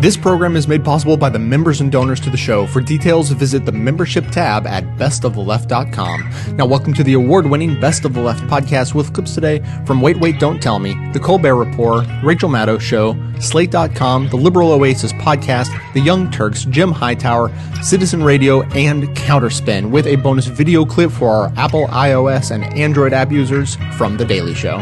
This 0.00 0.16
program 0.16 0.56
is 0.56 0.66
made 0.66 0.82
possible 0.82 1.18
by 1.18 1.28
the 1.28 1.38
members 1.38 1.82
and 1.82 1.92
donors 1.92 2.20
to 2.20 2.30
the 2.30 2.36
show. 2.38 2.66
For 2.66 2.80
details, 2.80 3.28
visit 3.32 3.66
the 3.66 3.72
membership 3.72 4.30
tab 4.30 4.66
at 4.66 4.82
bestoftheleft.com. 4.96 6.56
Now, 6.56 6.64
welcome 6.64 6.94
to 6.94 7.04
the 7.04 7.12
award 7.12 7.44
winning 7.44 7.78
Best 7.78 8.06
of 8.06 8.14
the 8.14 8.20
Left 8.22 8.42
podcast 8.44 8.94
with 8.94 9.12
clips 9.12 9.34
today 9.34 9.62
from 9.84 10.00
Wait, 10.00 10.18
Wait, 10.18 10.40
Don't 10.40 10.58
Tell 10.58 10.78
Me, 10.78 10.94
The 11.12 11.20
Colbert 11.20 11.56
Report, 11.56 12.06
Rachel 12.24 12.48
Maddow 12.48 12.80
Show, 12.80 13.14
Slate.com, 13.40 14.30
The 14.30 14.38
Liberal 14.38 14.72
Oasis 14.72 15.12
podcast, 15.12 15.68
The 15.92 16.00
Young 16.00 16.30
Turks, 16.30 16.64
Jim 16.64 16.92
Hightower, 16.92 17.52
Citizen 17.82 18.22
Radio, 18.24 18.62
and 18.70 19.04
Counterspin, 19.08 19.90
with 19.90 20.06
a 20.06 20.16
bonus 20.16 20.46
video 20.46 20.86
clip 20.86 21.10
for 21.10 21.28
our 21.28 21.52
Apple, 21.58 21.88
iOS, 21.88 22.52
and 22.52 22.64
Android 22.72 23.12
app 23.12 23.30
users 23.30 23.76
from 23.98 24.16
The 24.16 24.24
Daily 24.24 24.54
Show. 24.54 24.78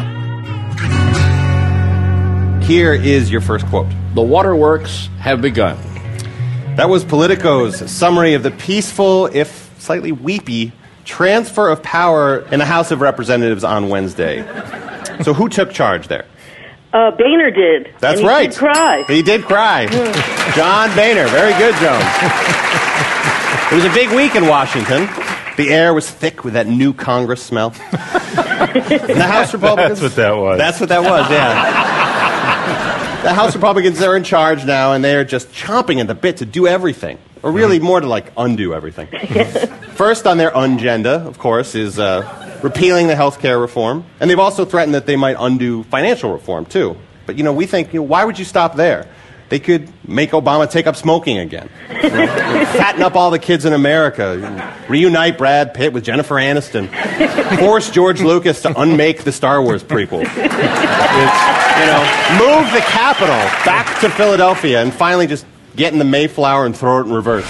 Here 2.65 2.93
is 2.93 3.29
your 3.29 3.41
first 3.41 3.65
quote. 3.65 3.87
The 4.19 4.25
waterworks 4.25 5.07
have 5.19 5.41
begun. 5.41 5.77
That 6.75 6.89
was 6.89 7.05
Politico's 7.05 7.89
summary 7.89 8.33
of 8.33 8.43
the 8.43 8.51
peaceful, 8.51 9.27
if 9.27 9.73
slightly 9.77 10.11
weepy, 10.11 10.73
transfer 11.05 11.69
of 11.69 11.81
power 11.81 12.39
in 12.51 12.59
the 12.59 12.65
House 12.65 12.91
of 12.91 12.99
Representatives 12.99 13.63
on 13.63 13.87
Wednesday. 13.87 14.41
So, 15.23 15.33
who 15.33 15.47
took 15.47 15.71
charge 15.71 16.09
there? 16.09 16.25
Uh, 16.91 17.11
Boehner 17.11 17.49
did. 17.49 17.93
That's 17.99 18.19
and 18.19 18.27
he 18.27 18.27
right. 18.27 18.49
Did 18.49 18.59
cry. 18.59 19.03
He 19.07 19.21
did 19.21 19.43
cry. 19.43 19.85
John 20.53 20.93
Boehner. 20.97 21.29
Very 21.29 21.53
good, 21.53 21.75
Jones. 21.75 22.03
it 23.71 23.75
was 23.75 23.85
a 23.85 23.93
big 23.93 24.13
week 24.13 24.35
in 24.35 24.47
Washington. 24.47 25.07
The 25.55 25.69
air 25.69 25.93
was 25.93 26.11
thick 26.11 26.43
with 26.43 26.55
that 26.55 26.67
new 26.67 26.91
Congress 26.91 27.41
smell. 27.41 27.73
The 28.69 29.23
House 29.23 29.53
Republicans. 29.53 29.99
That's 29.99 30.01
what 30.01 30.15
that 30.17 30.37
was. 30.37 30.57
That's 30.57 30.79
what 30.79 30.89
that 30.89 31.01
was, 31.01 31.31
yeah. 31.31 31.98
The 33.23 33.33
House 33.33 33.55
Republicans 33.55 34.01
are 34.01 34.15
in 34.15 34.23
charge 34.23 34.65
now, 34.65 34.93
and 34.93 35.03
they're 35.03 35.25
just 35.25 35.49
chomping 35.51 35.99
at 35.99 36.07
the 36.07 36.15
bit 36.15 36.37
to 36.37 36.45
do 36.45 36.67
everything. 36.67 37.17
Or 37.41 37.51
really 37.51 37.79
more 37.79 38.01
to 38.01 38.07
like 38.07 38.33
undo 38.35 38.73
everything. 38.73 39.07
First 39.95 40.27
on 40.27 40.37
their 40.37 40.51
agenda, 40.53 41.25
of 41.25 41.39
course, 41.39 41.73
is 41.73 41.97
uh, 41.97 42.59
repealing 42.61 43.07
the 43.07 43.15
health 43.15 43.39
care 43.39 43.57
reform. 43.57 44.03
And 44.19 44.29
they've 44.29 44.39
also 44.39 44.65
threatened 44.65 44.95
that 44.95 45.05
they 45.05 45.15
might 45.15 45.37
undo 45.39 45.83
financial 45.83 46.33
reform, 46.33 46.65
too. 46.65 46.97
But, 47.25 47.37
you 47.37 47.43
know, 47.43 47.53
we 47.53 47.65
think, 47.65 47.93
you 47.93 48.01
know, 48.01 48.05
why 48.05 48.25
would 48.25 48.37
you 48.37 48.45
stop 48.45 48.75
there? 48.75 49.07
They 49.49 49.59
could 49.59 49.91
make 50.07 50.31
Obama 50.31 50.69
take 50.69 50.87
up 50.87 50.95
smoking 50.95 51.39
again. 51.39 51.69
You 51.89 51.95
know, 52.03 52.27
fatten 52.73 53.01
up 53.01 53.15
all 53.15 53.31
the 53.31 53.39
kids 53.39 53.65
in 53.65 53.73
America. 53.73 54.75
Reunite 54.87 55.37
Brad 55.37 55.73
Pitt 55.73 55.91
with 55.91 56.03
Jennifer 56.03 56.35
Aniston. 56.35 56.87
Force 57.59 57.89
George 57.89 58.21
Lucas 58.21 58.61
to 58.61 58.79
unmake 58.79 59.23
the 59.23 59.31
Star 59.31 59.61
Wars 59.61 59.83
prequel. 59.83 60.21
It's, 60.21 60.29
you 61.79 61.85
know, 61.85 62.01
move 62.37 62.71
the 62.73 62.81
capital 62.81 63.35
back 63.65 63.99
to 64.01 64.09
Philadelphia 64.09 64.81
and 64.81 64.93
finally 64.93 65.27
just 65.27 65.45
get 65.75 65.93
in 65.93 65.99
the 65.99 66.05
Mayflower 66.05 66.65
and 66.65 66.75
throw 66.77 66.99
it 66.99 67.07
in 67.07 67.13
reverse. 67.13 67.47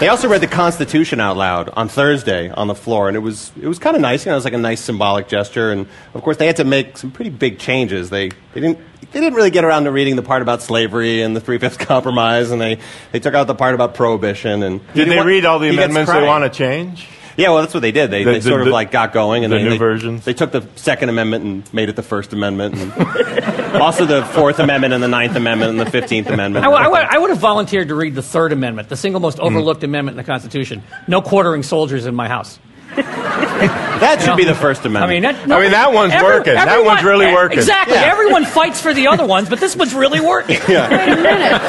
They 0.00 0.08
also 0.08 0.28
read 0.28 0.40
the 0.40 0.46
Constitution 0.46 1.20
out 1.20 1.36
loud 1.36 1.68
on 1.74 1.88
Thursday 1.88 2.48
on 2.48 2.68
the 2.68 2.74
floor, 2.74 3.08
and 3.08 3.16
it 3.18 3.20
was 3.20 3.52
it 3.60 3.68
was 3.68 3.78
kind 3.78 3.94
of 3.94 4.00
nice. 4.00 4.24
You 4.24 4.30
know, 4.30 4.36
it 4.36 4.38
was 4.38 4.44
like 4.44 4.54
a 4.54 4.58
nice 4.58 4.80
symbolic 4.80 5.28
gesture. 5.28 5.72
And 5.72 5.86
of 6.14 6.22
course, 6.22 6.38
they 6.38 6.46
had 6.46 6.56
to 6.56 6.64
make 6.64 6.96
some 6.96 7.10
pretty 7.10 7.28
big 7.28 7.58
changes. 7.58 8.08
They 8.08 8.30
they 8.54 8.62
didn't 8.62 8.78
they 9.12 9.20
didn't 9.20 9.34
really 9.34 9.50
get 9.50 9.64
around 9.64 9.84
to 9.84 9.92
reading 9.92 10.16
the 10.16 10.22
part 10.22 10.42
about 10.42 10.62
slavery 10.62 11.22
and 11.22 11.34
the 11.34 11.40
Three 11.40 11.58
Fifths 11.58 11.76
Compromise, 11.84 12.50
and 12.50 12.60
they 12.60 12.78
they 13.12 13.20
took 13.20 13.34
out 13.34 13.46
the 13.46 13.54
part 13.54 13.74
about 13.74 13.94
prohibition. 13.94 14.62
And 14.62 14.80
Did 14.94 15.08
they 15.08 15.16
wa- 15.16 15.22
read 15.24 15.44
all 15.44 15.58
the 15.58 15.68
amendments 15.68 16.10
they 16.10 16.26
want 16.26 16.44
to 16.44 16.50
change? 16.50 17.08
Yeah, 17.36 17.50
well, 17.50 17.60
that's 17.62 17.72
what 17.72 17.80
they 17.80 17.92
did. 17.92 18.10
They, 18.10 18.24
The- 18.24 18.32
they 18.32 18.38
the- 18.40 18.48
sort 18.48 18.62
of 18.62 18.68
like 18.68 18.90
got 18.90 19.12
going, 19.12 19.44
and 19.44 19.52
the 19.52 19.58
they, 19.58 19.64
new 19.64 19.70
they, 19.70 19.78
versions? 19.78 20.24
They 20.24 20.34
took 20.34 20.52
the 20.52 20.66
Second 20.76 21.08
Amendment 21.08 21.44
and 21.44 21.74
made 21.74 21.88
it 21.88 21.96
the 21.96 22.02
First 22.02 22.32
Amendment, 22.32 22.74
and 22.76 23.76
also 23.82 24.04
the 24.04 24.24
Fourth 24.24 24.58
Amendment 24.58 24.92
and 24.94 25.02
the 25.02 25.08
Ninth 25.08 25.36
Amendment 25.36 25.70
and 25.70 25.80
the 25.80 25.90
Fifteenth 25.90 26.28
Amendment. 26.28 26.66
I, 26.66 26.70
I 26.70 26.88
would, 26.88 27.00
I 27.00 27.18
would 27.18 27.30
have 27.30 27.38
volunteered 27.38 27.88
to 27.88 27.94
read 27.94 28.14
the 28.14 28.22
Third 28.22 28.52
Amendment, 28.52 28.88
the 28.88 28.96
single 28.96 29.20
most 29.20 29.38
hmm. 29.38 29.44
overlooked 29.44 29.84
amendment 29.84 30.18
in 30.18 30.24
the 30.24 30.30
Constitution. 30.30 30.82
No 31.08 31.22
quartering 31.22 31.62
soldiers 31.62 32.06
in 32.06 32.14
my 32.14 32.28
house. 32.28 32.58
that 32.96 34.20
should 34.24 34.36
be 34.36 34.44
the 34.44 34.54
First 34.54 34.84
Amendment. 34.84 35.04
I 35.04 35.16
Amendment. 35.30 35.38
mean, 35.38 35.48
that, 35.48 35.56
I 35.56 35.60
mean, 35.62 35.70
that 35.72 35.92
one's 35.92 36.14
working. 36.22 36.54
That 36.54 36.84
one's 36.84 37.02
really 37.04 37.26
eh, 37.26 37.34
working. 37.34 37.58
Exactly. 37.58 37.94
Yeah. 37.94 38.10
Everyone 38.12 38.44
fights 38.44 38.80
for 38.80 38.92
the 38.94 39.08
other 39.08 39.26
ones, 39.26 39.48
but 39.48 39.60
this 39.60 39.76
one's 39.76 39.94
really 39.94 40.20
working. 40.20 40.58
Wait 40.68 40.76
a 40.76 41.16
minute. 41.16 41.60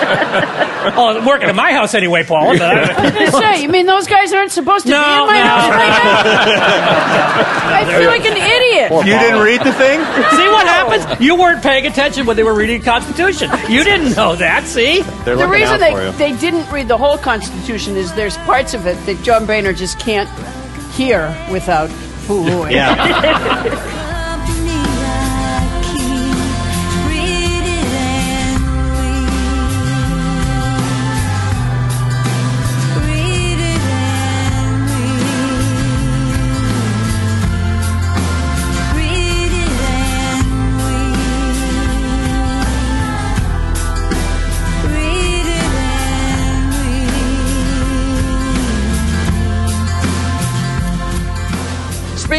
Oh, 0.98 1.16
it's 1.18 1.26
working 1.26 1.50
in 1.50 1.56
my 1.56 1.74
house 1.74 1.94
anyway, 1.94 2.24
Paul. 2.24 2.58
But 2.58 2.62
I- 2.62 2.92
I 2.92 3.04
was 3.04 3.12
gonna 3.12 3.32
say, 3.32 3.62
you 3.62 3.70
mean 3.70 3.86
those 3.86 4.08
guys 4.08 4.34
aren't 4.34 4.52
supposed 4.52 4.86
to 4.86 4.92
be 4.92 4.96
in 4.96 5.02
my 5.02 5.40
no. 5.40 5.48
house 5.48 5.70
right 5.70 5.88
now? 5.90 7.82
I 7.82 7.86
feel 8.00 8.08
like 8.10 8.26
an 8.26 8.38
idiot. 8.38 8.92
You 9.06 9.20
didn't 9.20 9.42
read 9.42 9.62
the 9.62 9.74
thing? 9.74 10.00
see 10.00 10.48
what 10.50 10.66
happens? 10.68 11.22
You 11.22 11.36
weren't 11.36 11.62
paying 11.62 11.86
attention 11.86 12.26
when 12.26 12.36
they 12.36 12.44
were 12.44 12.56
reading 12.56 12.80
the 12.80 12.86
Constitution. 12.86 13.50
You 13.70 13.84
didn't 13.84 14.16
know 14.16 14.36
that. 14.36 14.66
See? 14.66 15.02
They're 15.26 15.36
The 15.36 15.48
reason 15.48 15.76
out 15.76 15.80
they, 15.80 15.92
for 15.92 16.04
you. 16.04 16.12
they 16.14 16.38
didn't 16.38 16.70
read 16.72 16.88
the 16.88 16.98
whole 16.98 17.18
Constitution 17.18 17.96
is 17.96 18.14
there's 18.14 18.38
parts 18.38 18.74
of 18.74 18.86
it 18.88 18.96
that 19.06 19.22
John 19.24 19.46
Boehner 19.46 19.74
just 19.74 20.00
can't 20.00 20.30
hear 21.02 21.36
without 21.52 21.90
boo-hooing. 22.28 22.72
Yeah. 22.72 23.98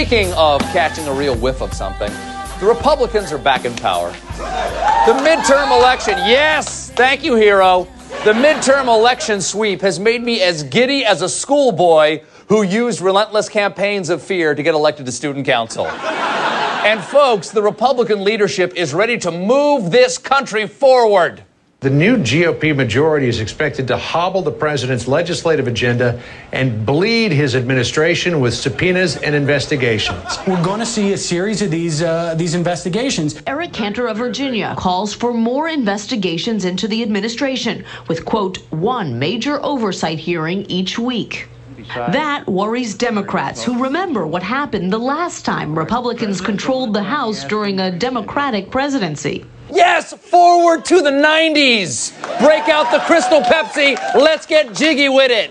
Speaking 0.02 0.32
of 0.32 0.60
catching 0.72 1.06
a 1.06 1.14
real 1.14 1.36
whiff 1.36 1.62
of 1.62 1.72
something, 1.72 2.10
the 2.58 2.66
Republicans 2.66 3.30
are 3.30 3.38
back 3.38 3.64
in 3.64 3.72
power. 3.76 4.10
The 4.10 5.12
midterm 5.22 5.70
election, 5.78 6.14
yes, 6.18 6.90
thank 6.90 7.22
you, 7.22 7.36
hero. 7.36 7.86
The 8.24 8.32
midterm 8.32 8.88
election 8.88 9.40
sweep 9.40 9.80
has 9.82 10.00
made 10.00 10.20
me 10.24 10.42
as 10.42 10.64
giddy 10.64 11.04
as 11.04 11.22
a 11.22 11.28
schoolboy 11.28 12.24
who 12.48 12.64
used 12.64 13.00
relentless 13.00 13.48
campaigns 13.48 14.08
of 14.08 14.20
fear 14.20 14.56
to 14.56 14.62
get 14.64 14.74
elected 14.74 15.06
to 15.06 15.12
student 15.12 15.46
council. 15.46 15.86
And 15.86 17.00
folks, 17.00 17.50
the 17.50 17.62
Republican 17.62 18.24
leadership 18.24 18.74
is 18.74 18.92
ready 18.92 19.18
to 19.18 19.30
move 19.30 19.92
this 19.92 20.18
country 20.18 20.66
forward. 20.66 21.44
The 21.82 21.90
new 21.90 22.16
GOP 22.16 22.76
majority 22.76 23.26
is 23.26 23.40
expected 23.40 23.88
to 23.88 23.96
hobble 23.96 24.40
the 24.40 24.52
president's 24.52 25.08
legislative 25.08 25.66
agenda 25.66 26.22
and 26.52 26.86
bleed 26.86 27.32
his 27.32 27.56
administration 27.56 28.38
with 28.38 28.54
subpoenas 28.54 29.16
and 29.16 29.34
investigations. 29.34 30.38
We're 30.46 30.62
going 30.62 30.78
to 30.78 30.86
see 30.86 31.12
a 31.12 31.18
series 31.18 31.60
of 31.60 31.72
these 31.72 32.00
uh, 32.00 32.36
these 32.36 32.54
investigations. 32.54 33.42
Eric 33.48 33.72
Cantor 33.72 34.06
of 34.06 34.16
Virginia 34.16 34.76
calls 34.78 35.12
for 35.12 35.34
more 35.34 35.68
investigations 35.68 36.64
into 36.64 36.86
the 36.86 37.02
administration, 37.02 37.84
with, 38.06 38.24
quote, 38.24 38.58
one 38.70 39.18
major 39.18 39.60
oversight 39.64 40.20
hearing 40.20 40.64
each 40.66 41.00
week. 41.00 41.48
That 41.96 42.46
worries 42.46 42.94
Democrats 42.94 43.64
who 43.64 43.82
remember 43.82 44.24
what 44.24 44.44
happened 44.44 44.92
the 44.92 44.98
last 44.98 45.44
time 45.44 45.76
Republicans 45.76 46.40
controlled 46.40 46.94
the 46.94 47.02
House 47.02 47.42
during 47.42 47.80
a 47.80 47.90
Democratic 47.90 48.70
presidency. 48.70 49.44
Yes, 49.74 50.12
forward 50.12 50.84
to 50.86 51.00
the 51.00 51.10
90s. 51.10 52.12
Break 52.40 52.68
out 52.68 52.92
the 52.92 52.98
Crystal 53.00 53.40
Pepsi. 53.40 53.96
Let's 54.14 54.44
get 54.44 54.74
jiggy 54.74 55.08
with 55.08 55.30
it. 55.30 55.50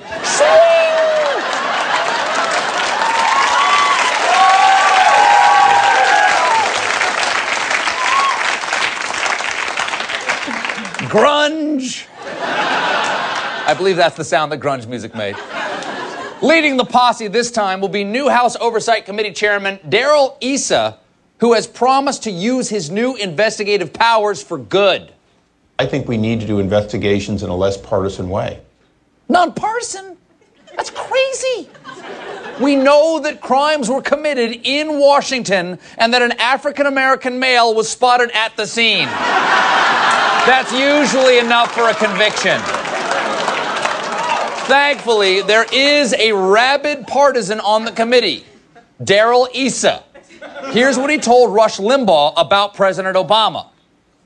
Grunge. 11.10 12.06
I 13.68 13.74
believe 13.76 13.96
that's 13.96 14.16
the 14.16 14.24
sound 14.24 14.52
that 14.52 14.60
grunge 14.60 14.86
music 14.86 15.16
made. 15.16 15.36
Leading 16.44 16.78
the 16.78 16.86
posse 16.86 17.28
this 17.28 17.50
time 17.50 17.82
will 17.82 17.90
be 17.90 18.04
new 18.04 18.30
House 18.30 18.56
Oversight 18.58 19.06
Committee 19.06 19.34
Chairman 19.34 19.80
Darrell 19.90 20.38
Issa, 20.42 21.00
who 21.42 21.54
has 21.54 21.68
promised 21.68 22.24
to 22.24 22.32
use 22.32 22.70
his 22.70 22.90
new 22.90 23.16
investigative 23.16 23.92
powers 23.92 24.42
for 24.42 24.60
good. 24.60 25.12
I 25.80 25.88
think 25.88 26.08
we 26.08 26.16
need 26.16 26.40
to 26.40 26.46
do 26.46 26.60
investigations 26.60 27.42
in 27.42 27.50
a 27.50 27.56
less 27.56 27.76
partisan 27.76 28.30
way. 28.30 28.62
Nonpartisan? 29.28 30.16
That's 30.76 30.92
crazy. 30.92 31.68
We 32.62 32.76
know 32.76 33.20
that 33.22 33.42
crimes 33.42 33.90
were 33.90 34.04
committed 34.04 34.62
in 34.64 35.00
Washington 35.00 35.80
and 35.98 36.14
that 36.14 36.22
an 36.22 36.34
African 36.34 36.86
American 36.86 37.40
male 37.40 37.74
was 37.74 37.90
spotted 37.90 38.30
at 38.36 38.56
the 38.56 38.68
scene. 38.68 39.08
That's 40.46 40.72
usually 40.72 41.40
enough 41.40 41.74
for 41.74 41.90
a 41.90 41.96
conviction. 41.96 42.62
Thankfully, 44.68 45.42
there 45.42 45.66
is 45.74 46.14
a 46.14 46.34
rabid 46.34 47.08
partisan 47.08 47.60
on 47.60 47.84
the 47.84 47.92
committee, 47.92 48.46
Darrell 49.04 49.50
Issa. 49.56 50.04
Here's 50.72 50.98
what 50.98 51.10
he 51.10 51.18
told 51.18 51.54
Rush 51.54 51.78
Limbaugh 51.78 52.34
about 52.38 52.74
President 52.74 53.16
Obama. 53.16 53.68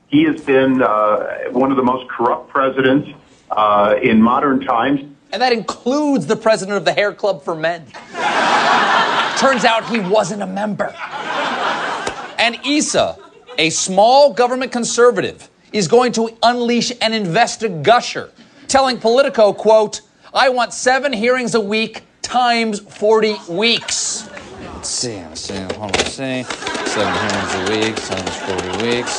He 0.08 0.22
has 0.24 0.40
been 0.40 0.82
uh, 0.82 1.50
one 1.50 1.70
of 1.70 1.76
the 1.76 1.82
most 1.82 2.08
corrupt 2.08 2.48
presidents 2.48 3.10
uh, 3.50 3.96
in 4.02 4.22
modern 4.22 4.60
times. 4.64 5.00
And 5.32 5.42
that 5.42 5.52
includes 5.52 6.26
the 6.26 6.36
president 6.36 6.76
of 6.76 6.84
the 6.84 6.92
Hair 6.92 7.14
Club 7.14 7.42
for 7.42 7.54
Men. 7.54 7.84
Turns 9.36 9.64
out 9.64 9.88
he 9.88 9.98
wasn't 10.00 10.42
a 10.42 10.46
member. 10.46 10.94
And 12.38 12.58
Issa, 12.64 13.18
a 13.58 13.70
small 13.70 14.32
government 14.32 14.72
conservative, 14.72 15.50
is 15.72 15.88
going 15.88 16.12
to 16.12 16.30
unleash 16.42 16.90
an 17.00 17.12
investigusher, 17.12 18.30
telling 18.68 18.98
Politico, 18.98 19.52
quote, 19.52 20.02
I 20.32 20.48
want 20.48 20.72
seven 20.72 21.12
hearings 21.12 21.54
a 21.54 21.60
week 21.60 22.02
times 22.22 22.80
40 22.80 23.36
weeks. 23.50 24.28
Let's 24.86 24.94
see, 24.94 25.16
let's 25.16 25.40
see, 25.40 25.56
hold 25.56 25.72
on, 25.78 25.90
let's 25.90 26.12
see. 26.12 26.44
Seven 26.44 27.12
hearings 27.12 27.54
a 27.54 27.62
week 27.72 27.96
times 27.96 28.36
40 28.36 28.86
weeks. 28.86 29.14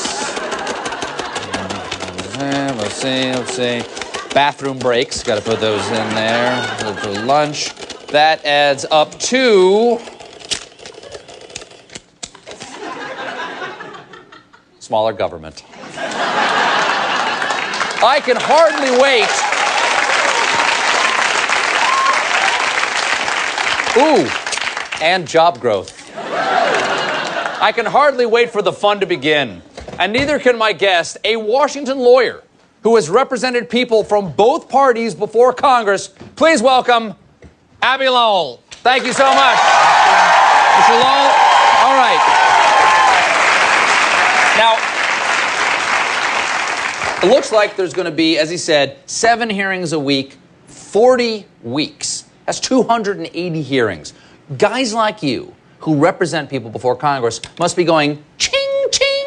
Let's 2.77 2.95
see, 2.95 3.33
let's 3.33 3.53
see. 3.53 3.83
Bathroom 4.33 4.79
breaks, 4.79 5.23
got 5.23 5.35
to 5.35 5.41
put 5.41 5.59
those 5.59 5.85
in 5.87 6.09
there. 6.15 6.63
For 7.01 7.11
lunch. 7.25 7.75
That 8.07 8.45
adds 8.45 8.85
up 8.91 9.19
to. 9.19 9.99
Smaller 14.79 15.11
government. 15.11 15.65
I 18.01 18.21
can 18.23 18.37
hardly 18.39 18.91
wait. 19.01 19.27
Ooh, 23.97 24.46
and 25.01 25.27
job 25.27 25.59
growth. 25.59 26.11
I 26.15 27.71
can 27.73 27.85
hardly 27.85 28.25
wait 28.25 28.51
for 28.51 28.61
the 28.61 28.71
fun 28.71 28.99
to 28.99 29.05
begin. 29.05 29.61
And 29.99 30.13
neither 30.13 30.39
can 30.39 30.57
my 30.57 30.73
guest, 30.73 31.17
a 31.23 31.37
Washington 31.37 31.97
lawyer 31.97 32.43
who 32.83 32.95
has 32.95 33.09
represented 33.09 33.69
people 33.69 34.03
from 34.03 34.31
both 34.31 34.69
parties 34.69 35.15
before 35.15 35.53
Congress. 35.53 36.09
Please 36.35 36.61
welcome 36.61 37.15
Abbe 37.81 38.07
Lowell. 38.07 38.61
Thank 38.69 39.05
you 39.05 39.13
so 39.13 39.25
much. 39.25 39.57
Mr. 40.77 40.93
Lowell, 40.93 41.33
all 41.81 41.97
right. 41.97 42.21
Now, 44.57 44.77
it 47.23 47.27
looks 47.33 47.51
like 47.51 47.75
there's 47.75 47.93
going 47.93 48.05
to 48.05 48.11
be, 48.11 48.37
as 48.37 48.49
he 48.49 48.57
said, 48.57 48.97
seven 49.07 49.49
hearings 49.49 49.93
a 49.93 49.99
week, 49.99 50.37
40 50.67 51.45
weeks. 51.63 52.25
That's 52.45 52.59
280 52.59 53.61
hearings. 53.61 54.13
Guys 54.55 54.93
like 54.93 55.23
you 55.23 55.53
who 55.79 55.97
represent 55.97 56.49
people 56.49 56.69
before 56.69 56.95
Congress 56.95 57.41
must 57.59 57.75
be 57.75 57.83
going 57.83 58.23
ching 58.37 58.85
ching, 58.91 59.25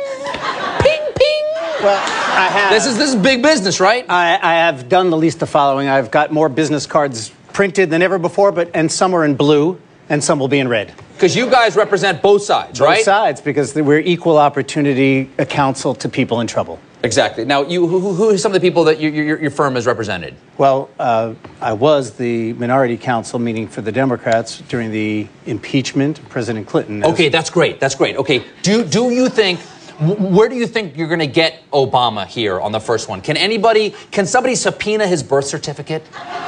ping 0.81 1.12
ping. 1.14 1.44
Well, 1.82 2.02
I 2.02 2.49
have. 2.50 2.72
This 2.72 2.87
is 2.87 2.96
this 2.96 3.11
is 3.11 3.17
big 3.17 3.43
business, 3.43 3.81
right? 3.81 4.06
I, 4.08 4.38
I 4.40 4.55
have 4.55 4.88
done 4.88 5.11
the 5.11 5.19
least 5.19 5.40
the 5.40 5.46
following. 5.46 5.88
I've 5.88 6.11
got 6.11 6.32
more 6.32 6.49
business 6.49 6.87
cards 6.87 7.32
printed 7.52 7.90
than 7.90 8.00
ever 8.00 8.19
before, 8.19 8.50
but 8.50 8.70
and 8.72 8.90
some 8.90 9.14
are 9.14 9.25
in 9.25 9.34
blue 9.34 9.78
and 10.08 10.25
some 10.25 10.38
will 10.38 10.49
be 10.49 10.58
in 10.58 10.69
red. 10.69 10.94
Because 11.14 11.37
you 11.37 11.50
guys 11.50 11.76
represent 11.76 12.23
both 12.23 12.43
sides, 12.43 12.78
Both 12.78 12.88
right? 12.88 12.96
Both 12.96 13.05
sides, 13.05 13.40
because 13.43 13.75
we're 13.75 14.00
equal 14.00 14.38
opportunity 14.38 15.31
counsel 15.50 15.94
to 15.96 16.08
people 16.08 16.40
in 16.40 16.46
trouble. 16.46 16.81
Exactly. 17.02 17.44
Now, 17.44 17.62
you 17.62 17.87
who, 17.87 17.99
who- 17.99 18.12
who 18.14 18.31
are 18.31 18.38
some 18.38 18.52
of 18.55 18.61
the 18.61 18.67
people 18.67 18.85
that 18.85 19.00
your, 19.00 19.11
your, 19.11 19.41
your 19.41 19.50
firm 19.50 19.75
has 19.75 19.87
represented? 19.87 20.35
Well, 20.58 20.91
uh, 20.99 21.35
I 21.61 21.73
was 21.73 22.12
the 22.12 22.52
minority 22.55 22.97
counsel 22.99 23.38
meeting 23.38 23.69
for 23.69 23.81
the 23.81 23.93
Democrats 23.93 24.58
during 24.69 24.91
the 24.91 25.26
impeachment 25.47 26.19
of 26.19 26.29
President 26.29 26.67
Clinton. 26.67 27.02
Okay, 27.05 27.29
that's 27.31 27.49
great. 27.49 27.81
That's 27.81 27.94
great. 27.94 28.17
Okay, 28.17 28.44
do 28.62 28.85
do 28.85 29.11
you 29.11 29.29
think? 29.31 29.61
Wh- 30.00 30.20
Where 30.32 30.49
do 30.49 30.56
you 30.56 30.67
think 30.67 30.97
you're 30.97 31.08
going 31.08 31.20
to 31.20 31.26
get 31.26 31.62
Obama 31.73 32.26
here 32.26 32.61
on 32.61 32.73
the 32.73 32.81
first 32.81 33.08
one? 33.08 33.20
Can 33.20 33.37
anybody? 33.37 33.94
Can 34.11 34.26
somebody 34.26 34.55
subpoena 34.55 35.06
his 35.06 35.23
birth 35.23 35.44
certificate? 35.47 36.02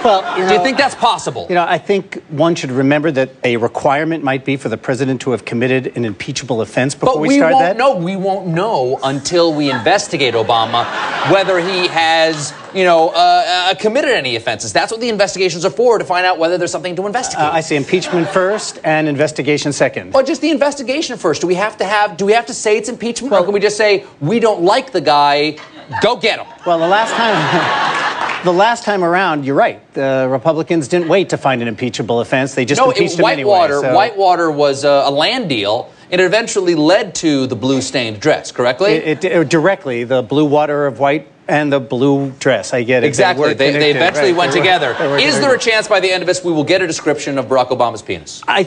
Well, 0.05 0.39
you 0.39 0.49
do 0.49 0.55
you 0.55 0.63
think 0.63 0.79
that's 0.79 0.95
possible? 0.95 1.47
You 1.49 1.55
know, 1.55 1.65
I 1.65 1.79
think 1.79 2.23
one 2.29 2.55
should 2.55 2.71
remember 2.71 3.11
that 3.13 3.31
a 3.45 3.57
requirement 3.57 4.25
might 4.25 4.45
be 4.45 4.57
for 4.57 4.69
the 4.69 4.77
president 4.77 5.21
to 5.23 5.31
have 5.31 5.45
committed 5.45 5.97
an 5.97 6.05
impeachable 6.05 6.61
offense 6.61 6.95
before 6.95 7.15
But 7.15 7.21
we, 7.21 7.29
we 7.29 7.37
start 7.37 7.53
won't 7.53 7.65
that. 7.65 7.77
No, 7.77 7.97
We 7.97 8.17
won't 8.17 8.49
know 8.49 8.99
until 9.03 9.55
we 9.55 9.71
investigate 9.71 10.35
Obama 10.35 10.85
whether 11.31 11.61
he 11.61 11.87
has, 11.89 12.53
you 12.75 12.83
know, 12.85 13.11
uh, 13.11 13.13
uh, 13.47 13.75
committed 13.77 14.11
any 14.11 14.35
offenses. 14.37 14.73
That's 14.73 14.91
what 14.91 15.01
the 15.01 15.09
investigations 15.09 15.65
are 15.65 15.71
for 15.71 15.99
to 15.99 16.05
find 16.05 16.27
out 16.27 16.39
whether 16.39 16.59
there's 16.59 16.73
something 16.73 16.97
to 16.97 17.07
investigate. 17.07 17.45
Uh, 17.45 17.51
I 17.53 17.61
say 17.61 17.77
impeachment 17.77 18.29
first 18.29 18.81
and 18.83 19.07
investigation 19.07 19.73
second. 19.73 20.13
Well, 20.13 20.25
just 20.25 20.41
the 20.41 20.51
investigation 20.51 21.17
first. 21.17 21.41
Do 21.43 21.47
we 21.47 21.55
have 21.55 21.77
to 21.79 21.85
have? 21.85 22.17
Do 22.17 22.27
we 22.27 22.33
have 22.33 22.47
to 22.47 22.55
say 22.55 22.77
it's 22.77 22.89
impeachment, 22.89 23.33
or 23.43 23.45
can 23.45 23.55
we 23.55 23.61
just 23.61 23.77
say 23.77 24.07
we 24.21 24.41
don't 24.41 24.63
like 24.63 24.93
the 24.93 25.01
guy? 25.01 25.57
Go 26.01 26.17
get 26.17 26.39
him. 26.39 26.47
Well, 26.65 26.79
the 26.79 26.87
last 26.89 27.13
time, 27.13 28.45
the 28.45 28.53
last 28.53 28.85
time 28.85 29.03
around, 29.05 29.45
you're 29.45 29.57
right. 29.57 29.81
The 29.95 30.29
Republicans 30.31 30.89
didn't 30.89 31.09
wait 31.09 31.31
to 31.31 31.37
find 31.37 31.61
an 31.61 31.69
impeachable 31.69 32.21
offense; 32.21 32.55
they 32.55 32.65
just 32.65 32.81
no, 32.81 32.91
impeached 32.91 33.15
it, 33.15 33.19
him 33.19 33.27
anyway. 33.27 33.51
Whitewater. 33.51 33.81
so- 33.81 33.95
Whitewater 33.95 34.51
was 34.51 34.85
a, 34.85 35.03
a 35.07 35.11
land 35.11 35.49
deal. 35.49 35.93
And 36.11 36.21
it 36.21 36.25
eventually 36.25 36.75
led 36.75 37.15
to 37.17 37.47
the 37.47 37.57
blue 37.57 37.81
stained 37.81 38.21
dress. 38.21 38.53
Correctly. 38.53 38.93
It, 38.93 39.25
it, 39.25 39.33
it- 39.33 39.49
directly 39.49 40.05
the 40.05 40.21
blue 40.23 40.45
water 40.45 40.87
of 40.87 40.99
white 40.99 41.27
and 41.49 41.73
the 41.73 41.81
blue 41.81 42.31
dress. 42.33 42.75
I 42.75 42.83
get 42.83 43.03
it. 43.03 43.07
Exactly. 43.07 43.49
were 43.49 43.55
They, 43.55 43.73
they 43.73 43.91
eventually 43.93 44.33
right. 44.33 44.39
went 44.39 44.53
They 44.53 44.59
were- 44.61 44.65
together. 44.93 45.17
Is 45.19 45.41
there 45.41 45.55
a 45.55 45.59
chance 45.59 45.89
by 45.89 46.01
the 46.01 46.13
end 46.13 46.23
of 46.23 46.27
this 46.27 46.45
we 46.45 46.53
will 46.53 46.65
get 46.65 46.83
a 46.83 46.87
description 46.87 47.39
of 47.39 47.47
Barack 47.47 47.69
Obama's 47.71 48.03
penis? 48.03 48.43
I. 48.47 48.65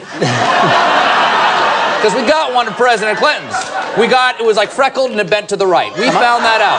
Because 2.06 2.22
we 2.22 2.28
got 2.28 2.54
one 2.54 2.68
of 2.68 2.74
President 2.74 3.18
Clinton's. 3.18 3.56
We 3.98 4.06
got, 4.06 4.38
it 4.40 4.46
was 4.46 4.56
like 4.56 4.70
freckled 4.70 5.10
and 5.10 5.18
it 5.18 5.28
bent 5.28 5.48
to 5.48 5.56
the 5.56 5.66
right. 5.66 5.92
We 5.94 6.04
found 6.04 6.44
that 6.44 6.60
out. 6.62 6.78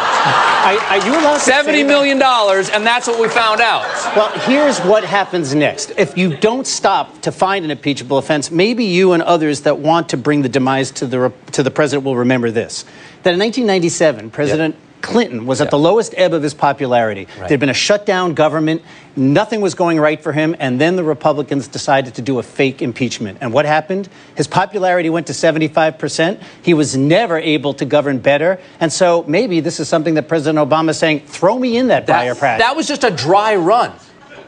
Are, 0.64 1.02
are 1.02 1.06
you 1.06 1.20
allowed 1.20 1.34
to 1.34 1.40
say 1.42 1.52
Seventy 1.52 1.84
that? 1.84 2.18
dollars, 2.18 2.70
and 2.70 2.88
that's 2.88 3.08
what 3.08 3.20
we 3.20 3.28
found 3.28 3.60
out. 3.60 3.84
Well, 4.16 4.32
here's 4.48 4.80
what 4.80 5.04
happens 5.04 5.54
next. 5.54 5.92
If 5.98 6.18
you 6.18 6.38
don't 6.38 6.66
stop 6.66 7.22
to 7.24 7.34
find 7.34 7.66
an 7.66 7.72
impeachable 7.72 8.18
offense, 8.18 8.52
maybe 8.52 8.86
you 8.86 9.12
and 9.12 9.22
others 9.22 9.64
that 9.64 9.80
want 9.80 10.08
to 10.10 10.18
bring 10.18 10.44
the 10.44 10.50
demise 10.50 10.92
to 10.92 11.06
the, 11.06 11.34
to 11.52 11.62
the 11.62 11.72
president 11.72 12.06
will 12.06 12.16
remember 12.16 12.50
this. 12.50 12.84
That 13.24 13.34
in 13.34 13.40
1997, 13.40 14.32
President 14.32 14.78
Clinton 15.02 15.46
was 15.46 15.62
at 15.62 15.70
the 15.70 15.78
lowest 15.78 16.14
ebb 16.18 16.34
of 16.34 16.44
his 16.44 16.54
popularity. 16.54 17.28
There'd 17.48 17.60
been 17.60 17.70
a 17.70 17.74
shutdown 17.74 18.34
government, 18.34 18.82
nothing 19.16 19.62
was 19.62 19.76
going 19.76 20.00
right 20.00 20.22
for 20.22 20.34
him, 20.34 20.56
and 20.60 20.82
then 20.82 20.96
the 20.96 21.04
Republicans 21.04 21.68
decided 21.68 22.16
to 22.16 22.22
do 22.22 22.40
a 22.40 22.44
fake 22.44 22.82
impeachment. 22.82 23.38
And 23.42 23.54
what 23.54 23.66
happened? 23.66 24.10
His 24.36 24.48
popularity 24.48 25.10
went 25.10 25.28
to 25.28 25.34
75%. 25.34 26.42
He 26.62 26.74
was 26.74 26.98
never 26.98 27.38
able 27.38 27.74
to 27.76 27.86
govern 27.86 28.20
better. 28.20 28.60
And 28.80 28.92
so 28.92 29.24
maybe 29.28 29.60
this 29.60 29.80
is 29.80 29.88
something 29.88 30.16
that 30.16 30.28
President 30.28 30.68
Obama 30.68 30.90
is 30.90 31.00
saying, 31.00 31.22
throw 31.22 31.58
me 31.58 31.78
in 31.78 31.88
that, 31.88 32.08
fire 32.08 32.36
Pratt. 32.36 32.60
That 32.60 32.76
was 32.76 32.88
just 32.88 33.04
a 33.04 33.12
dry 33.12 33.56
run. 33.56 33.94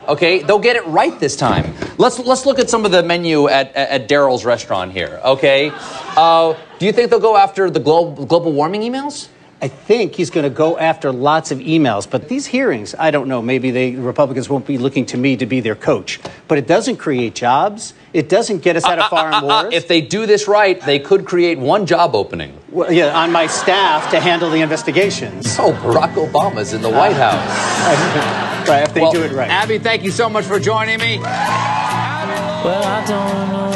Okay, 0.08 0.42
they'll 0.42 0.58
get 0.58 0.76
it 0.76 0.86
right 0.88 1.20
this 1.20 1.36
time. 1.36 1.76
Let's 2.00 2.18
let's 2.18 2.48
look 2.48 2.58
at 2.58 2.68
some 2.68 2.84
of 2.84 2.92
the 2.92 3.04
menu 3.04 3.48
at 3.48 3.76
at, 3.76 3.90
at 3.90 4.08
Darrell's 4.08 4.44
restaurant 4.44 4.92
here. 4.92 5.22
Okay, 5.24 5.72
uh, 6.18 6.56
do 6.80 6.88
you 6.88 6.92
think 6.92 7.12
they'll 7.12 7.20
go 7.20 7.38
after 7.38 7.70
the 7.70 7.80
global 7.80 8.26
global 8.26 8.52
warming 8.52 8.82
emails? 8.82 9.28
I 9.62 9.68
think 9.68 10.16
he's 10.16 10.30
going 10.30 10.46
to 10.46 10.50
go 10.50 10.78
after 10.78 11.12
lots 11.12 11.52
of 11.52 11.60
emails. 11.60 12.10
But 12.10 12.30
these 12.30 12.46
hearings, 12.46 12.96
I 12.98 13.12
don't 13.12 13.28
know. 13.28 13.42
Maybe 13.42 13.72
they, 13.72 13.92
the 13.92 14.02
Republicans 14.02 14.48
won't 14.48 14.66
be 14.66 14.78
looking 14.78 15.06
to 15.08 15.18
me 15.18 15.36
to 15.36 15.46
be 15.46 15.60
their 15.60 15.76
coach. 15.76 16.18
But 16.48 16.58
it 16.58 16.66
doesn't 16.66 16.96
create 16.96 17.36
jobs. 17.36 17.94
It 18.14 18.30
doesn't 18.30 18.60
get 18.60 18.78
us 18.78 18.86
out 18.86 19.00
of 19.00 19.10
foreign 19.10 19.34
Uh, 19.34 19.38
uh, 19.40 19.64
wars. 19.64 19.74
if 19.74 19.88
they 19.90 20.00
do 20.00 20.26
this 20.26 20.48
right, 20.48 20.80
they 20.82 20.98
could 20.98 21.26
create 21.26 21.60
one 21.60 21.86
job 21.86 22.16
opening. 22.16 22.58
Well, 22.72 22.90
yeah, 22.92 23.18
on 23.20 23.34
my 23.34 23.48
staff 23.48 24.10
to 24.12 24.20
handle 24.22 24.50
the 24.50 24.62
investigations. 24.62 25.58
Oh, 25.60 25.74
Barack 25.74 26.14
Obama's 26.14 26.72
in 26.72 26.82
the 26.82 26.90
White 26.90 27.18
House. 27.18 27.46
right, 28.70 28.84
if 28.84 28.94
they 28.94 29.02
Well, 29.02 29.12
do 29.12 29.24
it 29.24 29.34
right. 29.34 29.50
Abbe, 29.50 29.78
thank 29.80 30.04
you 30.04 30.12
so 30.12 30.30
much 30.30 30.46
for 30.46 30.60
joining 30.60 31.00
me. 31.00 31.18
Well, 31.20 32.84
I 32.84 33.04
don't 33.06 33.50
know 33.52 33.64
what 33.66 33.69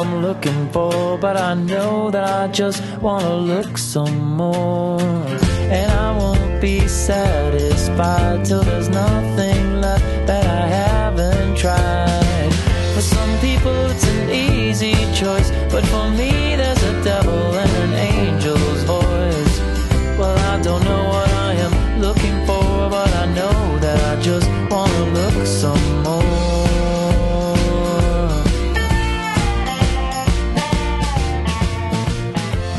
I'm 0.00 0.22
looking 0.22 0.66
for, 0.70 1.18
but 1.18 1.36
I 1.36 1.52
know 1.52 2.10
that 2.10 2.24
I 2.24 2.48
just 2.48 2.82
want 3.02 3.22
to 3.22 3.34
look 3.34 3.76
some 3.76 4.34
more. 4.34 4.98
And 4.98 5.92
I 5.92 6.16
won't 6.16 6.58
be 6.58 6.88
satisfied 6.88 8.46
till 8.46 8.62
there's 8.62 8.88
nothing 8.88 9.82
left 9.82 10.02
that 10.26 10.46
I 10.46 10.66
haven't 10.68 11.54
tried. 11.58 12.50
For 12.94 13.02
some 13.02 13.38
people, 13.40 13.76
it's 13.90 14.08
an 14.08 14.30
easy 14.30 14.94
choice, 15.12 15.50
but 15.70 15.84
for 15.92 16.08
me, 16.08 16.39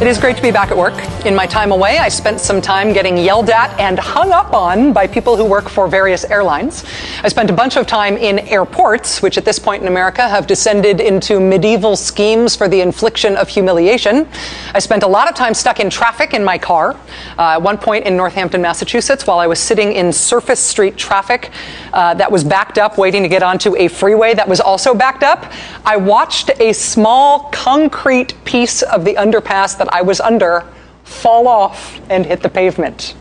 It 0.01 0.07
is 0.07 0.17
great 0.17 0.35
to 0.35 0.41
be 0.41 0.49
back 0.49 0.71
at 0.71 0.77
work. 0.77 0.95
In 1.27 1.35
my 1.35 1.45
time 1.45 1.71
away, 1.71 1.99
I 1.99 2.09
spent 2.09 2.39
some 2.39 2.59
time 2.59 2.91
getting 2.91 3.17
yelled 3.17 3.51
at 3.51 3.79
and 3.79 3.99
hung 3.99 4.31
up 4.31 4.51
on 4.51 4.93
by 4.93 5.05
people 5.05 5.37
who 5.37 5.45
work 5.45 5.69
for 5.69 5.87
various 5.87 6.25
airlines. 6.25 6.83
I 7.21 7.27
spent 7.27 7.51
a 7.51 7.53
bunch 7.53 7.77
of 7.77 7.85
time 7.85 8.17
in 8.17 8.39
airports, 8.39 9.21
which 9.21 9.37
at 9.37 9.45
this 9.45 9.59
point 9.59 9.83
in 9.83 9.87
America 9.87 10.27
have 10.27 10.47
descended 10.47 11.01
into 11.01 11.39
medieval 11.39 11.95
schemes 11.95 12.55
for 12.55 12.67
the 12.67 12.81
infliction 12.81 13.35
of 13.35 13.47
humiliation. 13.47 14.27
I 14.73 14.79
spent 14.79 15.03
a 15.03 15.07
lot 15.07 15.29
of 15.29 15.35
time 15.35 15.53
stuck 15.53 15.79
in 15.79 15.91
traffic 15.91 16.33
in 16.33 16.43
my 16.43 16.57
car. 16.57 16.97
Uh, 17.37 17.57
at 17.57 17.61
one 17.61 17.77
point 17.77 18.07
in 18.07 18.17
Northampton, 18.17 18.59
Massachusetts, 18.59 19.27
while 19.27 19.37
I 19.37 19.45
was 19.45 19.59
sitting 19.59 19.93
in 19.93 20.11
Surface 20.11 20.59
Street 20.59 20.97
traffic 20.97 21.51
uh, 21.93 22.15
that 22.15 22.31
was 22.31 22.43
backed 22.43 22.79
up, 22.79 22.97
waiting 22.97 23.21
to 23.21 23.29
get 23.29 23.43
onto 23.43 23.75
a 23.75 23.87
freeway 23.87 24.33
that 24.33 24.47
was 24.47 24.61
also 24.61 24.95
backed 24.95 25.21
up, 25.21 25.53
I 25.85 25.97
watched 25.97 26.49
a 26.59 26.73
small 26.73 27.51
concrete 27.51 28.33
piece 28.45 28.81
of 28.81 29.05
the 29.05 29.13
underpass 29.13 29.77
that 29.77 29.90
I 29.91 30.01
was 30.01 30.19
under 30.19 30.65
fall 31.03 31.47
off 31.47 31.99
and 32.09 32.25
hit 32.25 32.41
the 32.41 32.49
pavement. 32.49 33.15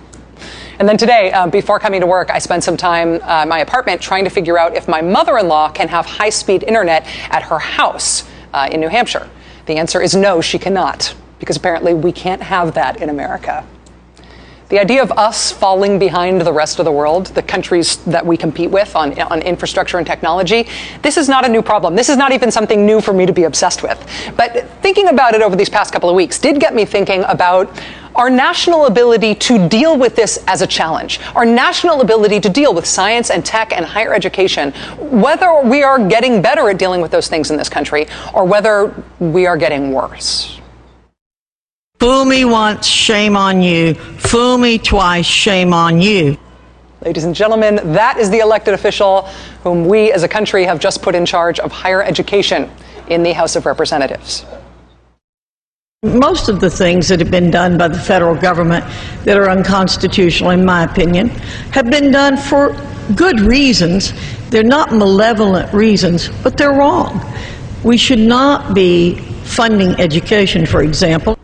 And 0.79 0.89
then 0.89 0.97
today, 0.97 1.31
uh, 1.33 1.47
before 1.47 1.79
coming 1.79 2.01
to 2.01 2.07
work, 2.07 2.31
I 2.31 2.39
spent 2.39 2.65
some 2.65 2.77
time 2.77 3.21
uh, 3.23 3.43
in 3.43 3.49
my 3.49 3.59
apartment 3.59 4.01
trying 4.01 4.25
to 4.25 4.31
figure 4.31 4.59
out 4.59 4.75
if 4.75 4.89
my 4.89 5.03
mother 5.03 5.37
in 5.37 5.47
law 5.47 5.71
can 5.71 5.89
have 5.89 6.07
high 6.07 6.31
speed 6.31 6.63
internet 6.63 7.07
at 7.31 7.43
her 7.43 7.59
house 7.59 8.25
uh, 8.55 8.69
in 8.71 8.81
New 8.81 8.89
Hampshire. 8.89 9.29
The 9.67 9.77
answer 9.77 10.01
is 10.01 10.17
no, 10.17 10.41
she 10.41 10.59
cannot, 10.59 11.15
because 11.39 11.57
apparently 11.57 11.93
we 11.93 12.13
can't 12.13 12.41
have 12.41 12.75
that 12.75 13.03
in 13.03 13.11
America. 13.11 13.67
The 14.71 14.79
idea 14.79 15.03
of 15.03 15.11
us 15.11 15.51
falling 15.51 15.99
behind 15.99 16.41
the 16.43 16.53
rest 16.53 16.79
of 16.79 16.85
the 16.85 16.93
world, 16.93 17.27
the 17.27 17.43
countries 17.43 17.97
that 18.05 18.25
we 18.25 18.37
compete 18.37 18.71
with 18.71 18.95
on, 18.95 19.21
on 19.21 19.43
infrastructure 19.43 19.99
and 19.99 20.07
technology, 20.07 20.69
this 21.03 21.17
is 21.17 21.29
not 21.29 21.45
a 21.45 21.49
new 21.49 21.61
problem. 21.61 21.97
This 21.97 22.09
is 22.09 22.17
not 22.17 22.31
even 22.31 22.53
something 22.53 22.87
new 22.87 23.01
for 23.01 23.13
me 23.13 23.27
to 23.27 23.33
be 23.33 23.43
obsessed 23.43 23.83
with. 23.83 23.99
But 24.37 24.71
thinking 24.81 25.09
about 25.09 25.35
it 25.35 25.43
over 25.43 25.57
these 25.57 25.69
past 25.69 25.93
couple 25.93 26.09
of 26.09 26.15
weeks 26.15 26.39
did 26.39 26.61
get 26.61 26.73
me 26.73 26.85
thinking 26.85 27.25
about 27.25 27.69
our 28.15 28.31
national 28.31 28.87
ability 28.87 29.35
to 29.35 29.69
deal 29.69 29.99
with 29.99 30.15
this 30.15 30.39
as 30.47 30.63
a 30.63 30.69
challenge, 30.69 31.19
our 31.35 31.45
national 31.45 32.01
ability 32.01 32.39
to 32.39 32.49
deal 32.49 32.73
with 32.73 32.87
science 32.87 33.31
and 33.31 33.45
tech 33.45 33.73
and 33.73 33.85
higher 33.85 34.15
education, 34.15 34.71
whether 35.01 35.63
we 35.63 35.83
are 35.83 36.07
getting 36.07 36.41
better 36.41 36.71
at 36.71 36.79
dealing 36.79 37.01
with 37.01 37.11
those 37.11 37.27
things 37.27 37.51
in 37.51 37.57
this 37.57 37.69
country 37.69 38.07
or 38.35 38.45
whether 38.45 38.95
we 39.19 39.47
are 39.47 39.57
getting 39.57 39.91
worse. 39.91 40.60
Fool 42.01 42.25
me 42.25 42.47
once, 42.47 42.87
shame 42.87 43.37
on 43.37 43.61
you. 43.61 43.93
Fool 43.93 44.57
me 44.57 44.79
twice, 44.79 45.27
shame 45.27 45.75
on 45.75 46.01
you. 46.01 46.39
Ladies 47.05 47.25
and 47.25 47.35
gentlemen, 47.35 47.79
that 47.93 48.17
is 48.17 48.31
the 48.31 48.39
elected 48.39 48.73
official 48.73 49.25
whom 49.63 49.85
we 49.85 50.11
as 50.11 50.23
a 50.23 50.29
country 50.29 50.65
have 50.65 50.81
just 50.81 51.03
put 51.03 51.15
in 51.15 51.27
charge 51.27 51.61
of 51.61 51.71
higher 51.71 52.03
education 52.03 52.71
in 53.09 53.23
the 53.23 53.35
House 53.35 53.55
of 53.55 53.67
Representatives. 53.67 54.47
Most 56.03 56.49
of 56.49 56.61
the 56.61 56.71
things 56.71 57.07
that 57.09 57.21
have 57.21 57.31
been 57.31 57.51
done 57.51 57.77
by 57.77 57.89
the 57.89 57.99
federal 57.99 58.35
government 58.35 58.83
that 59.25 59.37
are 59.37 59.51
unconstitutional, 59.51 60.53
in 60.53 60.65
my 60.65 60.85
opinion, 60.85 61.29
have 61.73 61.91
been 61.91 62.11
done 62.11 62.39
for 62.39 62.75
good 63.15 63.41
reasons. 63.41 64.15
They're 64.49 64.63
not 64.63 64.91
malevolent 64.91 65.71
reasons, 65.75 66.31
but 66.43 66.57
they're 66.57 66.73
wrong. 66.73 67.21
We 67.85 67.99
should 67.99 68.21
not 68.21 68.73
be 68.73 69.17
funding 69.45 70.01
education, 70.01 70.65
for 70.65 70.81
example. 70.81 71.37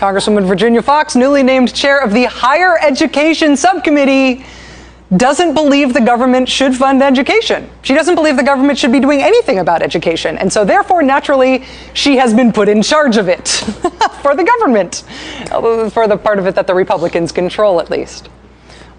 Congresswoman 0.00 0.46
Virginia 0.46 0.80
Foxx, 0.80 1.14
newly 1.14 1.42
named 1.42 1.74
chair 1.74 2.02
of 2.02 2.14
the 2.14 2.24
Higher 2.24 2.78
Education 2.80 3.54
Subcommittee, 3.54 4.46
doesn't 5.14 5.52
believe 5.52 5.92
the 5.92 6.00
government 6.00 6.48
should 6.48 6.74
fund 6.74 7.02
education. 7.02 7.68
She 7.82 7.92
doesn't 7.92 8.14
believe 8.14 8.38
the 8.38 8.42
government 8.42 8.78
should 8.78 8.92
be 8.92 9.00
doing 9.00 9.20
anything 9.20 9.58
about 9.58 9.82
education. 9.82 10.38
And 10.38 10.50
so, 10.50 10.64
therefore, 10.64 11.02
naturally, 11.02 11.64
she 11.92 12.16
has 12.16 12.32
been 12.32 12.50
put 12.50 12.66
in 12.66 12.80
charge 12.80 13.18
of 13.18 13.28
it 13.28 13.48
for 14.22 14.34
the 14.34 14.42
government, 14.42 15.04
uh, 15.50 15.90
for 15.90 16.08
the 16.08 16.16
part 16.16 16.38
of 16.38 16.46
it 16.46 16.54
that 16.54 16.66
the 16.66 16.74
Republicans 16.74 17.30
control, 17.30 17.78
at 17.78 17.90
least. 17.90 18.30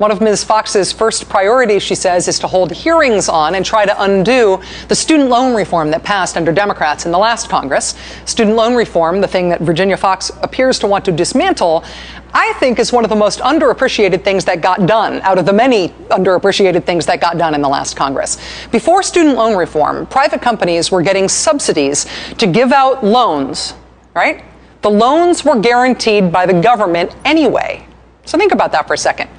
One 0.01 0.09
of 0.09 0.19
Ms. 0.19 0.43
Foxx's 0.43 0.91
first 0.91 1.29
priorities, 1.29 1.83
she 1.83 1.93
says, 1.93 2.27
is 2.27 2.39
to 2.39 2.47
hold 2.47 2.71
hearings 2.71 3.29
on 3.29 3.53
and 3.53 3.63
try 3.63 3.85
to 3.85 4.01
undo 4.01 4.59
the 4.87 4.95
student 4.95 5.29
loan 5.29 5.53
reform 5.53 5.91
that 5.91 6.03
passed 6.03 6.37
under 6.37 6.51
Democrats 6.51 7.05
in 7.05 7.11
the 7.11 7.19
last 7.19 7.49
Congress. 7.49 7.93
Student 8.25 8.55
loan 8.55 8.73
reform, 8.73 9.21
the 9.21 9.27
thing 9.27 9.49
that 9.49 9.61
Virginia 9.61 9.95
Foxx 9.95 10.31
appears 10.41 10.79
to 10.79 10.87
want 10.87 11.05
to 11.05 11.11
dismantle, 11.11 11.83
I 12.33 12.51
think 12.53 12.79
is 12.79 12.91
one 12.91 13.03
of 13.03 13.11
the 13.11 13.15
most 13.15 13.41
underappreciated 13.41 14.23
things 14.23 14.43
that 14.45 14.59
got 14.59 14.87
done 14.87 15.21
out 15.21 15.37
of 15.37 15.45
the 15.45 15.53
many 15.53 15.89
underappreciated 16.09 16.83
things 16.83 17.05
that 17.05 17.21
got 17.21 17.37
done 17.37 17.53
in 17.53 17.61
the 17.61 17.69
last 17.69 17.95
Congress. 17.95 18.39
Before 18.71 19.03
student 19.03 19.35
loan 19.35 19.55
reform, 19.55 20.07
private 20.07 20.41
companies 20.41 20.89
were 20.89 21.03
getting 21.03 21.29
subsidies 21.29 22.07
to 22.39 22.47
give 22.47 22.71
out 22.71 23.03
loans, 23.03 23.75
right? 24.15 24.43
The 24.81 24.89
loans 24.89 25.45
were 25.45 25.59
guaranteed 25.59 26.31
by 26.31 26.47
the 26.47 26.59
government 26.59 27.15
anyway. 27.23 27.85
So 28.25 28.39
think 28.39 28.51
about 28.51 28.71
that 28.71 28.87
for 28.87 28.95
a 28.95 28.97
second. 28.97 29.29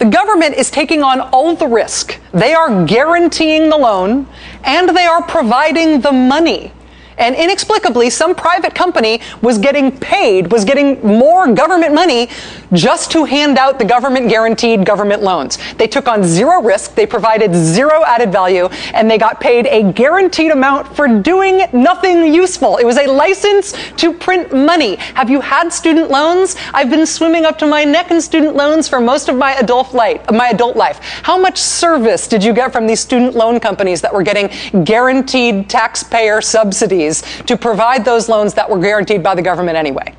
The 0.00 0.06
government 0.06 0.54
is 0.54 0.70
taking 0.70 1.02
on 1.02 1.20
all 1.20 1.54
the 1.54 1.66
risk. 1.66 2.18
They 2.32 2.54
are 2.54 2.86
guaranteeing 2.86 3.68
the 3.68 3.76
loan 3.76 4.26
and 4.64 4.88
they 4.96 5.04
are 5.04 5.22
providing 5.22 6.00
the 6.00 6.10
money. 6.10 6.72
And 7.18 7.34
inexplicably, 7.34 8.10
some 8.10 8.34
private 8.34 8.74
company 8.74 9.20
was 9.42 9.58
getting 9.58 9.96
paid, 9.96 10.50
was 10.50 10.64
getting 10.64 11.00
more 11.06 11.52
government 11.52 11.94
money 11.94 12.28
just 12.72 13.10
to 13.12 13.24
hand 13.24 13.58
out 13.58 13.78
the 13.78 13.84
government 13.84 14.28
guaranteed 14.28 14.86
government 14.86 15.22
loans. 15.22 15.58
They 15.74 15.86
took 15.86 16.08
on 16.08 16.24
zero 16.24 16.62
risk, 16.62 16.94
they 16.94 17.06
provided 17.06 17.54
zero 17.54 18.04
added 18.06 18.32
value, 18.32 18.66
and 18.94 19.10
they 19.10 19.18
got 19.18 19.40
paid 19.40 19.66
a 19.66 19.92
guaranteed 19.92 20.50
amount 20.50 20.94
for 20.96 21.08
doing 21.08 21.66
nothing 21.72 22.32
useful. 22.32 22.76
It 22.76 22.84
was 22.84 22.96
a 22.96 23.06
license 23.06 23.74
to 23.96 24.12
print 24.12 24.52
money. 24.54 24.96
Have 24.96 25.28
you 25.28 25.40
had 25.40 25.72
student 25.72 26.10
loans? 26.10 26.56
I've 26.72 26.90
been 26.90 27.06
swimming 27.06 27.44
up 27.44 27.58
to 27.58 27.66
my 27.66 27.84
neck 27.84 28.10
in 28.10 28.20
student 28.20 28.56
loans 28.56 28.88
for 28.88 29.00
most 29.00 29.28
of 29.28 29.36
my 29.36 29.52
adult 29.54 29.92
life. 29.92 30.22
My 30.30 30.48
adult 30.48 30.76
life. 30.76 31.00
How 31.22 31.38
much 31.38 31.58
service 31.58 32.28
did 32.28 32.42
you 32.44 32.52
get 32.52 32.72
from 32.72 32.86
these 32.86 33.00
student 33.00 33.34
loan 33.34 33.60
companies 33.60 34.00
that 34.00 34.12
were 34.12 34.22
getting 34.22 34.50
guaranteed 34.84 35.68
taxpayer 35.68 36.40
subsidies? 36.40 37.09
To 37.46 37.56
provide 37.56 38.04
those 38.04 38.28
loans 38.28 38.54
that 38.54 38.68
were 38.68 38.78
guaranteed 38.78 39.22
by 39.22 39.34
the 39.34 39.42
government 39.42 39.76
anyway. 39.76 40.14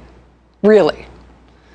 Really. 0.61 1.07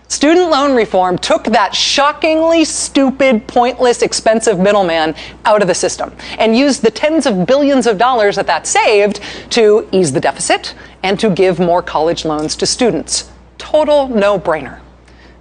Student 0.08 0.50
loan 0.50 0.76
reform 0.76 1.18
took 1.18 1.44
that 1.44 1.74
shockingly 1.74 2.64
stupid, 2.64 3.48
pointless, 3.48 4.02
expensive 4.02 4.58
middleman 4.58 5.16
out 5.44 5.62
of 5.62 5.68
the 5.68 5.74
system 5.74 6.14
and 6.38 6.56
used 6.56 6.82
the 6.82 6.92
tens 6.92 7.26
of 7.26 7.44
billions 7.44 7.88
of 7.88 7.98
dollars 7.98 8.36
that 8.36 8.46
that 8.46 8.68
saved 8.68 9.20
to 9.50 9.88
ease 9.90 10.12
the 10.12 10.20
deficit 10.20 10.74
and 11.02 11.18
to 11.18 11.28
give 11.30 11.58
more 11.58 11.82
college 11.82 12.24
loans 12.24 12.54
to 12.56 12.66
students. 12.66 13.30
Total 13.58 14.06
no 14.06 14.38
brainer. 14.38 14.78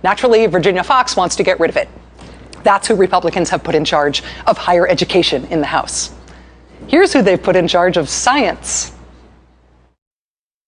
Naturally, 0.04 0.48
Virginia 0.48 0.84
Foxx 0.84 1.16
wants 1.16 1.36
to 1.36 1.44
get 1.44 1.60
rid 1.60 1.70
of 1.70 1.78
it. 1.78 1.88
That's 2.64 2.88
who 2.88 2.96
Republicans 2.96 3.52
have 3.52 3.64
put 3.64 3.76
in 3.76 3.86
charge 3.86 4.24
of 4.48 4.58
higher 4.58 4.88
education 4.88 5.46
in 5.46 5.62
the 5.62 5.68
House. 5.68 6.12
Here's 6.88 7.14
who 7.14 7.22
they've 7.22 7.42
put 7.42 7.56
in 7.56 7.68
charge 7.68 7.98
of 7.98 8.10
science 8.10 8.95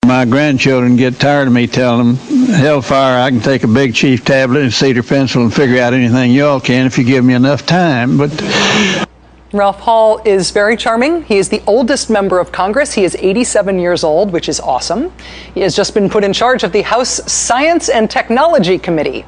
my 0.07 0.23
grandchildren 0.23 0.95
get 0.95 1.19
tired 1.19 1.47
of 1.47 1.53
me 1.53 1.67
telling 1.67 2.15
them, 2.15 2.47
hellfire, 2.47 3.19
I 3.19 3.29
can 3.29 3.41
take 3.41 3.65
a 3.65 3.67
big 3.67 3.93
chief 3.93 4.23
tablet 4.23 4.61
and 4.61 4.73
cedar 4.73 5.03
pencil 5.03 5.43
and 5.43 5.53
figure 5.53 5.81
out 5.81 5.93
anything 5.93 6.31
y'all 6.31 6.61
can 6.61 6.85
if 6.85 6.97
you 6.97 7.03
give 7.03 7.25
me 7.25 7.33
enough 7.33 7.65
time. 7.65 8.17
But 8.17 8.31
Ralph 9.51 9.81
Hall 9.81 10.21
is 10.23 10.51
very 10.51 10.77
charming. 10.77 11.23
He 11.23 11.37
is 11.37 11.49
the 11.49 11.61
oldest 11.67 12.09
member 12.09 12.39
of 12.39 12.53
Congress. 12.53 12.93
He 12.93 13.03
is 13.03 13.17
87 13.19 13.79
years 13.79 14.05
old, 14.05 14.31
which 14.31 14.47
is 14.47 14.61
awesome. 14.61 15.11
He 15.53 15.59
has 15.59 15.75
just 15.75 15.93
been 15.93 16.09
put 16.09 16.23
in 16.23 16.31
charge 16.31 16.63
of 16.63 16.71
the 16.71 16.83
House 16.83 17.21
Science 17.29 17.89
and 17.89 18.09
Technology 18.09 18.77
Committee. 18.77 19.25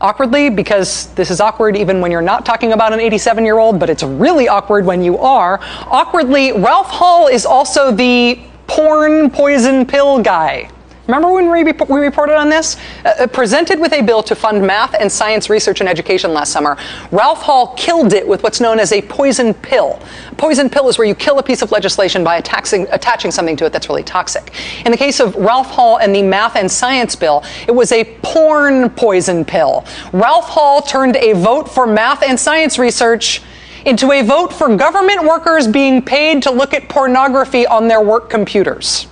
Awkwardly, 0.00 0.48
because 0.48 1.12
this 1.14 1.30
is 1.30 1.40
awkward 1.40 1.76
even 1.76 2.00
when 2.00 2.10
you're 2.10 2.22
not 2.22 2.46
talking 2.46 2.72
about 2.72 2.94
an 2.94 3.00
87 3.00 3.44
year 3.44 3.58
old, 3.58 3.78
but 3.78 3.90
it's 3.90 4.02
really 4.02 4.48
awkward 4.48 4.86
when 4.86 5.02
you 5.02 5.18
are. 5.18 5.60
Awkwardly, 5.62 6.52
Ralph 6.52 6.88
Hall 6.88 7.26
is 7.26 7.44
also 7.44 7.90
the 7.90 8.38
porn 8.68 9.30
poison 9.30 9.84
pill 9.84 10.22
guy. 10.22 10.70
Remember 11.08 11.32
when 11.32 11.50
we, 11.50 11.62
reported 11.62 12.36
on 12.36 12.50
this? 12.50 12.76
Uh, 13.02 13.14
uh, 13.20 13.26
presented 13.26 13.80
with 13.80 13.94
a 13.94 14.02
bill 14.02 14.22
to 14.22 14.34
fund 14.34 14.60
math 14.60 14.94
and 14.94 15.10
science 15.10 15.48
research 15.48 15.80
and 15.80 15.88
education 15.88 16.34
last 16.34 16.52
summer, 16.52 16.76
Ralph 17.10 17.40
Hall 17.40 17.74
killed 17.78 18.12
it 18.12 18.28
with 18.28 18.42
what's 18.42 18.60
known 18.60 18.78
as 18.78 18.92
a 18.92 19.00
poison 19.00 19.54
pill. 19.54 20.02
A 20.30 20.34
poison 20.34 20.68
pill 20.68 20.86
is 20.86 20.98
where 20.98 21.06
you 21.06 21.14
kill 21.14 21.38
a 21.38 21.42
piece 21.42 21.62
of 21.62 21.72
legislation 21.72 22.22
by 22.22 22.36
attaching 22.36 23.30
something 23.30 23.56
to 23.56 23.64
it 23.64 23.72
that's 23.72 23.88
really 23.88 24.02
toxic. 24.02 24.52
In 24.84 24.92
the 24.92 24.98
case 24.98 25.18
of 25.18 25.34
Ralph 25.36 25.68
Hall 25.68 25.96
and 25.98 26.14
the 26.14 26.20
math 26.20 26.56
and 26.56 26.70
science 26.70 27.16
bill, 27.16 27.42
it 27.66 27.72
was 27.74 27.90
a 27.90 28.04
porn 28.20 28.90
poison 28.90 29.46
pill. 29.46 29.86
Ralph 30.12 30.50
Hall 30.50 30.82
turned 30.82 31.16
a 31.16 31.32
vote 31.32 31.70
for 31.70 31.86
math 31.86 32.22
and 32.22 32.38
science 32.38 32.78
research 32.78 33.40
into 33.84 34.12
a 34.12 34.22
vote 34.22 34.52
for 34.52 34.74
government 34.76 35.24
workers 35.24 35.66
being 35.66 36.02
paid 36.02 36.42
to 36.42 36.50
look 36.50 36.74
at 36.74 36.88
pornography 36.88 37.66
on 37.66 37.88
their 37.88 38.00
work 38.00 38.30
computers. 38.30 39.06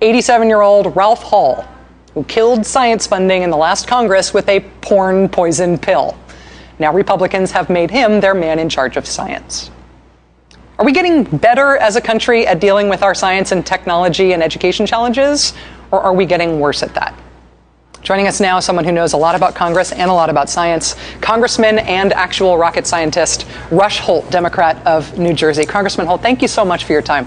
87 0.00 0.48
year 0.48 0.60
old 0.60 0.94
Ralph 0.96 1.22
Hall, 1.22 1.64
who 2.14 2.24
killed 2.24 2.64
science 2.64 3.06
funding 3.06 3.42
in 3.42 3.50
the 3.50 3.56
last 3.56 3.86
Congress 3.86 4.34
with 4.34 4.48
a 4.48 4.60
porn 4.80 5.28
poison 5.28 5.78
pill. 5.78 6.16
Now, 6.78 6.92
Republicans 6.92 7.50
have 7.52 7.70
made 7.70 7.90
him 7.90 8.20
their 8.20 8.34
man 8.34 8.58
in 8.58 8.68
charge 8.68 8.96
of 8.96 9.06
science. 9.06 9.70
Are 10.78 10.84
we 10.84 10.92
getting 10.92 11.22
better 11.22 11.76
as 11.76 11.94
a 11.94 12.00
country 12.00 12.46
at 12.46 12.58
dealing 12.58 12.88
with 12.88 13.02
our 13.02 13.14
science 13.14 13.52
and 13.52 13.64
technology 13.64 14.32
and 14.32 14.42
education 14.42 14.86
challenges? 14.86 15.54
or 15.94 16.00
are 16.00 16.12
we 16.12 16.26
getting 16.26 16.58
worse 16.58 16.82
at 16.82 16.92
that? 16.94 17.14
Joining 18.04 18.28
us 18.28 18.38
now, 18.38 18.58
is 18.58 18.66
someone 18.66 18.84
who 18.84 18.92
knows 18.92 19.14
a 19.14 19.16
lot 19.16 19.34
about 19.34 19.54
Congress 19.54 19.90
and 19.90 20.10
a 20.10 20.12
lot 20.12 20.28
about 20.28 20.50
science, 20.50 20.94
Congressman 21.22 21.78
and 21.78 22.12
actual 22.12 22.58
rocket 22.58 22.86
scientist 22.86 23.46
Rush 23.70 23.98
Holt, 23.98 24.30
Democrat 24.30 24.86
of 24.86 25.18
New 25.18 25.32
Jersey. 25.32 25.64
Congressman 25.64 26.06
Holt, 26.06 26.20
thank 26.20 26.42
you 26.42 26.48
so 26.48 26.66
much 26.66 26.84
for 26.84 26.92
your 26.92 27.00
time. 27.00 27.26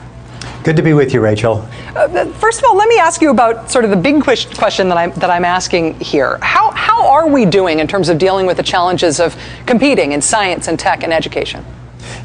Good 0.63 0.75
to 0.75 0.83
be 0.83 0.93
with 0.93 1.15
you, 1.15 1.19
Rachel. 1.19 1.67
Uh, 1.95 2.25
first 2.33 2.59
of 2.59 2.65
all, 2.65 2.75
let 2.75 2.87
me 2.89 2.99
ask 2.99 3.23
you 3.23 3.31
about 3.31 3.71
sort 3.71 3.85
of 3.85 3.89
the 3.89 3.97
big 3.97 4.21
question 4.21 4.87
that 4.89 4.99
I'm, 4.99 5.11
that 5.13 5.31
I'm 5.31 5.45
asking 5.45 5.99
here. 5.99 6.37
How, 6.43 6.69
how 6.69 7.07
are 7.07 7.27
we 7.27 7.45
doing 7.45 7.79
in 7.79 7.87
terms 7.87 8.07
of 8.07 8.19
dealing 8.19 8.45
with 8.45 8.57
the 8.57 8.63
challenges 8.63 9.19
of 9.19 9.35
competing 9.65 10.11
in 10.11 10.21
science 10.21 10.67
and 10.67 10.77
tech 10.77 11.01
and 11.01 11.11
education? 11.11 11.65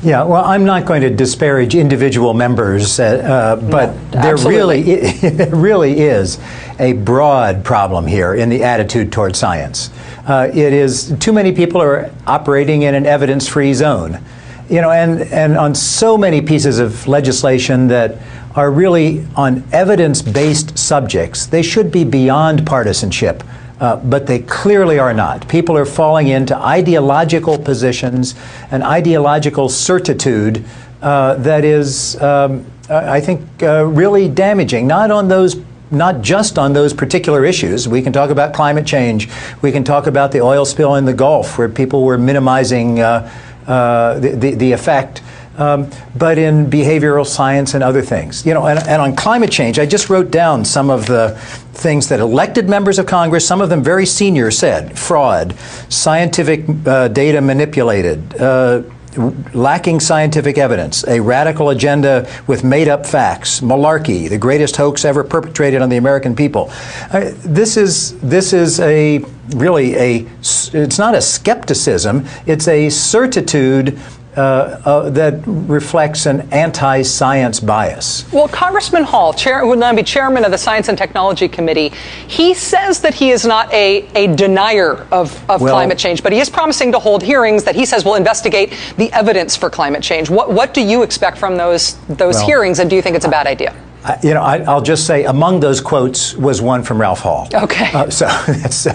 Yeah, 0.03 0.25
well, 0.25 0.45
I'm 0.45 0.65
not 0.65 0.85
going 0.85 1.03
to 1.03 1.11
disparage 1.11 1.75
individual 1.75 2.35
members, 2.35 2.99
uh, 2.99 3.05
uh, 3.05 3.57
but 3.71 3.95
no, 4.13 4.23
there 4.23 4.37
really, 4.37 4.83
there 5.13 5.55
really 5.55 6.01
is 6.01 6.39
a 6.79 6.95
broad 6.95 7.65
problem 7.65 8.07
here 8.07 8.35
in 8.35 8.49
the 8.49 8.65
attitude 8.65 9.13
toward 9.13 9.37
science. 9.37 9.91
Uh, 10.27 10.51
it 10.53 10.73
is 10.73 11.15
too 11.21 11.33
many 11.33 11.53
people 11.53 11.81
are 11.81 12.11
operating 12.27 12.83
in 12.83 12.95
an 12.95 13.07
evidence-free 13.07 13.75
zone, 13.75 14.21
you 14.69 14.81
know, 14.81 14.91
and 14.91 15.23
and 15.33 15.57
on 15.57 15.75
so 15.75 16.19
many 16.19 16.41
pieces 16.41 16.79
of 16.79 17.07
legislation 17.07 17.89
that 17.89 18.19
are 18.55 18.71
really 18.71 19.25
on 19.37 19.65
evidence-based 19.73 20.77
subjects, 20.77 21.47
they 21.47 21.63
should 21.63 21.91
be 21.91 22.05
beyond 22.05 22.67
partisanship. 22.67 23.43
Uh, 23.83 23.97
but 23.97 24.29
they 24.29 24.39
clearly 24.39 25.01
are 25.01 25.13
not. 25.13 25.49
People 25.49 25.77
are 25.77 25.85
falling 25.85 26.29
into 26.29 26.57
ideological 26.57 27.59
positions, 27.59 28.37
an 28.71 28.81
ideological 28.81 29.69
certitude 29.69 30.65
uh, 31.03 31.35
that 31.35 31.65
is, 31.65 32.15
um, 32.23 32.65
I 32.89 33.21
think, 33.21 33.43
uh, 33.61 33.85
really 33.85 34.29
damaging, 34.29 34.87
not 34.87 35.11
on 35.11 35.27
those 35.27 35.57
not 35.91 36.23
just 36.23 36.59
on 36.59 36.73
those 36.73 36.95
particular 36.95 37.45
issues. 37.45 37.89
We 37.89 38.03
can 38.03 38.13
talk 38.13 38.31
about 38.31 38.55
climate 38.55 38.87
change. 38.87 39.29
We 39.63 39.73
can 39.73 39.83
talk 39.83 40.07
about 40.07 40.31
the 40.31 40.41
oil 40.41 40.65
spill 40.65 40.95
in 40.95 41.05
the 41.05 41.13
Gulf, 41.13 41.59
where 41.59 41.69
people 41.69 42.05
were 42.05 42.17
minimizing 42.17 43.01
uh, 43.01 43.31
uh, 43.67 44.19
the, 44.21 44.31
the, 44.31 44.55
the, 44.55 44.73
effect 44.73 45.23
um, 45.57 45.91
but 46.17 46.39
in 46.39 46.67
behavioral 46.71 47.27
science 47.27 47.75
and 47.75 47.83
other 47.83 48.03
things. 48.03 48.47
You 48.47 48.55
know, 48.55 48.67
and, 48.67 48.79
and, 48.81 49.03
on 49.03 49.17
climate 49.17 49.51
change, 49.51 49.79
I 49.79 49.87
just 49.87 50.09
wrote 50.09 50.31
down 50.31 50.65
some 50.65 50.91
of 50.91 51.07
the 51.07 51.37
things 51.73 52.09
that 52.09 52.21
elected 52.21 52.69
members 52.69 52.99
of 52.99 53.07
Congress, 53.07 53.47
some 53.47 53.61
of 53.61 53.69
them 53.69 53.83
very 53.83 54.07
senior, 54.07 54.51
said: 54.51 54.99
fraud, 54.99 55.55
scientific 55.89 56.65
uh, 56.87 57.09
data 57.09 57.41
manipulated. 57.41 58.35
Uh, 58.41 58.83
lacking 59.17 60.01
scientific 60.01 60.59
evidence, 60.59 61.07
a 61.07 61.21
radical 61.21 61.71
agenda 61.71 62.29
with 62.47 62.65
made 62.65 62.89
up 62.89 63.05
facts, 63.05 63.61
malarkey, 63.61 64.29
the 64.29 64.39
greatest 64.39 64.77
hoax 64.77 65.05
ever 65.05 65.23
perpetrated 65.23 65.83
on 65.83 65.89
the 65.89 65.97
American 65.97 66.35
people. 66.35 66.71
Uh, 67.11 67.31
this 67.45 67.77
is 67.77 68.19
this 68.21 68.53
is 68.53 68.81
a 68.81 69.19
really 69.51 69.95
a 69.97 70.27
it's 70.41 70.99
not 70.99 71.15
a 71.15 71.21
skepticism, 71.21 72.25
it's 72.47 72.69
a 72.69 72.89
certitude 72.89 73.99
uh, 74.37 74.81
uh, 74.85 75.11
that 75.11 75.43
reflects 75.47 76.27
an 76.27 76.41
anti-science 76.53 77.61
bias. 77.61 78.31
Well, 78.33 78.49
Congressman 78.49 79.05
Hall, 79.05 79.33
chair, 79.33 79.67
would 79.67 79.79
now 79.79 79.95
be 79.95 80.03
chairman 80.03 80.45
of 80.45 80.51
the 80.51 80.59
Science 80.59 80.89
and 80.89 80.97
Technology 80.97 81.49
Committee, 81.49 81.91
he 82.29 82.55
says 82.55 83.01
that 83.01 83.15
he 83.15 83.31
is 83.31 83.45
not 83.45 83.73
a, 83.73 84.09
a 84.15 84.35
denier 84.35 85.07
of, 85.13 85.51
of 85.51 85.61
well, 85.61 85.75
climate 85.75 85.99
change, 85.99 86.23
but 86.23 86.33
he 86.33 86.39
is 86.39 86.49
promising 86.49 86.93
to 86.93 86.99
hold 86.99 87.23
hearings 87.23 87.65
that 87.65 87.75
he 87.75 87.85
says 87.85 88.05
will 88.05 88.15
investigate 88.15 88.73
the 88.97 89.13
evidence 89.13 89.55
for 89.55 89.69
climate 89.69 90.03
change. 90.03 90.31
What, 90.31 90.51
what 90.51 90.73
do 90.73 90.81
you 90.81 91.03
expect 91.03 91.37
from 91.37 91.57
those, 91.57 91.97
those 92.07 92.37
well, 92.37 92.47
hearings, 92.47 92.79
and 92.79 92.89
do 92.89 92.97
you 92.97 93.03
think 93.03 93.17
it's 93.17 93.27
a 93.27 93.31
bad 93.31 93.47
idea? 93.47 93.75
You 94.23 94.35
know, 94.35 94.43
I, 94.43 94.59
will 94.59 94.83
just 94.83 95.07
say 95.07 95.25
among 95.25 95.61
those 95.61 95.81
quotes 95.81 96.35
was 96.35 96.61
one 96.61 96.83
from 96.83 97.01
Ralph 97.01 97.21
Hall. 97.21 97.49
Okay. 97.55 97.91
Uh, 97.93 98.11
so 98.11 98.27
that's 98.47 98.87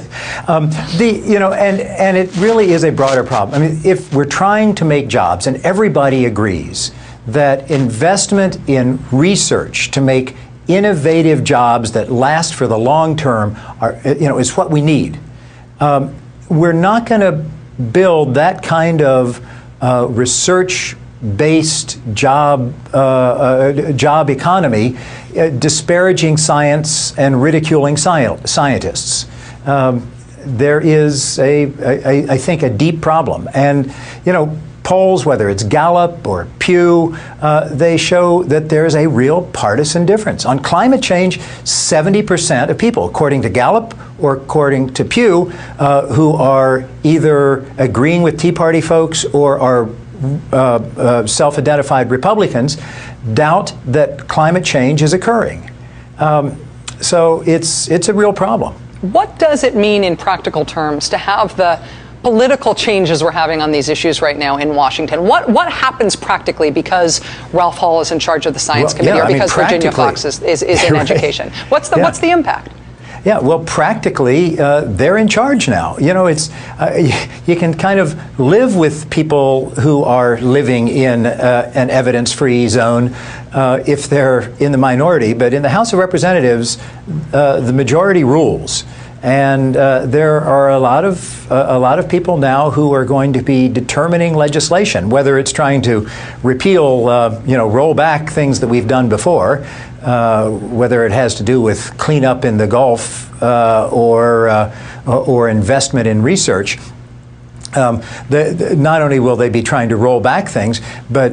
um, 0.50 0.70
the 0.98 1.24
you 1.26 1.40
know, 1.40 1.54
and 1.54 1.80
and 1.80 2.18
it 2.18 2.36
really 2.38 2.72
is 2.72 2.84
a 2.84 2.92
broader 2.92 3.24
problem. 3.24 3.62
I 3.62 3.68
mean, 3.68 3.82
if 3.86 4.14
we're 4.14 4.26
trying 4.26 4.76
to 4.76 4.86
make 4.86 5.08
jobs, 5.08 5.48
and 5.48 5.58
everybody 5.58 6.26
agrees 6.26 6.92
that 7.28 7.72
investment 7.72 8.58
in 8.70 9.00
research 9.12 9.92
to 9.92 10.02
make 10.02 10.36
innovative 10.68 11.44
jobs 11.44 11.94
that 11.94 12.12
last 12.12 12.54
for 12.54 12.68
the 12.68 12.78
long 12.78 13.16
term 13.16 13.56
are 13.80 14.00
you 14.04 14.28
know 14.28 14.38
is 14.38 14.58
what 14.58 14.70
we 14.70 14.82
need. 14.82 15.18
Um, 15.80 16.14
we're 16.50 16.74
not 16.74 17.06
going 17.06 17.22
to 17.22 17.46
build 17.82 18.36
that 18.36 18.64
kind 18.64 19.02
of 19.02 19.46
uh, 19.82 20.08
research 20.10 20.96
based 21.36 22.00
job, 22.14 22.74
uh, 22.94 22.98
uh, 22.98 23.92
job 23.94 24.30
economy, 24.30 24.98
uh, 25.38 25.50
disparaging 25.50 26.38
science 26.38 27.18
and 27.18 27.42
ridiculing 27.42 27.98
sci- 27.98 28.46
scientists. 28.46 29.28
Um, 29.66 30.12
there 30.46 30.80
is 30.80 31.40
a, 31.40 31.64
a, 31.82 32.30
I 32.30 32.38
think, 32.38 32.64
a 32.64 32.70
deep 32.70 33.02
problem. 33.02 33.50
And, 33.54 33.94
you 34.26 34.32
know, 34.32 34.58
polls, 34.88 35.26
whether 35.26 35.50
it's 35.50 35.64
Gallup 35.64 36.26
or 36.26 36.48
Pew, 36.60 37.18
uh, 37.42 37.68
they 37.74 37.98
show 37.98 38.44
that 38.44 38.70
there's 38.70 38.96
a 38.96 39.06
real 39.06 39.42
partisan 39.42 40.06
difference. 40.06 40.46
On 40.46 40.60
climate 40.60 41.04
change, 41.04 41.40
70% 41.40 42.70
of 42.70 42.78
people, 42.78 43.10
according 43.10 43.42
to 43.42 43.50
Gallup 43.50 43.94
or 44.18 44.38
according 44.38 44.94
to 44.94 45.04
Pew, 45.04 45.52
uh, 45.78 46.08
who 46.08 46.32
are 46.36 46.88
either 47.04 47.66
agreeing 47.78 48.22
with 48.22 48.40
Tea 48.40 48.54
Party 48.54 48.80
folks 48.80 49.26
or 49.26 49.60
are 49.60 49.90
uh, 50.52 50.56
uh, 50.56 51.28
self 51.28 51.58
identified 51.58 52.10
Republicans 52.12 52.78
doubt 53.34 53.74
that 53.86 54.28
climate 54.28 54.64
change 54.64 55.02
is 55.02 55.14
occurring. 55.14 55.70
Um, 56.18 56.60
so 57.02 57.42
it's, 57.46 57.90
it's 57.90 58.10
a 58.10 58.14
real 58.14 58.34
problem. 58.34 58.74
What 59.02 59.38
does 59.38 59.64
it 59.64 59.76
mean 59.76 60.04
in 60.04 60.18
practical 60.18 60.66
terms 60.66 61.10
to 61.10 61.18
have 61.18 61.56
the 61.56 61.80
political 62.24 62.74
changes 62.74 63.24
we're 63.24 63.32
having 63.32 63.62
on 63.62 63.72
these 63.72 63.90
issues 63.90 64.22
right 64.22 64.38
now 64.38 64.58
in 64.58 64.76
Washington? 64.76 65.24
What, 65.24 65.48
what 65.50 65.72
happens 65.72 66.16
practically 66.16 66.72
because 66.72 67.22
Ralph 67.54 67.78
Hall 67.78 68.02
is 68.02 68.12
in 68.12 68.20
charge 68.20 68.46
of 68.46 68.54
the 68.54 68.60
Science 68.60 68.94
well, 68.94 68.98
Committee 68.98 69.18
yeah, 69.18 69.24
or 69.24 69.32
because 69.32 69.56
mean, 69.56 69.66
Virginia 69.66 69.92
Foxx 69.92 70.26
is, 70.26 70.42
is, 70.42 70.64
is 70.64 70.84
in 70.84 70.94
right. 70.94 71.10
education? 71.10 71.52
What's 71.70 71.90
the, 71.90 71.98
yeah. 71.98 72.04
what's 72.04 72.20
the 72.20 72.32
impact? 72.32 72.72
Yeah, 73.26 73.40
well, 73.40 73.64
practically, 73.64 74.60
uh, 74.60 74.82
they're 74.82 75.18
in 75.18 75.28
charge 75.28 75.68
now. 75.68 75.98
You 75.98 76.14
know, 76.14 76.28
it's 76.28 76.50
uh, 76.80 76.98
you 77.46 77.56
can 77.56 77.74
kind 77.74 78.00
of 78.00 78.40
live 78.40 78.76
with 78.76 79.10
people 79.10 79.72
who 79.72 80.04
are 80.04 80.40
living 80.40 80.88
in 80.88 81.26
uh, 81.26 81.72
an 81.76 81.90
evidence-free 81.90 82.68
zone 82.68 83.14
uh, 83.54 83.84
if 83.88 84.08
they're 84.08 84.50
in 84.60 84.72
the 84.72 84.78
minority. 84.78 85.34
But 85.34 85.54
in 85.54 85.62
the 85.62 85.70
House 85.70 85.94
of 85.94 86.00
Representatives, 86.00 86.78
uh, 87.34 87.60
the 87.60 87.74
majority 87.74 88.24
rules. 88.24 88.84
And 89.24 89.76
uh, 89.76 90.06
there 90.06 90.42
are 90.42 90.70
a 90.70 90.80
lot 90.80 91.04
of 91.04 91.52
uh, 91.52 91.66
a 91.70 91.80
lot 91.80 91.98
of 91.98 92.08
people 92.08 92.38
now 92.38 92.70
who 92.70 92.94
are 92.94 93.04
going 93.04 93.34
to 93.34 93.42
be 93.42 93.68
determining 93.68 94.36
legislation, 94.36 95.10
whether 95.10 95.40
it's 95.40 95.52
trying 95.52 95.82
to 95.84 96.08
repeal, 96.44 97.08
uh, 97.08 97.42
you 97.46 97.58
know, 97.58 97.68
roll 97.68 97.96
back 97.96 98.30
things 98.30 98.60
that 98.60 98.68
we've 98.68 98.88
done 98.88 99.10
before, 99.10 99.66
uh, 100.04 100.50
whether 100.52 101.04
it 101.06 101.12
has 101.12 101.36
to 101.36 101.44
do 101.44 101.60
with 101.60 101.98
cleanup 101.98 102.46
in 102.46 102.58
the 102.58 102.68
Gulf 102.68 103.42
uh, 103.42 103.90
or 103.92 104.50
uh, 104.50 104.76
or 105.08 105.50
investment 105.50 106.06
in 106.06 106.22
research. 106.22 106.78
Um, 107.76 108.02
the, 108.30 108.56
the, 108.58 108.76
not 108.76 109.02
only 109.02 109.20
will 109.20 109.36
they 109.36 109.50
be 109.50 109.64
trying 109.64 109.90
to 109.90 109.98
roll 109.98 110.22
back 110.22 110.48
things, 110.48 110.80
but 111.10 111.32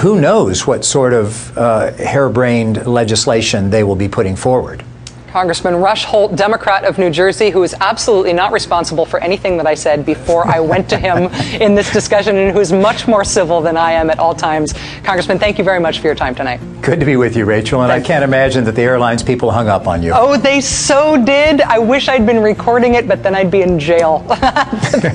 who 0.00 0.20
knows 0.20 0.66
what 0.66 0.86
sort 0.86 1.12
of 1.12 1.54
harebrained 1.54 2.86
legislation 2.86 3.68
they 3.68 3.84
will 3.84 3.94
be 3.94 4.08
putting 4.08 4.36
forward. 4.36 4.85
Congressman 5.28 5.76
Rush 5.76 6.04
Holt, 6.04 6.36
Democrat 6.36 6.84
of 6.84 6.98
New 6.98 7.10
Jersey, 7.10 7.50
who 7.50 7.62
is 7.62 7.74
absolutely 7.80 8.32
not 8.32 8.52
responsible 8.52 9.04
for 9.04 9.20
anything 9.20 9.56
that 9.56 9.66
I 9.66 9.74
said 9.74 10.06
before 10.06 10.46
I 10.46 10.60
went 10.60 10.88
to 10.90 10.98
him 10.98 11.24
in 11.60 11.74
this 11.74 11.92
discussion 11.92 12.36
and 12.36 12.52
who 12.52 12.60
is 12.60 12.72
much 12.72 13.06
more 13.06 13.24
civil 13.24 13.60
than 13.60 13.76
I 13.76 13.92
am 13.92 14.10
at 14.10 14.18
all 14.18 14.34
times. 14.34 14.72
Congressman, 15.04 15.38
thank 15.38 15.58
you 15.58 15.64
very 15.64 15.80
much 15.80 16.00
for 16.00 16.06
your 16.06 16.14
time 16.14 16.34
tonight. 16.34 16.60
Good 16.80 17.00
to 17.00 17.06
be 17.06 17.16
with 17.16 17.36
you, 17.36 17.44
Rachel, 17.44 17.82
and 17.82 17.90
Thanks. 17.90 18.04
I 18.04 18.12
can't 18.12 18.24
imagine 18.24 18.64
that 18.64 18.74
the 18.74 18.82
airlines 18.82 19.22
people 19.22 19.50
hung 19.50 19.68
up 19.68 19.86
on 19.86 20.02
you. 20.02 20.12
Oh, 20.14 20.36
they 20.36 20.60
so 20.60 21.22
did. 21.22 21.60
I 21.60 21.78
wish 21.78 22.08
I'd 22.08 22.26
been 22.26 22.42
recording 22.42 22.94
it, 22.94 23.08
but 23.08 23.22
then 23.22 23.34
I'd 23.34 23.50
be 23.50 23.62
in 23.62 23.78
jail. 23.78 24.20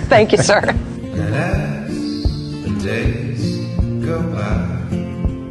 thank 0.09 0.31
you, 0.31 0.37
sir. 0.37 0.61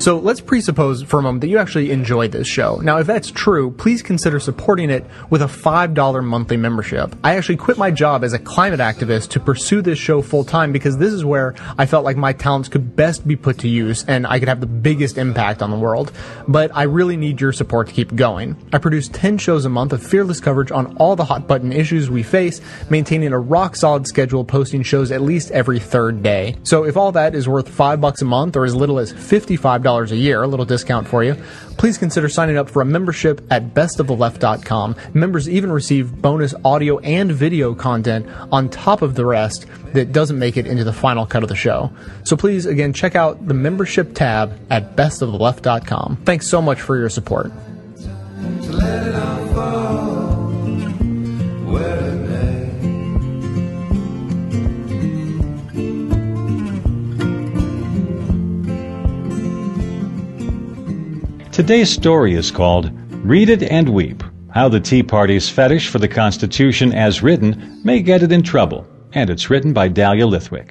So 0.01 0.19
let's 0.19 0.41
presuppose 0.41 1.03
for 1.03 1.19
a 1.19 1.23
moment 1.23 1.43
that 1.43 1.49
you 1.49 1.59
actually 1.59 1.91
enjoy 1.91 2.27
this 2.27 2.49
show. 2.49 2.77
Now, 2.77 2.97
if 2.97 3.07
that's 3.07 3.31
true, 3.31 3.71
please 3.71 4.03
consider 4.03 4.41
supporting 4.41 4.89
it 4.89 5.05
with 5.29 5.43
a 5.43 5.47
$5 5.47 6.25
monthly 6.25 6.57
membership. 6.57 7.15
I 7.23 7.37
actually 7.37 7.59
quit 7.59 7.77
my 7.77 7.91
job 7.91 8.25
as 8.25 8.33
a 8.33 8.39
climate 8.39 8.81
activist 8.81 9.29
to 9.33 9.41
pursue 9.41 9.83
this 9.83 9.99
show 9.99 10.23
full 10.23 10.43
time 10.43 10.73
because 10.73 10.97
this 10.97 11.13
is 11.13 11.23
where 11.23 11.55
I 11.77 11.85
felt 11.85 12.07
like 12.07 12.17
my 12.17 12.33
talents 12.33 12.71
could 12.71 12.97
best 12.97 13.29
be 13.29 13.37
put 13.37 13.59
to 13.59 13.69
use 13.69 14.07
and 14.09 14.27
I 14.27 14.39
could 14.39 14.49
have 14.49 14.61
the 14.61 14.67
biggest 14.67 15.19
impact 15.19 15.61
on 15.61 15.71
the 15.71 15.77
world. 15.77 16.13
But 16.49 16.75
I 16.75 16.85
really 16.85 17.19
need 17.19 17.39
your 17.39 17.53
support 17.53 17.89
to 17.89 17.93
keep 17.93 18.15
going. 18.15 18.57
I 18.73 18.79
produce 18.79 19.09
10 19.09 19.37
shows 19.37 19.67
a 19.67 19.69
month 19.69 19.93
of 19.93 20.03
fearless 20.03 20.41
coverage 20.41 20.73
on 20.73 20.97
all 20.97 21.15
the 21.15 21.27
hot 21.27 21.47
button 21.47 21.75
issues 21.75 22.09
we 22.09 22.23
face, 22.23 22.63
maintaining 22.89 23.35
a 23.35 23.39
rock 23.39 23.77
solid 23.77 24.07
schedule 24.07 24.47
posting 24.47 24.83
shows 24.83 25.13
at 25.13 25.21
least 25.21 25.51
every 25.51 25.79
third 25.79 26.23
day. 26.23 26.57
So 26.63 26.85
if 26.85 26.97
all 26.97 27.13
that 27.13 27.35
is 27.35 27.47
worth 27.47 27.69
5 27.69 28.01
bucks 28.01 28.23
a 28.23 28.25
month 28.25 28.57
or 28.57 28.65
as 28.65 28.75
little 28.75 28.99
as 28.99 29.13
$55 29.13 29.90
$5 29.91 30.11
a 30.11 30.17
year, 30.17 30.43
a 30.43 30.47
little 30.47 30.65
discount 30.65 31.09
for 31.09 31.25
you, 31.25 31.35
please 31.79 31.99
consider 31.99 32.29
signing 32.29 32.57
up 32.57 32.69
for 32.69 32.83
a 32.83 32.85
membership 32.85 33.41
at 33.51 33.75
bestoftheleft.com. 33.75 34.97
Members 35.15 35.49
even 35.49 35.73
receive 35.73 36.21
bonus 36.21 36.55
audio 36.65 36.99
and 37.01 37.33
video 37.33 37.75
content 37.75 38.27
on 38.53 38.69
top 38.69 39.03
of 39.03 39.15
the 39.15 39.25
rest 39.25 39.67
that 39.93 40.13
doesn't 40.13 40.39
make 40.39 40.57
it 40.57 40.67
into 40.67 40.85
the 40.85 40.93
final 40.93 41.27
cut 41.27 41.43
of 41.43 41.49
the 41.49 41.57
show. 41.57 41.91
So 42.25 42.37
please, 42.37 42.67
again, 42.67 42.93
check 42.93 43.17
out 43.17 43.47
the 43.47 43.55
membership 43.55 44.15
tab 44.15 44.59
at 44.71 44.97
bestoftheleft.com. 44.97 46.19
Thanks 46.25 46.49
so 46.49 46.63
much 46.63 46.81
for 46.81 46.97
your 46.97 47.09
support. 47.09 47.51
Today's 61.61 61.91
story 61.91 62.33
is 62.33 62.51
called 62.51 62.91
Read 63.23 63.51
It 63.51 63.63
and 63.63 63.91
Weep 63.91 64.25
How 64.49 64.71
the 64.71 64.81
Tea 64.81 65.03
Party's 65.03 65.51
Fetish 65.51 65.89
for 65.89 65.99
the 65.99 66.09
Constitution 66.09 66.95
as 66.95 67.23
Written 67.23 67.83
May 67.85 68.01
Get 68.01 68.23
It 68.23 68.33
in 68.33 68.43
Trouble, 68.43 68.87
and 69.13 69.29
it's 69.29 69.51
written 69.51 69.75
by 69.75 69.89
Dahlia 69.89 70.27
Lithwick. 70.27 70.71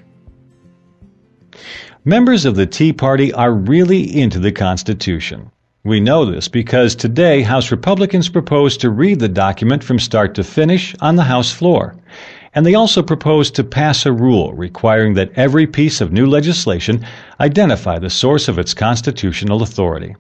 Members 2.06 2.43
of 2.43 2.56
the 2.56 2.65
Tea 2.65 2.91
Party 2.91 3.32
are 3.34 3.54
really 3.54 4.19
into 4.19 4.39
the 4.39 4.52
Constitution. 4.52 5.52
We 5.84 5.99
know 5.99 6.25
this 6.25 6.47
because 6.47 6.95
today 6.95 7.43
House 7.43 7.69
Republicans 7.69 8.28
propose 8.28 8.75
to 8.78 8.89
read 8.89 9.19
the 9.19 9.30
document 9.30 9.84
from 9.84 9.99
start 9.99 10.34
to 10.34 10.43
finish 10.43 10.95
on 11.02 11.17
the 11.17 11.23
House 11.23 11.52
floor. 11.52 11.95
And 12.56 12.65
they 12.65 12.73
also 12.73 13.04
propose 13.04 13.52
to 13.52 13.63
pass 13.63 14.08
a 14.08 14.12
rule 14.12 14.54
requiring 14.54 15.13
that 15.13 15.34
every 15.36 15.67
piece 15.67 16.02
of 16.02 16.12
new 16.12 16.25
legislation 16.25 17.06
identify 17.39 17.99
the 17.99 18.10
source 18.10 18.47
of 18.47 18.58
its 18.58 18.73
constitutional 18.73 19.62
authority. 19.62 20.15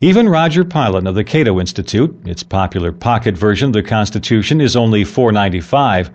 Even 0.00 0.28
Roger 0.28 0.64
Pilon 0.64 1.08
of 1.08 1.16
the 1.16 1.24
Cato 1.24 1.58
Institute, 1.58 2.16
its 2.24 2.44
popular 2.44 2.92
pocket 2.92 3.36
version 3.36 3.70
of 3.70 3.72
the 3.72 3.82
Constitution 3.82 4.60
is 4.60 4.76
only 4.76 5.02
495, 5.02 6.12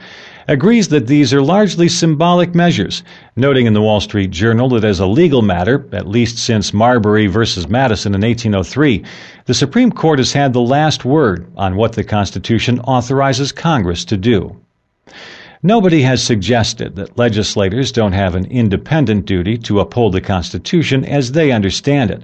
agrees 0.47 0.87
that 0.87 1.07
these 1.07 1.33
are 1.33 1.41
largely 1.41 1.89
symbolic 1.89 2.55
measures, 2.55 3.03
noting 3.35 3.65
in 3.65 3.73
the 3.73 3.81
Wall 3.81 3.99
Street 3.99 4.31
Journal 4.31 4.69
that 4.69 4.85
as 4.85 5.01
a 5.01 5.05
legal 5.05 5.41
matter, 5.41 5.85
at 5.91 6.07
least 6.07 6.37
since 6.37 6.73
Marbury 6.73 7.27
versus 7.27 7.67
Madison 7.67 8.15
in 8.15 8.21
1803, 8.21 9.03
the 9.43 9.53
Supreme 9.53 9.91
Court 9.91 10.19
has 10.19 10.31
had 10.31 10.53
the 10.53 10.61
last 10.61 11.03
word 11.03 11.51
on 11.57 11.75
what 11.75 11.91
the 11.91 12.03
Constitution 12.05 12.79
authorizes 12.79 13.51
Congress 13.51 14.05
to 14.05 14.15
do. 14.15 14.55
Nobody 15.61 16.01
has 16.03 16.23
suggested 16.23 16.95
that 16.95 17.17
legislators 17.17 17.91
don't 17.91 18.13
have 18.13 18.35
an 18.35 18.45
independent 18.45 19.25
duty 19.25 19.57
to 19.59 19.81
uphold 19.81 20.13
the 20.13 20.21
Constitution 20.21 21.03
as 21.03 21.33
they 21.33 21.51
understand 21.51 22.09
it. 22.09 22.23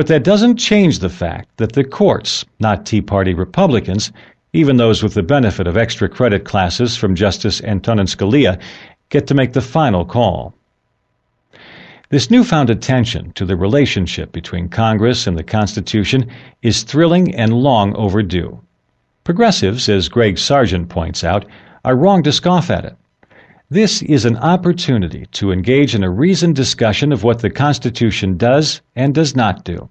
But 0.00 0.06
that 0.06 0.24
doesn't 0.24 0.56
change 0.56 1.00
the 1.00 1.10
fact 1.10 1.58
that 1.58 1.72
the 1.72 1.84
courts, 1.84 2.46
not 2.58 2.86
Tea 2.86 3.02
Party 3.02 3.34
Republicans, 3.34 4.10
even 4.54 4.78
those 4.78 5.02
with 5.02 5.12
the 5.12 5.22
benefit 5.22 5.66
of 5.66 5.76
extra 5.76 6.08
credit 6.08 6.46
classes 6.46 6.96
from 6.96 7.14
Justice 7.14 7.62
Antonin 7.64 8.06
Scalia, 8.06 8.58
get 9.10 9.26
to 9.26 9.34
make 9.34 9.52
the 9.52 9.60
final 9.60 10.06
call. 10.06 10.54
This 12.08 12.30
newfound 12.30 12.70
attention 12.70 13.32
to 13.32 13.44
the 13.44 13.56
relationship 13.56 14.32
between 14.32 14.70
Congress 14.70 15.26
and 15.26 15.36
the 15.36 15.44
Constitution 15.44 16.30
is 16.62 16.82
thrilling 16.82 17.34
and 17.34 17.52
long 17.52 17.94
overdue. 17.94 18.58
Progressives, 19.24 19.86
as 19.90 20.08
Greg 20.08 20.38
Sargent 20.38 20.88
points 20.88 21.22
out, 21.22 21.44
are 21.84 21.94
wrong 21.94 22.22
to 22.22 22.32
scoff 22.32 22.70
at 22.70 22.86
it. 22.86 22.96
This 23.72 24.02
is 24.02 24.24
an 24.24 24.36
opportunity 24.38 25.26
to 25.30 25.52
engage 25.52 25.94
in 25.94 26.02
a 26.02 26.10
reasoned 26.10 26.56
discussion 26.56 27.12
of 27.12 27.22
what 27.22 27.38
the 27.38 27.50
Constitution 27.50 28.36
does 28.36 28.80
and 28.96 29.14
does 29.14 29.36
not 29.36 29.64
do. 29.64 29.88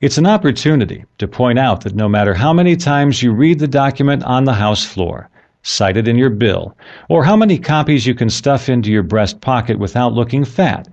It's 0.00 0.16
an 0.16 0.28
opportunity 0.28 1.04
to 1.18 1.26
point 1.26 1.58
out 1.58 1.80
that 1.80 1.96
no 1.96 2.08
matter 2.08 2.34
how 2.34 2.52
many 2.52 2.76
times 2.76 3.20
you 3.20 3.32
read 3.32 3.58
the 3.58 3.66
document 3.66 4.22
on 4.22 4.44
the 4.44 4.52
House 4.52 4.86
floor, 4.86 5.28
cite 5.64 5.96
it 5.96 6.06
in 6.06 6.16
your 6.16 6.30
bill, 6.30 6.76
or 7.08 7.24
how 7.24 7.34
many 7.34 7.58
copies 7.58 8.06
you 8.06 8.14
can 8.14 8.30
stuff 8.30 8.68
into 8.68 8.92
your 8.92 9.02
breast 9.02 9.40
pocket 9.40 9.80
without 9.80 10.12
looking 10.12 10.44
fat, 10.44 10.86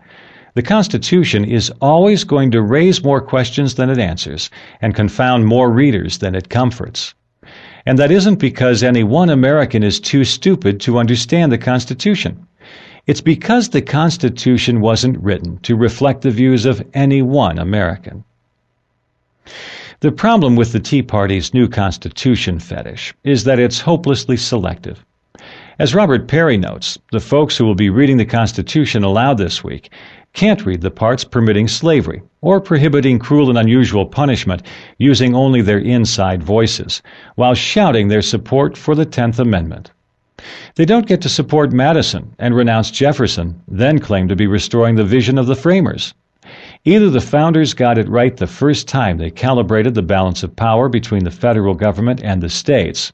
the 0.55 0.63
Constitution 0.63 1.45
is 1.45 1.71
always 1.81 2.23
going 2.23 2.49
to 2.49 2.63
raise 2.63 3.03
more 3.03 3.21
questions 3.21 3.75
than 3.75 3.91
it 3.91 3.99
answers 3.99 4.49
and 4.81 4.95
confound 4.95 5.45
more 5.45 5.71
readers 5.71 6.17
than 6.17 6.33
it 6.33 6.49
comforts. 6.49 7.13
And 7.85 7.97
that 7.97 8.11
isn't 8.11 8.35
because 8.35 8.83
any 8.83 9.03
one 9.03 9.29
American 9.29 9.83
is 9.83 9.99
too 9.99 10.23
stupid 10.23 10.79
to 10.81 10.99
understand 10.99 11.51
the 11.51 11.57
Constitution. 11.57 12.47
It's 13.07 13.21
because 13.21 13.69
the 13.69 13.81
Constitution 13.81 14.81
wasn't 14.81 15.17
written 15.19 15.57
to 15.59 15.75
reflect 15.75 16.21
the 16.21 16.31
views 16.31 16.65
of 16.65 16.85
any 16.93 17.21
one 17.21 17.57
American. 17.57 18.23
The 20.01 20.11
problem 20.11 20.55
with 20.55 20.71
the 20.71 20.79
Tea 20.79 21.01
Party's 21.01 21.53
new 21.53 21.67
Constitution 21.67 22.59
fetish 22.59 23.13
is 23.23 23.43
that 23.43 23.59
it's 23.59 23.81
hopelessly 23.81 24.37
selective. 24.37 25.03
As 25.79 25.95
Robert 25.95 26.27
Parry 26.27 26.57
notes, 26.57 26.99
the 27.11 27.19
folks 27.19 27.57
who 27.57 27.65
will 27.65 27.75
be 27.75 27.89
reading 27.89 28.17
the 28.17 28.25
Constitution 28.25 29.03
aloud 29.03 29.37
this 29.39 29.63
week 29.63 29.91
can't 30.33 30.65
read 30.65 30.81
the 30.81 30.91
parts 30.91 31.23
permitting 31.23 31.67
slavery 31.67 32.21
or 32.41 32.59
prohibiting 32.59 33.19
cruel 33.19 33.49
and 33.49 33.57
unusual 33.57 34.05
punishment 34.05 34.63
using 34.97 35.35
only 35.35 35.61
their 35.61 35.79
inside 35.79 36.41
voices, 36.41 37.01
while 37.35 37.53
shouting 37.53 38.07
their 38.07 38.21
support 38.21 38.77
for 38.77 38.95
the 38.95 39.05
Tenth 39.05 39.39
Amendment. 39.39 39.91
They 40.75 40.85
don't 40.85 41.05
get 41.05 41.21
to 41.21 41.29
support 41.29 41.71
Madison 41.71 42.33
and 42.39 42.55
renounce 42.55 42.89
Jefferson, 42.89 43.61
then 43.67 43.99
claim 43.99 44.27
to 44.27 44.35
be 44.35 44.47
restoring 44.47 44.95
the 44.95 45.03
vision 45.03 45.37
of 45.37 45.45
the 45.45 45.55
framers. 45.55 46.13
Either 46.83 47.11
the 47.11 47.21
founders 47.21 47.75
got 47.75 47.99
it 47.99 48.09
right 48.09 48.35
the 48.35 48.47
first 48.47 48.87
time 48.87 49.17
they 49.17 49.29
calibrated 49.29 49.93
the 49.93 50.01
balance 50.01 50.41
of 50.41 50.55
power 50.55 50.89
between 50.89 51.23
the 51.23 51.29
federal 51.29 51.75
government 51.75 52.23
and 52.23 52.41
the 52.41 52.49
states, 52.49 53.13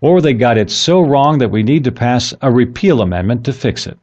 or 0.00 0.20
they 0.20 0.34
got 0.34 0.58
it 0.58 0.70
so 0.70 1.00
wrong 1.00 1.38
that 1.38 1.52
we 1.52 1.62
need 1.62 1.84
to 1.84 1.92
pass 1.92 2.34
a 2.42 2.50
repeal 2.50 3.00
amendment 3.00 3.44
to 3.44 3.52
fix 3.52 3.86
it. 3.86 3.96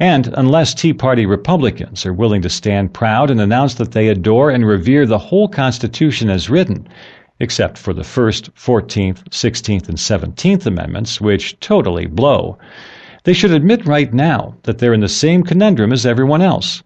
And 0.00 0.28
unless 0.34 0.74
Tea 0.74 0.92
Party 0.92 1.26
Republicans 1.26 2.06
are 2.06 2.12
willing 2.12 2.40
to 2.42 2.48
stand 2.48 2.94
proud 2.94 3.30
and 3.30 3.40
announce 3.40 3.74
that 3.74 3.90
they 3.90 4.06
adore 4.06 4.48
and 4.48 4.64
revere 4.64 5.06
the 5.06 5.18
whole 5.18 5.48
Constitution 5.48 6.30
as 6.30 6.48
written, 6.48 6.86
except 7.40 7.76
for 7.76 7.92
the 7.92 8.04
First, 8.04 8.50
Fourteenth, 8.54 9.24
Sixteenth, 9.32 9.88
and 9.88 9.98
Seventeenth 9.98 10.66
Amendments, 10.66 11.20
which 11.20 11.58
totally 11.58 12.06
blow, 12.06 12.56
they 13.24 13.32
should 13.32 13.50
admit 13.50 13.86
right 13.86 14.14
now 14.14 14.54
that 14.62 14.78
they're 14.78 14.94
in 14.94 15.00
the 15.00 15.08
same 15.08 15.42
conundrum 15.42 15.92
as 15.92 16.06
everyone 16.06 16.42
else. 16.42 16.80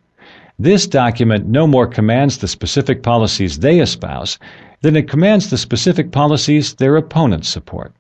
This 0.59 0.87
document 0.87 1.47
no 1.47 1.67
more 1.67 1.87
commands 1.87 2.39
the 2.39 2.49
specific 2.49 3.03
policies 3.03 3.59
they 3.59 3.81
espouse 3.81 4.39
than 4.81 4.97
it 4.97 5.07
commands 5.09 5.51
the 5.51 5.59
specific 5.59 6.13
policies 6.13 6.75
their 6.75 6.97
opponents 6.97 7.51
support. 7.51 7.93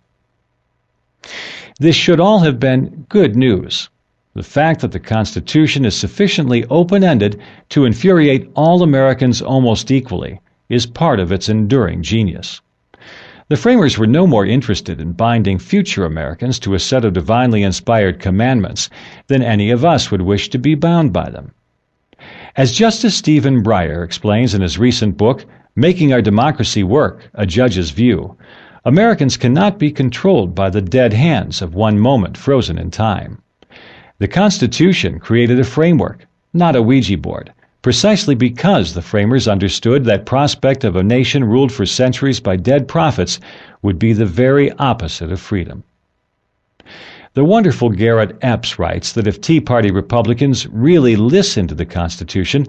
This 1.80 1.96
should 1.96 2.18
all 2.18 2.38
have 2.40 2.58
been 2.58 3.04
good 3.10 3.36
news 3.36 3.90
the 4.34 4.42
fact 4.42 4.80
that 4.80 4.92
the 4.92 4.98
Constitution 4.98 5.84
is 5.84 5.94
sufficiently 5.94 6.64
open 6.70 7.04
ended 7.04 7.38
to 7.68 7.84
infuriate 7.84 8.50
all 8.54 8.82
Americans 8.82 9.42
almost 9.42 9.90
equally 9.90 10.40
is 10.70 10.86
part 10.86 11.20
of 11.20 11.30
its 11.30 11.50
enduring 11.50 12.02
genius. 12.02 12.62
The 13.48 13.58
framers 13.58 13.98
were 13.98 14.06
no 14.06 14.26
more 14.26 14.46
interested 14.46 15.02
in 15.02 15.12
binding 15.12 15.58
future 15.58 16.06
Americans 16.06 16.58
to 16.60 16.72
a 16.72 16.78
set 16.78 17.04
of 17.04 17.12
divinely 17.12 17.62
inspired 17.62 18.20
commandments 18.20 18.88
than 19.26 19.42
any 19.42 19.70
of 19.70 19.84
us 19.84 20.10
would 20.10 20.22
wish 20.22 20.48
to 20.48 20.58
be 20.58 20.74
bound 20.74 21.12
by 21.12 21.28
them. 21.28 21.52
As 22.56 22.72
Justice 22.72 23.14
Stephen 23.14 23.62
Breyer 23.62 24.02
explains 24.02 24.54
in 24.54 24.62
his 24.62 24.78
recent 24.78 25.18
book, 25.18 25.44
Making 25.76 26.14
Our 26.14 26.22
Democracy 26.22 26.82
Work 26.82 27.28
A 27.34 27.44
Judge's 27.44 27.90
View, 27.90 28.38
Americans 28.86 29.36
cannot 29.36 29.78
be 29.78 29.90
controlled 29.90 30.54
by 30.54 30.70
the 30.70 30.80
dead 30.80 31.12
hands 31.12 31.60
of 31.60 31.74
one 31.74 31.98
moment 31.98 32.38
frozen 32.38 32.78
in 32.78 32.90
time. 32.90 33.42
The 34.22 34.28
Constitution 34.28 35.18
created 35.18 35.58
a 35.58 35.64
framework, 35.64 36.26
not 36.54 36.76
a 36.76 36.80
Ouija 36.80 37.18
board, 37.18 37.52
precisely 37.82 38.36
because 38.36 38.94
the 38.94 39.02
framers 39.02 39.48
understood 39.48 40.04
that 40.04 40.26
prospect 40.26 40.84
of 40.84 40.94
a 40.94 41.02
nation 41.02 41.42
ruled 41.42 41.72
for 41.72 41.84
centuries 41.84 42.38
by 42.38 42.54
dead 42.54 42.86
prophets 42.86 43.40
would 43.82 43.98
be 43.98 44.12
the 44.12 44.24
very 44.24 44.70
opposite 44.78 45.32
of 45.32 45.40
freedom. 45.40 45.82
The 47.34 47.44
wonderful 47.44 47.90
Garrett 47.90 48.38
Epps 48.42 48.78
writes 48.78 49.10
that 49.10 49.26
if 49.26 49.40
Tea 49.40 49.60
Party 49.60 49.90
Republicans 49.90 50.68
really 50.68 51.16
listen 51.16 51.66
to 51.66 51.74
the 51.74 51.84
Constitution, 51.84 52.68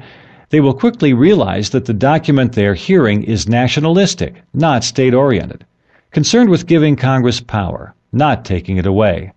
they 0.50 0.60
will 0.60 0.74
quickly 0.74 1.14
realize 1.14 1.70
that 1.70 1.86
the 1.86 1.94
document 1.94 2.54
they 2.54 2.66
are 2.66 2.74
hearing 2.74 3.22
is 3.22 3.48
nationalistic, 3.48 4.42
not 4.56 4.84
state 4.84 5.14
oriented, 5.14 5.68
concerned 6.10 6.50
with 6.50 6.66
giving 6.66 6.96
Congress 6.96 7.42
power, 7.42 7.94
not 8.12 8.44
taking 8.44 8.78
it 8.78 8.88
away 8.88 9.34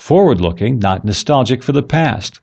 forward 0.00 0.40
looking, 0.40 0.78
not 0.78 1.04
nostalgic 1.04 1.62
for 1.62 1.72
the 1.72 1.82
past, 1.82 2.40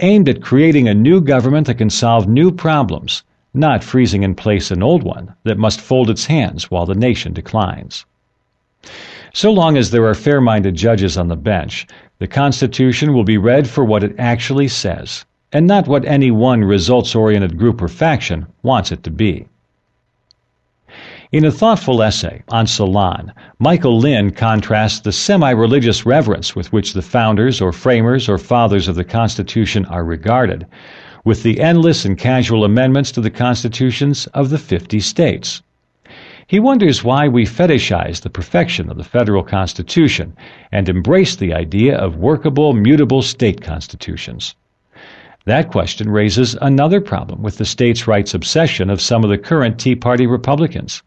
aimed 0.00 0.28
at 0.28 0.40
creating 0.40 0.86
a 0.88 0.94
new 0.94 1.20
government 1.20 1.66
that 1.66 1.78
can 1.78 1.90
solve 1.90 2.28
new 2.28 2.52
problems, 2.52 3.24
not 3.52 3.82
freezing 3.82 4.22
in 4.22 4.34
place 4.34 4.70
an 4.70 4.82
old 4.82 5.02
one 5.02 5.34
that 5.42 5.58
must 5.58 5.80
fold 5.80 6.08
its 6.08 6.26
hands 6.26 6.70
while 6.70 6.86
the 6.86 6.94
nation 6.94 7.32
declines. 7.32 8.06
So 9.32 9.52
long 9.52 9.76
as 9.76 9.90
there 9.90 10.06
are 10.06 10.14
fair 10.14 10.40
minded 10.40 10.76
judges 10.76 11.18
on 11.18 11.28
the 11.28 11.36
bench, 11.36 11.86
the 12.20 12.28
Constitution 12.28 13.12
will 13.12 13.24
be 13.24 13.38
read 13.38 13.68
for 13.68 13.84
what 13.84 14.04
it 14.04 14.14
actually 14.18 14.68
says 14.68 15.24
and 15.52 15.66
not 15.66 15.88
what 15.88 16.04
any 16.04 16.30
one 16.30 16.62
results 16.62 17.14
oriented 17.14 17.58
group 17.58 17.82
or 17.82 17.88
faction 17.88 18.46
wants 18.62 18.92
it 18.92 19.02
to 19.02 19.10
be. 19.10 19.46
In 21.34 21.44
a 21.44 21.50
thoughtful 21.50 22.00
essay 22.00 22.44
on 22.50 22.68
Salon, 22.68 23.32
Michael 23.58 23.98
Lind 23.98 24.36
contrasts 24.36 25.00
the 25.00 25.10
semi 25.10 25.50
religious 25.50 26.06
reverence 26.06 26.54
with 26.54 26.72
which 26.72 26.92
the 26.92 27.02
founders 27.02 27.60
or 27.60 27.72
framers 27.72 28.28
or 28.28 28.38
fathers 28.38 28.86
of 28.86 28.94
the 28.94 29.02
Constitution 29.02 29.84
are 29.86 30.04
regarded 30.04 30.64
with 31.24 31.42
the 31.42 31.60
endless 31.60 32.04
and 32.04 32.16
casual 32.16 32.64
amendments 32.64 33.10
to 33.10 33.20
the 33.20 33.32
constitutions 33.32 34.28
of 34.28 34.50
the 34.50 34.58
50 34.58 35.00
states. 35.00 35.60
He 36.46 36.60
wonders 36.60 37.02
why 37.02 37.26
we 37.26 37.46
fetishize 37.46 38.20
the 38.20 38.30
perfection 38.30 38.88
of 38.88 38.96
the 38.96 39.02
federal 39.02 39.42
constitution 39.42 40.36
and 40.70 40.88
embrace 40.88 41.34
the 41.34 41.52
idea 41.52 41.96
of 41.96 42.14
workable, 42.14 42.74
mutable 42.74 43.22
state 43.22 43.60
constitutions. 43.60 44.54
That 45.46 45.72
question 45.72 46.10
raises 46.10 46.56
another 46.62 47.00
problem 47.00 47.42
with 47.42 47.58
the 47.58 47.64
states' 47.64 48.06
rights 48.06 48.34
obsession 48.34 48.88
of 48.88 49.00
some 49.00 49.24
of 49.24 49.30
the 49.30 49.36
current 49.36 49.80
Tea 49.80 49.96
Party 49.96 50.28
Republicans. 50.28 51.02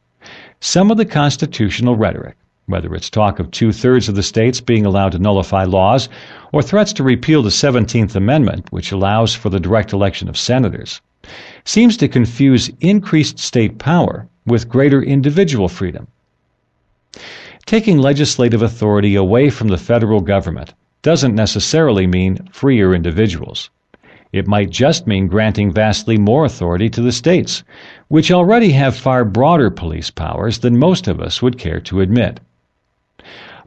Some 0.59 0.89
of 0.89 0.97
the 0.97 1.05
constitutional 1.05 1.95
rhetoric, 1.95 2.35
whether 2.65 2.95
it's 2.95 3.11
talk 3.11 3.39
of 3.39 3.51
two 3.51 3.71
thirds 3.71 4.09
of 4.09 4.15
the 4.15 4.23
states 4.23 4.59
being 4.59 4.87
allowed 4.87 5.11
to 5.11 5.19
nullify 5.19 5.63
laws 5.65 6.09
or 6.51 6.63
threats 6.63 6.91
to 6.93 7.03
repeal 7.03 7.43
the 7.43 7.49
17th 7.49 8.15
Amendment, 8.15 8.71
which 8.71 8.91
allows 8.91 9.35
for 9.35 9.49
the 9.49 9.59
direct 9.59 9.93
election 9.93 10.27
of 10.27 10.35
senators, 10.35 10.99
seems 11.63 11.95
to 11.97 12.07
confuse 12.07 12.71
increased 12.81 13.37
state 13.37 13.77
power 13.77 14.27
with 14.47 14.67
greater 14.67 15.01
individual 15.01 15.67
freedom. 15.67 16.07
Taking 17.67 17.99
legislative 17.99 18.63
authority 18.63 19.15
away 19.15 19.51
from 19.51 19.67
the 19.67 19.77
federal 19.77 20.21
government 20.21 20.73
doesn't 21.03 21.35
necessarily 21.35 22.07
mean 22.07 22.49
freer 22.51 22.95
individuals. 22.95 23.69
It 24.33 24.47
might 24.47 24.69
just 24.69 25.07
mean 25.07 25.27
granting 25.27 25.71
vastly 25.71 26.17
more 26.17 26.43
authority 26.43 26.89
to 26.89 27.01
the 27.01 27.11
states, 27.11 27.63
which 28.07 28.31
already 28.31 28.71
have 28.71 28.95
far 28.95 29.25
broader 29.25 29.69
police 29.69 30.09
powers 30.09 30.59
than 30.59 30.77
most 30.77 31.07
of 31.07 31.19
us 31.19 31.41
would 31.41 31.57
care 31.57 31.79
to 31.79 32.01
admit. 32.01 32.39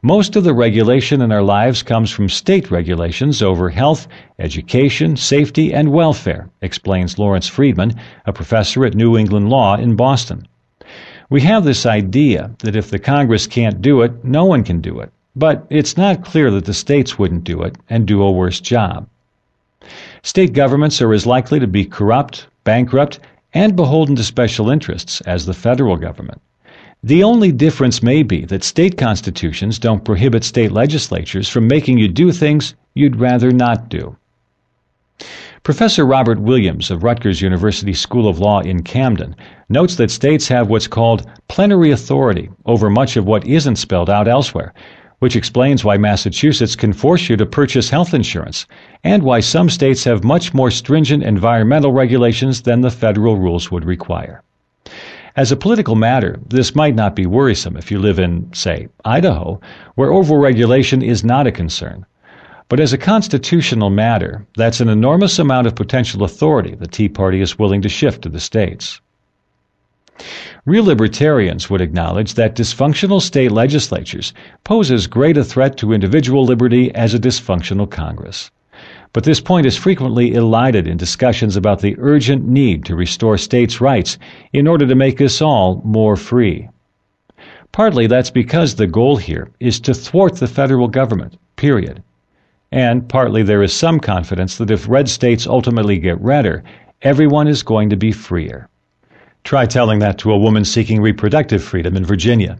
Most 0.03 0.35
of 0.35 0.43
the 0.43 0.53
regulation 0.53 1.21
in 1.21 1.31
our 1.31 1.43
lives 1.43 1.83
comes 1.83 2.09
from 2.09 2.27
state 2.27 2.71
regulations 2.71 3.43
over 3.43 3.69
health, 3.69 4.07
education, 4.39 5.15
safety, 5.15 5.71
and 5.71 5.91
welfare, 5.91 6.49
explains 6.61 7.19
Lawrence 7.19 7.47
Friedman, 7.47 7.93
a 8.25 8.33
professor 8.33 8.83
at 8.83 8.95
New 8.95 9.15
England 9.15 9.49
Law 9.49 9.75
in 9.75 9.95
Boston. 9.95 10.47
We 11.29 11.41
have 11.41 11.63
this 11.63 11.85
idea 11.85 12.49
that 12.59 12.75
if 12.75 12.89
the 12.89 12.97
Congress 12.97 13.45
can't 13.45 13.79
do 13.79 14.01
it, 14.01 14.25
no 14.25 14.43
one 14.43 14.63
can 14.63 14.81
do 14.81 14.99
it. 14.99 15.11
But 15.35 15.65
it's 15.69 15.95
not 15.95 16.25
clear 16.25 16.49
that 16.51 16.65
the 16.65 16.73
states 16.73 17.19
wouldn't 17.19 17.43
do 17.43 17.61
it 17.61 17.77
and 17.89 18.07
do 18.07 18.23
a 18.23 18.31
worse 18.31 18.59
job. 18.59 19.07
State 20.23 20.53
governments 20.53 21.01
are 21.01 21.13
as 21.13 21.25
likely 21.25 21.59
to 21.59 21.67
be 21.67 21.85
corrupt, 21.85 22.47
bankrupt, 22.63 23.19
and 23.53 23.75
beholden 23.75 24.15
to 24.15 24.23
special 24.23 24.69
interests 24.69 25.21
as 25.21 25.45
the 25.45 25.53
federal 25.53 25.97
government. 25.97 26.41
The 27.03 27.23
only 27.23 27.51
difference 27.51 28.03
may 28.03 28.21
be 28.21 28.45
that 28.45 28.63
state 28.63 28.97
constitutions 28.97 29.79
don't 29.79 30.05
prohibit 30.05 30.43
state 30.43 30.71
legislatures 30.71 31.49
from 31.49 31.67
making 31.67 31.97
you 31.97 32.07
do 32.07 32.31
things 32.31 32.75
you'd 32.93 33.15
rather 33.15 33.51
not 33.51 33.89
do. 33.89 34.15
Professor 35.63 36.05
Robert 36.05 36.39
Williams 36.39 36.89
of 36.89 37.03
Rutgers 37.03 37.41
University 37.41 37.93
School 37.93 38.27
of 38.27 38.39
Law 38.39 38.61
in 38.61 38.81
Camden 38.81 39.35
notes 39.69 39.95
that 39.95 40.09
states 40.09 40.47
have 40.47 40.69
what's 40.69 40.87
called 40.87 41.29
plenary 41.47 41.91
authority 41.91 42.49
over 42.65 42.89
much 42.89 43.15
of 43.15 43.25
what 43.25 43.45
isn't 43.45 43.75
spelled 43.75 44.09
out 44.09 44.27
elsewhere, 44.27 44.73
which 45.21 45.35
explains 45.35 45.85
why 45.85 45.97
Massachusetts 45.97 46.75
can 46.75 46.91
force 46.91 47.29
you 47.29 47.37
to 47.37 47.45
purchase 47.45 47.91
health 47.91 48.15
insurance 48.15 48.65
and 49.03 49.21
why 49.21 49.39
some 49.39 49.69
states 49.69 50.03
have 50.03 50.23
much 50.23 50.51
more 50.51 50.71
stringent 50.71 51.21
environmental 51.21 51.91
regulations 51.91 52.63
than 52.63 52.81
the 52.81 52.89
federal 52.89 53.37
rules 53.37 53.69
would 53.69 53.85
require. 53.85 54.41
As 55.35 55.51
a 55.51 55.55
political 55.55 55.93
matter, 55.93 56.39
this 56.47 56.73
might 56.73 56.95
not 56.95 57.15
be 57.15 57.27
worrisome 57.27 57.77
if 57.77 57.91
you 57.91 57.99
live 57.99 58.17
in, 58.17 58.51
say, 58.51 58.87
Idaho, 59.05 59.61
where 59.93 60.09
overregulation 60.09 61.05
is 61.05 61.23
not 61.23 61.45
a 61.45 61.51
concern. 61.51 62.03
But 62.67 62.79
as 62.79 62.91
a 62.91 62.97
constitutional 62.97 63.91
matter, 63.91 64.47
that's 64.57 64.81
an 64.81 64.89
enormous 64.89 65.37
amount 65.37 65.67
of 65.67 65.75
potential 65.75 66.23
authority 66.23 66.73
the 66.73 66.87
Tea 66.87 67.09
Party 67.09 67.41
is 67.41 67.59
willing 67.59 67.83
to 67.83 67.89
shift 67.89 68.23
to 68.23 68.29
the 68.29 68.39
states. 68.39 68.99
Real 70.65 70.83
libertarians 70.83 71.69
would 71.69 71.81
acknowledge 71.81 72.33
that 72.35 72.55
dysfunctional 72.55 73.21
state 73.21 73.51
legislatures 73.51 74.33
pose 74.63 74.91
as 74.91 75.07
great 75.07 75.37
a 75.37 75.43
threat 75.43 75.77
to 75.77 75.93
individual 75.93 76.45
liberty 76.45 76.93
as 76.95 77.13
a 77.13 77.19
dysfunctional 77.19 77.89
Congress 77.89 78.51
but 79.13 79.25
this 79.25 79.41
point 79.41 79.65
is 79.65 79.75
frequently 79.75 80.33
elided 80.33 80.87
in 80.87 80.95
discussions 80.95 81.57
about 81.57 81.81
the 81.81 81.95
urgent 81.99 82.47
need 82.47 82.85
to 82.85 82.95
restore 82.95 83.37
states' 83.37 83.81
rights 83.81 84.17
in 84.53 84.67
order 84.67 84.87
to 84.87 84.95
make 84.95 85.19
us 85.19 85.41
all 85.41 85.81
more 85.83 86.15
free. 86.15 86.69
Partly 87.73 88.07
that's 88.07 88.29
because 88.29 88.75
the 88.75 88.87
goal 88.87 89.17
here 89.17 89.51
is 89.59 89.81
to 89.81 89.93
thwart 89.93 90.37
the 90.37 90.47
federal 90.47 90.87
government, 90.87 91.37
period. 91.57 92.01
And 92.71 93.07
partly 93.09 93.43
there 93.43 93.63
is 93.63 93.73
some 93.73 93.99
confidence 93.99 94.57
that 94.57 94.71
if 94.71 94.87
red 94.87 95.09
states 95.09 95.45
ultimately 95.45 95.97
get 95.97 96.21
redder, 96.21 96.63
everyone 97.01 97.49
is 97.49 97.63
going 97.63 97.89
to 97.89 97.97
be 97.97 98.13
freer. 98.13 98.69
Try 99.43 99.65
telling 99.65 99.99
that 99.99 100.17
to 100.19 100.31
a 100.31 100.37
woman 100.37 100.65
seeking 100.65 101.01
reproductive 101.01 101.63
freedom 101.63 101.97
in 101.97 102.05
Virginia. 102.05 102.57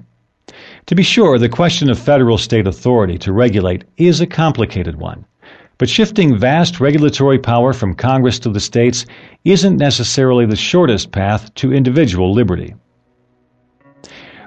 To 0.88 0.96
be 0.96 1.04
sure, 1.04 1.38
the 1.38 1.50
question 1.50 1.90
of 1.90 2.00
federal 2.00 2.38
state 2.38 2.68
authority 2.68 3.18
to 3.20 3.32
regulate 3.32 3.86
is 3.98 4.20
a 4.20 4.28
complicated 4.28 4.96
one. 4.96 5.26
But 5.78 5.90
shifting 5.90 6.38
vast 6.38 6.80
regulatory 6.80 7.40
power 7.40 7.74
from 7.74 7.96
Congress 7.96 8.40
to 8.40 8.50
the 8.50 8.60
states 8.60 9.06
isn't 9.46 9.78
necessarily 9.78 10.46
the 10.46 10.56
shortest 10.56 11.12
path 11.12 11.54
to 11.56 11.74
individual 11.74 12.34
liberty. 12.34 12.76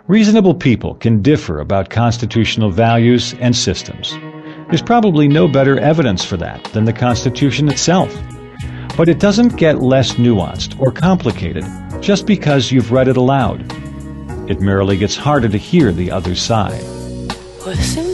Reasonable 0.07 0.55
people 0.55 0.95
can 0.97 1.23
differ 1.23 1.61
about 1.61 1.89
constitutional 1.89 2.71
values 2.71 3.35
and 3.41 3.57
systems. 3.57 4.13
There's 4.69 4.83
probably 4.83 5.29
no 5.29 5.49
better 5.49 5.79
evidence 5.79 6.25
for 6.25 6.37
that 6.37 6.63
than 6.73 6.85
the 6.85 6.93
Constitution 6.93 7.69
itself. 7.69 8.15
But 8.97 9.09
it 9.09 9.19
doesn't 9.19 9.57
get 9.57 9.83
less 9.83 10.15
nuanced 10.15 10.79
or 10.81 10.93
complicated 10.93 11.65
just 12.01 12.27
because 12.27 12.71
you've 12.71 12.93
read 12.93 13.09
it 13.09 13.17
aloud. 13.17 13.61
It 14.49 14.61
merely 14.61 14.97
gets 14.97 15.17
harder 15.17 15.49
to 15.49 15.59
hear 15.59 15.91
the 15.91 16.11
other 16.11 16.35
side. 16.35 16.83
So 17.75 18.14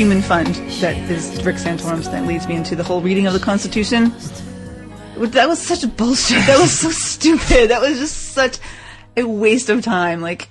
human 0.00 0.22
fund 0.22 0.54
that 0.80 0.96
is 1.10 1.44
Rick 1.44 1.56
Santorum's 1.56 2.08
that 2.08 2.26
leads 2.26 2.48
me 2.48 2.54
into 2.56 2.74
the 2.74 2.82
whole 2.82 3.02
reading 3.02 3.26
of 3.26 3.34
the 3.34 3.38
Constitution. 3.38 4.14
That 5.18 5.46
was 5.46 5.60
such 5.60 5.84
bullshit. 5.94 6.38
That 6.46 6.58
was 6.58 6.72
so 6.72 6.88
stupid. 6.88 7.68
That 7.68 7.82
was 7.82 7.98
just 7.98 8.32
such 8.32 8.60
a 9.18 9.24
waste 9.24 9.68
of 9.68 9.84
time. 9.84 10.22
Like 10.22 10.48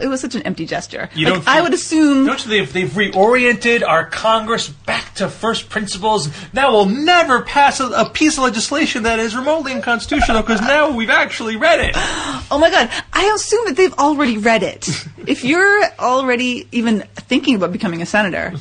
it 0.00 0.08
was 0.08 0.20
such 0.20 0.34
an 0.34 0.42
empty 0.42 0.66
gesture. 0.66 1.08
You 1.14 1.26
Like, 1.26 1.34
don't 1.34 1.48
I 1.48 1.60
would 1.60 1.74
assume. 1.74 2.26
Don't 2.26 2.44
you 2.44 2.50
they've, 2.50 2.72
they've 2.72 2.88
reoriented 2.88 3.86
our 3.86 4.06
Congress 4.06 4.68
back 4.68 5.14
to 5.16 5.28
first 5.28 5.68
principles? 5.68 6.28
Now 6.52 6.72
we'll 6.72 6.86
never 6.86 7.42
pass 7.42 7.80
a, 7.80 7.88
a 7.88 8.10
piece 8.10 8.38
of 8.38 8.44
legislation 8.44 9.04
that 9.04 9.18
is 9.18 9.36
remotely 9.36 9.72
unconstitutional 9.72 10.42
because 10.42 10.60
now 10.60 10.90
we've 10.90 11.10
actually 11.10 11.56
read 11.56 11.80
it. 11.80 11.96
Oh 12.50 12.58
my 12.58 12.70
god! 12.70 12.88
I 13.12 13.30
assume 13.34 13.66
that 13.66 13.76
they've 13.76 13.92
already 13.92 14.38
read 14.38 14.62
it. 14.62 14.88
if 15.26 15.44
you're 15.44 15.84
already 15.98 16.66
even 16.72 17.00
thinking 17.14 17.54
about 17.54 17.72
becoming 17.72 18.00
a 18.00 18.06
senator, 18.06 18.54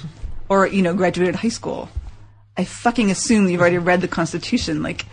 or 0.49 0.67
you 0.67 0.81
know, 0.81 0.93
graduated 0.93 1.35
high 1.35 1.47
school, 1.47 1.89
I 2.57 2.65
fucking 2.65 3.09
assume 3.11 3.47
you've 3.47 3.61
already 3.61 3.77
read 3.77 4.01
the 4.01 4.09
Constitution. 4.09 4.83
Like, 4.83 5.05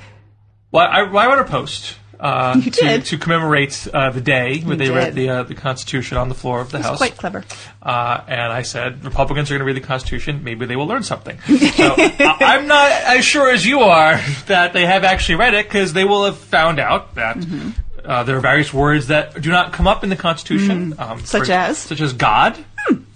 Well, 0.73 0.87
I, 0.87 1.03
I 1.03 1.27
wrote 1.29 1.39
a 1.39 1.45
post 1.45 1.97
uh, 2.25 2.61
to, 2.61 3.01
to 3.03 3.19
commemorate 3.19 3.87
uh, 3.93 4.11
the 4.11 4.21
day 4.21 4.61
when 4.61 4.81
You 4.81 4.87
they 4.87 4.91
read 4.91 5.15
the 5.15 5.29
uh, 5.29 5.43
the 5.45 5.55
Constitution 5.55 6.17
on 6.17 6.29
the 6.29 6.35
floor 6.35 6.61
of 6.61 6.71
the 6.73 6.81
House. 6.83 6.97
quite 6.97 7.17
clever. 7.17 7.45
Uh, 7.83 8.21
and 8.27 8.51
I 8.53 8.63
said, 8.63 9.05
Republicans 9.05 9.51
are 9.51 9.55
going 9.55 9.61
to 9.61 9.65
read 9.67 9.77
the 9.77 9.87
Constitution. 9.87 10.43
Maybe 10.43 10.65
they 10.67 10.75
will 10.77 10.87
learn 10.87 11.03
something. 11.03 11.39
So 11.75 11.95
I, 11.99 12.37
I'm 12.41 12.67
not 12.67 12.91
as 12.91 13.25
sure 13.25 13.51
as 13.51 13.67
you 13.67 13.81
are 13.81 14.19
that 14.47 14.73
they 14.73 14.87
have 14.87 15.05
actually 15.05 15.35
read 15.37 15.55
it 15.55 15.67
because 15.67 15.93
they 15.93 16.05
will 16.05 16.25
have 16.25 16.39
found 16.39 16.79
out 16.81 17.15
that 17.17 17.37
Mm-hmm. 17.37 17.71
uh, 18.09 18.23
there 18.25 18.37
are 18.37 18.41
various 18.41 18.73
words 18.73 19.09
that 19.09 19.41
do 19.41 19.51
not 19.51 19.73
come 19.73 19.87
up 19.87 20.03
in 20.05 20.09
the 20.11 20.17
Constitution, 20.17 20.95
um, 20.99 21.19
Mm. 21.21 21.27
Such 21.27 21.47
for- 21.47 21.53
as? 21.53 21.79
such 21.79 22.01
as 22.01 22.13
God. 22.15 22.57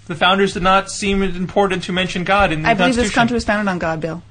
The 0.06 0.14
founders 0.14 0.54
did 0.54 0.62
not 0.62 0.90
seem 0.90 1.22
important 1.22 1.84
to 1.84 1.92
mention 1.92 2.24
God 2.24 2.50
in 2.52 2.62
the 2.62 2.68
Constitution. 2.68 2.68
I 2.68 2.74
believe 2.74 2.78
Constitution. 2.78 3.04
this 3.08 3.14
country 3.14 3.34
was 3.34 3.44
founded 3.44 3.68
on 3.70 3.78
God, 3.78 4.00
Bill. 4.00 4.22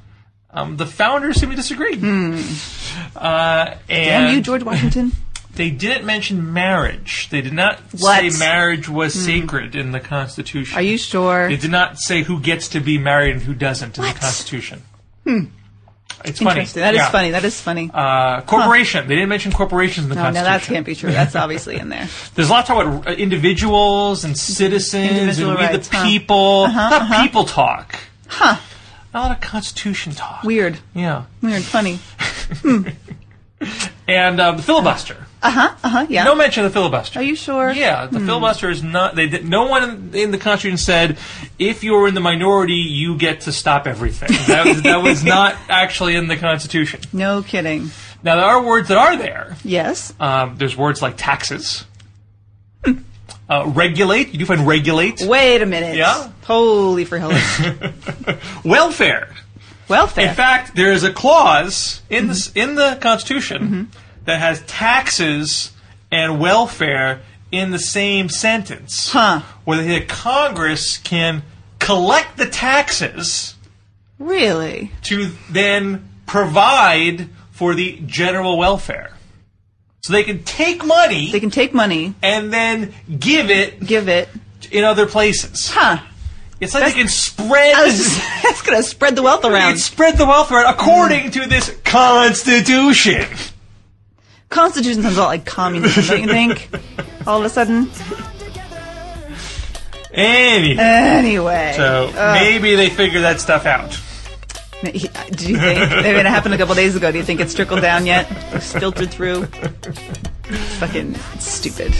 Um, 0.57 0.77
the 0.77 0.85
founders 0.87 1.39
seem 1.39 1.49
to 1.51 1.55
disagree. 1.55 1.93
Uh, 1.93 1.97
and 1.99 3.77
Damn 3.87 4.35
you, 4.35 4.41
George 4.41 4.63
Washington. 4.63 5.11
They 5.57 5.71
didn't 5.71 6.05
mention 6.05 6.53
marriage. 6.53 7.29
They 7.31 7.41
did 7.41 7.53
not 7.53 7.79
What? 7.97 8.31
say 8.31 8.37
marriage 8.37 8.87
was 8.87 9.15
Hmm. 9.15 9.21
sacred 9.21 9.75
in 9.75 9.91
the 9.91 9.99
Constitution. 9.99 10.77
Are 10.77 10.83
you 10.83 10.99
sure? 10.99 11.49
They 11.49 11.55
did 11.57 11.71
not 11.71 11.97
say 11.97 12.21
who 12.21 12.39
gets 12.39 12.67
to 12.69 12.79
be 12.79 12.99
married 12.99 13.31
and 13.31 13.41
who 13.41 13.55
doesn't 13.55 13.97
in 13.97 14.03
the 14.03 14.11
Constitution. 14.13 14.83
Hmm. 15.23 15.45
It's 16.23 16.39
funny. 16.39 16.63
That 16.65 16.93
is 16.93 16.99
Yeah. 16.99 17.09
funny. 17.09 17.31
That 17.31 17.43
is 17.43 17.59
funny. 17.59 17.89
Uh, 17.91 18.41
corporation. 18.41 19.07
They 19.07 19.15
didn't 19.15 19.29
mention 19.29 19.51
corporations 19.51 20.03
in 20.05 20.09
the 20.09 20.15
no, 20.15 20.25
no, 20.29 20.43
that 20.43 20.61
can't 20.61 20.85
be 20.85 20.93
true. 20.93 21.11
That's 21.11 21.35
obviously 21.35 21.77
in 21.77 21.89
there. 21.89 22.07
There's 22.35 22.49
a 22.49 22.51
lot 22.51 22.59
of 22.61 22.67
talk 22.67 22.85
about 22.85 23.07
uh, 23.07 23.11
individuals 23.13 24.25
and 24.25 24.37
citizens 24.37 25.09
Individual 25.09 25.51
and 25.51 25.59
we 25.59 25.65
rights, 25.65 25.87
the 25.87 25.95
huh? 25.97 26.03
people. 26.03 26.65
Uh-huh, 26.67 26.95
uh-huh. 26.97 27.21
people 27.23 27.45
talk. 27.45 27.95
Huh. 28.27 28.57
A 29.17 29.19
lot 29.19 29.31
of 29.31 29.41
Constitution 29.41 30.13
talk. 30.13 30.43
Weird. 30.43 30.77
Yeah. 30.93 31.25
Weird. 31.41 31.63
Funny. 31.63 31.99
And 34.07 34.39
um, 34.39 34.57
the 34.57 34.63
filibuster. 34.63 35.25
Uh 35.41 35.49
huh. 35.49 35.75
Uh 35.83 35.89
huh. 35.89 36.05
Yeah. 36.07 36.23
No 36.23 36.35
mention 36.35 36.63
of 36.63 36.71
the 36.71 36.79
filibuster. 36.79 37.19
Are 37.19 37.23
you 37.23 37.35
sure? 37.35 37.71
Yeah, 37.71 38.05
the 38.05 38.19
Hmm. 38.19 38.27
filibuster 38.27 38.69
is 38.69 38.83
not. 38.83 39.15
They 39.15 39.27
did, 39.27 39.49
no 39.49 39.65
one 39.65 39.83
in, 39.83 40.15
in 40.15 40.31
the 40.31 40.37
Constitution 40.37 40.77
said 40.77 41.17
if 41.57 41.83
you're 41.83 42.07
in 42.07 42.13
the 42.13 42.21
minority, 42.21 42.75
you 42.75 43.17
get 43.17 43.41
to 43.41 43.51
stop 43.51 43.87
everything. 43.87 44.29
That 44.47 44.65
was, 44.67 44.81
that 44.83 45.01
was 45.01 45.23
not 45.35 45.55
actually 45.69 46.15
in 46.15 46.27
the 46.27 46.37
Constitution. 46.37 47.01
No 47.11 47.41
kidding. 47.41 47.89
Now 48.23 48.35
there 48.35 48.45
are 48.45 48.61
words 48.63 48.87
that 48.89 48.97
are 48.97 49.17
there. 49.17 49.57
Yes. 49.63 50.13
Um, 50.19 50.55
there's 50.57 50.77
words 50.77 51.01
like 51.01 51.15
taxes, 51.17 51.83
uh, 53.49 53.63
regulate. 53.65 54.29
You 54.33 54.39
do 54.39 54.45
find 54.45 54.67
regulate. 54.67 55.21
Wait 55.23 55.61
a 55.63 55.65
minute. 55.65 55.97
Yeah. 55.97 56.29
Holy 56.47 57.03
for 57.03 57.19
hell. 57.19 57.29
Welfare. 58.63 59.35
Welfare. 59.89 60.29
In 60.29 60.33
fact, 60.33 60.75
there 60.75 60.93
is 60.93 61.03
a 61.03 61.11
clause 61.11 62.01
in 62.09 62.27
the 62.27 62.51
in 62.55 62.75
the 62.75 62.97
Constitution 63.01 63.61
mm-hmm. 63.61 63.83
that 64.23 64.39
has 64.39 64.61
taxes 64.61 65.73
and 66.09 66.39
welfare 66.39 67.19
in 67.51 67.71
the 67.71 67.79
same 67.79 68.29
sentence. 68.29 69.11
Huh. 69.11 69.41
Where 69.65 69.83
the 69.83 70.05
Congress 70.05 70.97
can 70.99 71.43
collect 71.79 72.37
the 72.37 72.47
taxes 72.47 73.55
Really? 74.17 74.91
to 75.03 75.31
then 75.49 76.07
provide 76.25 77.29
for 77.51 77.75
the 77.75 78.01
general 78.05 78.57
welfare. 78.57 79.11
So 80.01 80.13
they 80.13 80.23
can 80.23 80.43
take 80.45 80.85
money. 80.85 81.29
They 81.29 81.41
can 81.41 81.49
take 81.49 81.73
money 81.73 82.15
and 82.21 82.53
then 82.53 82.93
give 83.19 83.49
it. 83.49 83.85
Give 83.85 84.07
it 84.07 84.29
in 84.71 84.85
other 84.85 85.07
places. 85.07 85.69
Huh. 85.71 85.99
It's 86.59 86.73
like 86.73 86.85
they 86.85 86.99
can 86.99 87.07
spread. 87.07 87.75
That's 88.43 88.61
gonna 88.63 88.81
spread 88.83 89.15
the 89.15 89.21
wealth 89.21 89.43
They 89.43 89.49
around. 89.49 89.71
can 89.73 89.77
spread 89.79 90.17
the 90.17 90.25
wealth 90.25 90.51
around 90.51 90.73
according 90.73 91.31
to 91.31 91.45
this 91.47 91.75
Constitution. 91.83 93.25
Constitution 94.49 95.03
sounds 95.03 95.17
a 95.17 95.21
lot 95.21 95.27
like 95.27 95.45
communism, 95.45 96.05
don't 96.05 96.21
you 96.21 96.27
think? 96.27 96.69
All 97.27 97.39
of 97.39 97.45
a 97.45 97.49
sudden. 97.49 97.89
Anyway. 100.13 100.81
Anyway. 100.81 101.73
So 101.75 102.11
Ugh. 102.15 102.33
maybe 102.41 102.75
they 102.75 102.89
figure 102.89 103.21
that 103.21 103.39
stuff 103.39 103.65
out. 103.65 103.99
Uh, 104.83 104.89
Do 105.31 105.47
you 105.49 105.57
think? 105.57 105.89
Maybe 105.91 106.19
it 106.19 106.25
happened 106.25 106.53
a 106.53 106.57
couple 106.57 106.73
days 106.75 106.95
ago. 106.95 107.11
Do 107.11 107.17
you 107.17 107.23
think 107.23 107.39
it's 107.39 107.53
trickled 107.53 107.81
down 107.81 108.05
yet? 108.05 108.27
It's 108.53 108.71
filtered 108.73 109.11
through? 109.11 109.47
It's 110.45 110.75
Fucking 110.79 111.15
stupid. 111.39 111.93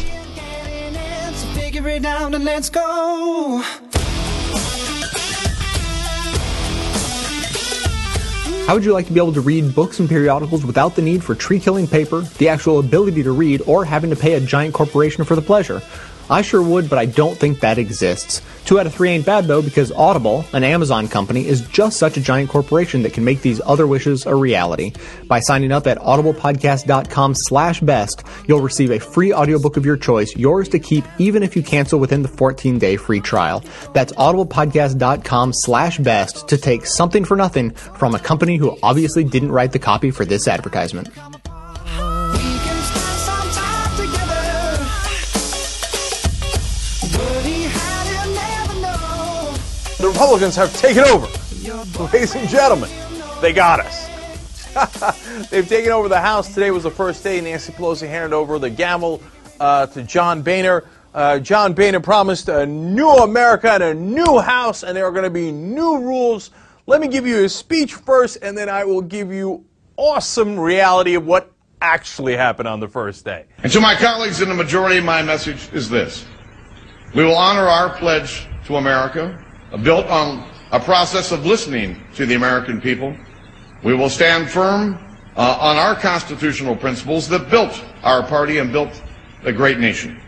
How 8.67 8.73
would 8.73 8.83
you 8.83 8.91
like 8.91 9.07
to 9.07 9.13
be 9.13 9.19
able 9.21 9.31
to 9.31 9.39
read 9.39 9.73
books 9.73 10.01
and 10.01 10.09
periodicals 10.09 10.65
without 10.65 10.93
the 10.93 11.01
need 11.01 11.23
for 11.23 11.33
tree 11.35 11.57
killing 11.57 11.87
paper, 11.87 12.23
the 12.37 12.49
actual 12.49 12.79
ability 12.79 13.23
to 13.23 13.31
read, 13.31 13.61
or 13.65 13.85
having 13.85 14.09
to 14.09 14.15
pay 14.17 14.33
a 14.33 14.41
giant 14.41 14.73
corporation 14.73 15.23
for 15.23 15.37
the 15.37 15.41
pleasure? 15.41 15.81
I 16.29 16.41
sure 16.41 16.61
would, 16.61 16.89
but 16.89 16.99
I 16.99 17.05
don't 17.05 17.37
think 17.37 17.59
that 17.59 17.77
exists. 17.77 18.41
Two 18.65 18.81
out 18.81 18.85
of 18.85 18.93
three 18.93 19.11
ain't 19.11 19.25
bad 19.25 19.45
though, 19.45 19.61
because 19.61 19.93
Audible, 19.93 20.43
an 20.51 20.65
Amazon 20.65 21.07
company, 21.07 21.47
is 21.47 21.61
just 21.69 21.97
such 21.97 22.17
a 22.17 22.21
giant 22.21 22.49
corporation 22.49 23.03
that 23.03 23.13
can 23.13 23.23
make 23.23 23.41
these 23.41 23.61
other 23.65 23.87
wishes 23.87 24.25
a 24.25 24.35
reality. 24.35 24.91
By 25.25 25.39
signing 25.39 25.71
up 25.71 25.87
at 25.87 25.97
audiblepodcast.com 25.99 27.33
slash 27.35 27.79
best, 27.79 28.23
you'll 28.45 28.59
receive 28.59 28.91
a 28.91 28.99
free 28.99 29.33
audiobook 29.33 29.77
of 29.77 29.85
your 29.85 29.95
choice, 29.95 30.35
yours 30.35 30.67
to 30.69 30.79
keep 30.79 31.05
even 31.17 31.43
if 31.43 31.55
you 31.55 31.63
cancel 31.63 31.97
within 31.97 32.23
the 32.23 32.27
14 32.27 32.77
day 32.77 32.97
free 32.97 33.21
trial. 33.21 33.63
That's 33.93 34.11
audiblepodcast.com 34.11 35.53
slash 35.53 35.97
best 35.99 36.49
to 36.49 36.57
take 36.57 36.85
something 36.85 37.23
for 37.23 37.37
nothing 37.37 37.71
from 37.71 38.15
a 38.15 38.19
company 38.19 38.57
who 38.57 38.77
obviously 38.83 39.23
didn't 39.23 39.53
write 39.53 39.71
the 39.71 39.79
copy 39.79 40.11
for 40.11 40.25
this 40.25 40.45
advertisement. 40.45 41.07
Republicans 50.17 50.55
have 50.55 50.75
taken 50.75 51.03
over. 51.03 51.27
Ladies 52.11 52.33
and 52.33 52.49
gentlemen, 52.49 52.89
they 53.39 53.53
got 53.53 53.79
us. 53.79 54.07
They've 55.51 55.69
taken 55.69 55.91
over 55.91 56.09
the 56.09 56.19
House. 56.19 56.51
Today 56.51 56.71
was 56.71 56.81
the 56.81 56.89
first 56.89 57.23
day. 57.23 57.39
Nancy 57.39 57.71
Pelosi 57.71 58.07
handed 58.07 58.33
over 58.33 58.57
the 58.57 58.71
gavel 58.71 59.21
uh, 59.59 59.85
to 59.85 60.01
John 60.01 60.41
Boehner. 60.41 60.85
Uh, 61.13 61.37
John 61.37 61.73
Boehner 61.75 61.99
promised 61.99 62.49
a 62.49 62.65
new 62.65 63.11
America 63.11 63.71
and 63.71 63.83
a 63.83 63.93
new 63.93 64.39
House, 64.39 64.81
and 64.81 64.97
there 64.97 65.05
are 65.05 65.11
going 65.11 65.23
to 65.23 65.29
be 65.29 65.51
new 65.51 65.99
rules. 65.99 66.49
Let 66.87 66.99
me 66.99 67.09
give 67.09 67.27
you 67.27 67.35
his 67.35 67.53
speech 67.53 67.93
first, 67.93 68.39
and 68.41 68.57
then 68.57 68.69
I 68.69 68.85
will 68.85 69.03
give 69.03 69.31
you 69.31 69.65
awesome 69.97 70.59
reality 70.59 71.13
of 71.13 71.27
what 71.27 71.51
actually 71.79 72.35
happened 72.35 72.67
on 72.67 72.79
the 72.79 72.87
first 72.87 73.23
day. 73.23 73.45
And 73.61 73.71
to 73.71 73.79
my 73.79 73.93
colleagues 73.93 74.41
in 74.41 74.49
the 74.49 74.55
majority, 74.55 74.99
my 74.99 75.21
message 75.21 75.71
is 75.73 75.87
this. 75.87 76.25
We 77.13 77.23
will 77.23 77.37
honor 77.37 77.67
our 77.67 77.95
pledge 77.95 78.47
to 78.65 78.77
America, 78.77 79.43
built 79.83 80.07
on 80.07 80.49
a 80.71 80.79
process 80.79 81.31
of 81.31 81.45
listening 81.45 82.01
to 82.15 82.25
the 82.25 82.35
American 82.35 82.81
people. 82.81 83.15
We 83.83 83.93
will 83.93 84.09
stand 84.09 84.49
firm 84.49 84.97
uh, 85.35 85.57
on 85.59 85.77
our 85.77 85.95
constitutional 85.95 86.75
principles 86.75 87.27
that 87.29 87.49
built 87.49 87.83
our 88.03 88.23
party 88.23 88.57
and 88.57 88.71
built 88.71 89.01
a 89.43 89.51
great 89.51 89.79
nation. 89.79 90.19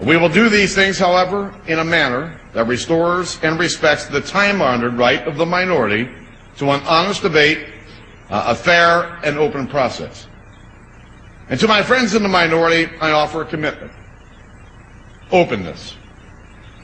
We 0.00 0.16
will 0.16 0.28
do 0.28 0.48
these 0.48 0.74
things, 0.74 0.98
however, 0.98 1.54
in 1.66 1.78
a 1.78 1.84
manner 1.84 2.38
that 2.52 2.66
restores 2.66 3.38
and 3.42 3.58
respects 3.58 4.06
the 4.06 4.20
time-honored 4.20 4.94
right 4.94 5.26
of 5.26 5.36
the 5.36 5.46
minority 5.46 6.08
to 6.58 6.70
an 6.70 6.80
honest 6.82 7.22
debate, 7.22 7.66
uh, 8.30 8.44
a 8.48 8.54
fair 8.54 9.18
and 9.24 9.38
open 9.38 9.66
process. 9.66 10.28
And 11.48 11.58
to 11.60 11.68
my 11.68 11.82
friends 11.82 12.14
in 12.14 12.22
the 12.22 12.28
minority, 12.28 12.90
I 13.00 13.12
offer 13.12 13.42
a 13.42 13.46
commitment. 13.46 13.92
Openness. 15.30 15.96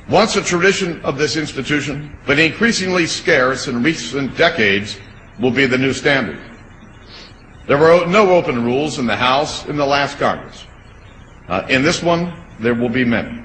Once 0.08 0.36
a 0.36 0.42
tradition 0.42 1.00
of 1.02 1.16
this 1.16 1.36
institution, 1.36 2.16
but 2.26 2.38
increasingly 2.38 3.06
scarce 3.06 3.68
in 3.68 3.82
recent 3.82 4.36
decades, 4.36 4.98
will 5.40 5.50
be 5.50 5.66
the 5.66 5.78
new 5.78 5.92
standard. 5.92 6.38
There 7.66 7.78
were 7.78 8.06
no 8.06 8.30
open 8.30 8.64
rules 8.64 8.98
in 8.98 9.06
the 9.06 9.16
House 9.16 9.66
in 9.66 9.76
the 9.76 9.86
last 9.86 10.18
Congress. 10.18 10.66
Uh, 11.48 11.64
in 11.68 11.82
this 11.82 12.02
one, 12.02 12.32
there 12.60 12.74
will 12.74 12.88
be 12.88 13.04
many. 13.04 13.42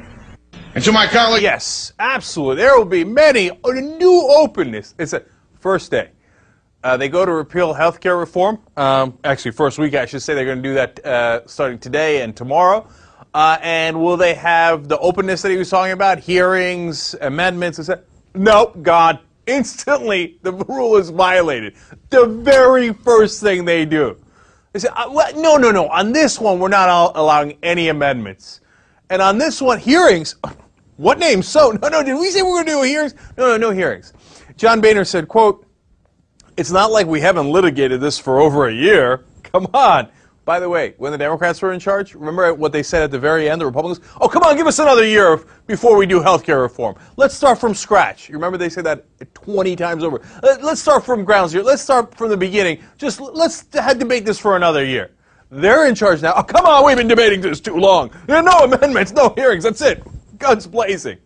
And 0.76 0.84
to 0.84 0.92
my 0.92 1.08
colleague. 1.08 1.44
Yes, 1.44 1.94
absolutely. 2.00 2.58
There 2.64 2.78
will 2.78 2.86
be 2.86 3.04
many. 3.04 3.52
Oh, 3.64 3.72
new 3.72 4.28
openness. 4.30 4.96
It's 5.00 5.14
a 5.14 5.24
first 5.60 5.92
day. 5.92 6.12
Uh, 6.84 6.98
they 6.98 7.10
go 7.10 7.26
to 7.26 7.32
repeal 7.32 7.74
health 7.74 8.00
care 8.00 8.18
reform. 8.18 8.60
Um, 8.76 9.18
actually, 9.24 9.52
first 9.52 9.80
week, 9.80 9.96
I 9.96 10.06
should 10.06 10.22
say 10.22 10.36
they're 10.36 10.46
going 10.46 10.62
to 10.62 10.70
do 10.70 10.76
that 10.76 11.06
uh, 11.06 11.48
starting 11.48 11.80
today 11.80 12.22
and 12.22 12.36
tomorrow. 12.36 12.88
Uh, 13.38 13.60
and 13.62 14.02
will 14.02 14.18
they 14.18 14.34
have 14.34 14.88
the 14.88 14.98
openness 14.98 15.44
that 15.44 15.52
he 15.52 15.58
was 15.58 15.70
talking 15.70 15.92
about? 15.92 16.18
Hearings, 16.18 17.14
amendments, 17.22 17.78
etc. 17.78 18.04
No, 18.34 18.74
God. 18.82 19.20
Instantly, 19.46 20.40
the 20.42 20.54
rule 20.54 20.98
is 20.98 21.12
violated. 21.12 21.76
The 22.10 22.26
very 22.26 22.94
first 22.94 23.40
thing 23.40 23.64
they 23.64 23.86
do. 23.86 24.18
They 24.74 24.80
say, 24.80 24.90
uh, 24.92 25.32
no, 25.36 25.56
no, 25.56 25.70
no. 25.70 25.88
On 25.90 26.14
this 26.14 26.40
one, 26.40 26.58
we're 26.58 26.68
not 26.70 26.90
all 26.90 27.12
allowing 27.14 27.60
any 27.62 27.90
amendments. 27.90 28.62
And 29.12 29.22
on 29.22 29.38
this 29.38 29.62
one, 29.62 29.78
hearings. 29.78 30.36
What 30.96 31.20
name? 31.20 31.44
So, 31.44 31.70
no, 31.84 31.90
no, 31.90 32.02
did 32.02 32.20
we 32.20 32.32
say 32.32 32.42
we're 32.42 32.64
going 32.64 32.66
to 32.66 32.72
do 32.72 32.82
hearings? 32.82 33.14
No, 33.38 33.50
no, 33.50 33.58
no 33.58 33.70
hearings. 33.70 34.14
John 34.56 34.82
Boehner 34.82 35.06
said, 35.06 35.28
quote, 35.28 35.64
it's 36.58 36.72
not 36.72 36.90
like 36.90 37.06
we 37.06 37.22
haven't 37.22 37.52
litigated 37.52 38.02
this 38.02 38.18
for 38.18 38.40
over 38.40 38.68
a 38.68 38.74
year. 38.74 39.26
Come 39.44 39.68
on. 39.76 40.10
By 40.48 40.62
the 40.62 40.70
way, 40.70 40.94
when 40.98 41.12
the 41.12 41.18
Democrats 41.18 41.62
were 41.62 41.74
in 41.74 41.80
charge, 41.82 42.16
remember 42.16 42.54
what 42.54 42.72
they 42.72 42.82
said 42.82 43.04
at 43.04 43.12
the 43.12 43.20
very 43.20 43.50
end, 43.50 43.60
the 43.60 43.66
Republicans? 43.66 44.00
Oh, 44.22 44.30
come 44.30 44.44
on, 44.44 44.56
give 44.56 44.66
us 44.66 44.80
another 44.80 45.06
year 45.06 45.42
before 45.66 45.98
we 45.98 46.06
do 46.06 46.22
health 46.22 46.46
care 46.46 46.62
reform. 46.62 46.96
Let's 47.18 47.36
start 47.36 47.60
from 47.60 47.74
scratch. 47.74 48.30
You 48.30 48.36
remember 48.36 48.58
they 48.58 48.70
said 48.70 48.86
that 48.86 49.04
20 49.34 49.76
times 49.76 50.06
over. 50.06 50.22
Let- 50.42 50.64
Let's 50.64 50.80
start 50.80 51.04
from 51.04 51.26
ground 51.26 51.50
zero. 51.50 51.66
Let's 51.66 51.82
start 51.82 52.16
from 52.16 52.30
the 52.30 52.38
beginning. 52.38 52.82
Just 52.98 53.20
let's 53.20 53.66
debate 53.66 54.24
this 54.24 54.40
for 54.40 54.56
another 54.56 54.86
year. 54.86 55.12
They're 55.52 55.86
in 55.86 55.96
charge 55.96 56.22
now. 56.22 56.32
Oh, 56.38 56.44
come 56.44 56.66
on, 56.66 56.86
we've 56.86 56.96
been 56.96 57.10
debating 57.10 57.42
this 57.42 57.60
too 57.60 57.76
long. 57.76 58.10
No 58.30 58.40
amendments, 58.60 59.12
no 59.12 59.34
hearings. 59.36 59.66
That's 59.66 59.82
it. 59.82 60.02
Guns 60.38 60.66
blazing. 60.66 61.18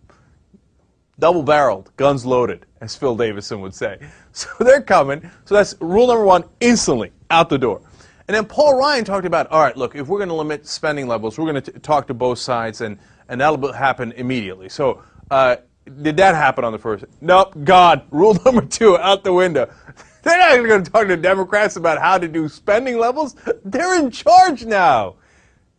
double 1.17 1.43
barreled, 1.43 1.95
guns 1.95 2.25
loaded, 2.25 2.65
as 2.81 2.93
Phil 2.97 3.15
Davison 3.15 3.61
would 3.61 3.73
say. 3.73 3.99
So 4.33 4.49
they're 4.59 4.81
coming. 4.83 5.31
So 5.45 5.55
that's 5.55 5.73
rule 5.79 6.07
number 6.07 6.25
one 6.25 6.43
instantly 6.59 7.11
out 7.29 7.49
the 7.49 7.57
door. 7.57 7.81
And 8.27 8.35
then 8.35 8.45
Paul 8.45 8.77
Ryan 8.77 9.05
talked 9.05 9.25
about 9.25 9.47
all 9.51 9.61
right, 9.61 9.75
look, 9.77 9.95
if 9.95 10.07
we're 10.07 10.19
going 10.19 10.29
to 10.29 10.35
limit 10.35 10.67
spending 10.67 11.07
levels, 11.07 11.37
we're 11.37 11.49
going 11.51 11.61
to 11.61 11.71
talk 11.79 12.07
to 12.07 12.13
both 12.13 12.39
sides, 12.39 12.81
and, 12.81 12.99
and 13.29 13.39
that'll 13.39 13.71
happen 13.71 14.11
immediately. 14.13 14.67
So 14.67 15.01
uh, 15.31 15.57
did 16.01 16.17
that 16.17 16.35
happen 16.35 16.65
on 16.65 16.73
the 16.73 16.79
first? 16.79 17.05
Nope, 17.21 17.53
God. 17.63 18.03
Rule 18.11 18.37
number 18.45 18.61
two 18.61 18.97
out 18.97 19.23
the 19.23 19.33
window. 19.33 19.71
They're 20.23 20.37
not 20.37 20.53
even 20.55 20.67
going 20.67 20.83
to 20.83 20.91
talk 20.91 21.07
to 21.07 21.15
Democrats 21.15 21.77
about 21.77 21.99
how 21.99 22.17
to 22.17 22.27
do 22.27 22.49
spending 22.49 22.97
levels. 22.97 23.35
They're 23.63 23.97
in 23.97 24.11
charge 24.11 24.65
now. 24.65 25.15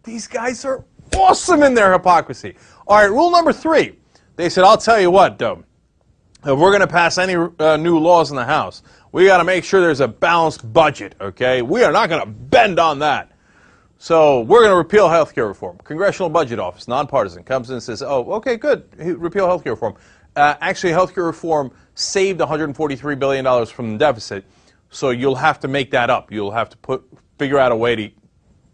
These 0.04 0.26
guys 0.26 0.64
are 0.64 0.84
awesome 1.14 1.62
in 1.62 1.74
their 1.74 1.92
hypocrisy. 1.92 2.56
All 2.86 2.96
right, 2.96 3.10
rule 3.10 3.30
number 3.30 3.52
three. 3.52 3.98
They 4.36 4.48
said, 4.48 4.64
I'll 4.64 4.78
tell 4.78 4.98
you 4.98 5.10
what, 5.10 5.38
though 5.38 5.64
if 6.44 6.58
we're 6.58 6.70
going 6.70 6.80
to 6.80 6.86
pass 6.86 7.18
any 7.18 7.34
uh, 7.34 7.76
new 7.76 7.98
laws 7.98 8.30
in 8.30 8.36
the 8.36 8.44
House, 8.44 8.82
we 9.12 9.26
got 9.26 9.38
to 9.38 9.44
make 9.44 9.64
sure 9.64 9.80
there's 9.80 10.00
a 10.00 10.08
balanced 10.08 10.70
budget, 10.72 11.14
okay? 11.20 11.62
We 11.62 11.82
are 11.84 11.92
not 11.92 12.08
going 12.08 12.20
to 12.20 12.26
bend 12.26 12.78
on 12.78 13.00
that. 13.00 13.32
So 13.98 14.42
we're 14.42 14.60
going 14.60 14.70
to 14.70 14.76
repeal 14.76 15.08
health 15.08 15.34
care 15.34 15.46
reform. 15.46 15.78
Congressional 15.82 16.30
Budget 16.30 16.58
Office, 16.58 16.86
nonpartisan, 16.86 17.42
comes 17.42 17.68
in 17.70 17.74
and 17.74 17.82
says, 17.82 18.02
oh, 18.02 18.32
okay, 18.34 18.56
good, 18.56 18.88
repeal 18.96 19.46
health 19.46 19.64
care 19.64 19.72
reform. 19.72 19.96
Uh, 20.36 20.54
actually, 20.60 20.92
health 20.92 21.14
care 21.14 21.24
reform 21.24 21.72
saved 21.94 22.38
$143 22.38 23.18
billion 23.18 23.66
from 23.66 23.92
the 23.92 23.98
deficit, 23.98 24.44
so 24.90 25.10
you'll 25.10 25.34
have 25.34 25.58
to 25.60 25.68
make 25.68 25.90
that 25.90 26.10
up. 26.10 26.30
You'll 26.30 26.52
have 26.52 26.68
to 26.70 26.76
put, 26.76 27.04
figure 27.38 27.58
out 27.58 27.72
a 27.72 27.76
way 27.76 27.96
to 27.96 28.10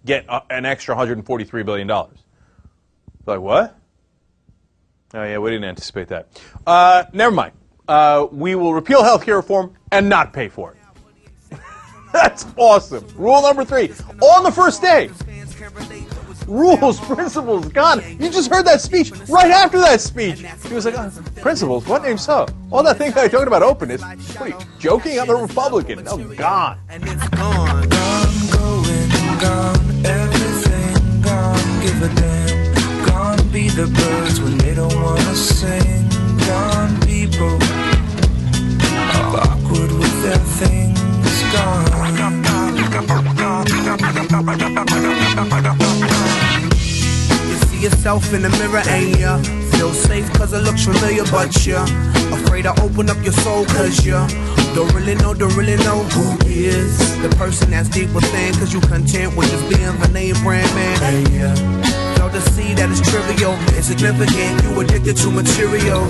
get 0.04 0.28
uh, 0.28 0.42
an 0.50 0.66
extra 0.66 0.94
$143 0.94 1.64
billion. 1.64 1.88
Like, 1.88 3.40
what? 3.40 3.78
Oh, 5.14 5.24
yeah, 5.24 5.38
we 5.38 5.50
didn't 5.50 5.64
anticipate 5.64 6.08
that. 6.08 6.28
Uh, 6.66 7.04
never 7.14 7.34
mind. 7.34 7.52
Uh, 7.88 8.26
we 8.30 8.54
will 8.54 8.74
repeal 8.74 9.02
health 9.02 9.24
care 9.24 9.36
reform 9.36 9.74
and 9.94 10.08
not 10.08 10.32
pay 10.32 10.48
for 10.48 10.72
it. 10.72 11.58
That's 12.12 12.46
awesome. 12.56 13.06
Rule 13.16 13.42
number 13.42 13.64
three 13.64 13.92
on 14.20 14.42
the 14.42 14.50
first 14.50 14.82
day. 14.82 15.08
Rules, 16.46 17.00
principles, 17.06 17.68
God, 17.68 18.04
you 18.04 18.28
just 18.28 18.50
heard 18.50 18.66
that 18.66 18.80
speech 18.80 19.12
right 19.28 19.50
after 19.50 19.78
that 19.78 20.00
speech. 20.00 20.44
He 20.66 20.74
was 20.74 20.84
like, 20.84 20.98
oh, 20.98 21.10
principles, 21.40 21.86
what 21.86 22.02
name 22.02 22.18
so? 22.18 22.46
All 22.70 22.82
that 22.82 22.98
thing 22.98 23.12
I 23.16 23.28
talked 23.28 23.46
about 23.46 23.62
openness. 23.62 24.02
What 24.02 24.40
are 24.40 24.48
you, 24.48 24.58
joking? 24.78 25.18
I'm 25.18 25.30
a 25.30 25.34
Republican. 25.36 26.06
Oh, 26.06 26.18
God. 26.34 26.78
And 26.90 27.02
it's 27.04 27.28
gone, 27.28 27.88
going, 27.88 29.08
gone, 29.40 30.06
everything 30.06 31.22
gone, 31.22 31.82
give 31.82 32.02
a 32.02 32.14
damn. 32.14 33.06
Gone 33.06 33.48
be 33.50 33.68
the 33.68 33.86
birds 33.86 34.40
when 34.40 34.58
they 34.58 34.74
don't 34.74 34.94
wanna 35.00 35.34
sing. 35.34 36.08
Gone 36.46 37.00
people 37.02 37.83
You 40.24 40.32
see 47.68 47.82
yourself 47.82 48.32
in 48.32 48.40
the 48.40 48.48
mirror, 48.56 48.80
ain't 48.88 49.18
ya? 49.18 49.36
Feel 49.76 49.92
safe 49.92 50.32
cause 50.32 50.54
it 50.54 50.62
looks 50.62 50.86
familiar, 50.86 51.24
but 51.24 51.66
you're 51.66 51.84
afraid 52.32 52.62
to 52.62 52.72
open 52.80 53.10
up 53.10 53.22
your 53.22 53.34
soul 53.34 53.66
cause 53.66 54.06
you 54.06 54.12
don't 54.74 54.90
really 54.94 55.14
know, 55.16 55.34
don't 55.34 55.54
really 55.56 55.76
know 55.84 56.02
who 56.16 56.38
is 56.46 56.96
the 57.20 57.28
person 57.36 57.70
that's 57.70 57.90
deep 57.90 58.08
within 58.14 58.54
cause 58.54 58.72
you 58.72 58.80
content 58.80 59.36
with 59.36 59.50
just 59.50 59.68
being 59.68 59.98
the 60.00 60.08
name 60.08 60.42
brand 60.42 60.74
man. 60.74 60.98
Hey, 61.00 61.22
yeah. 61.36 61.54
Know 62.16 62.30
to 62.30 62.40
see 62.52 62.72
that 62.72 62.88
it's 62.88 63.02
trivial, 63.10 63.58
insignificant, 63.76 64.62
you 64.64 64.80
addicted 64.80 65.18
to 65.18 65.30
material. 65.30 66.08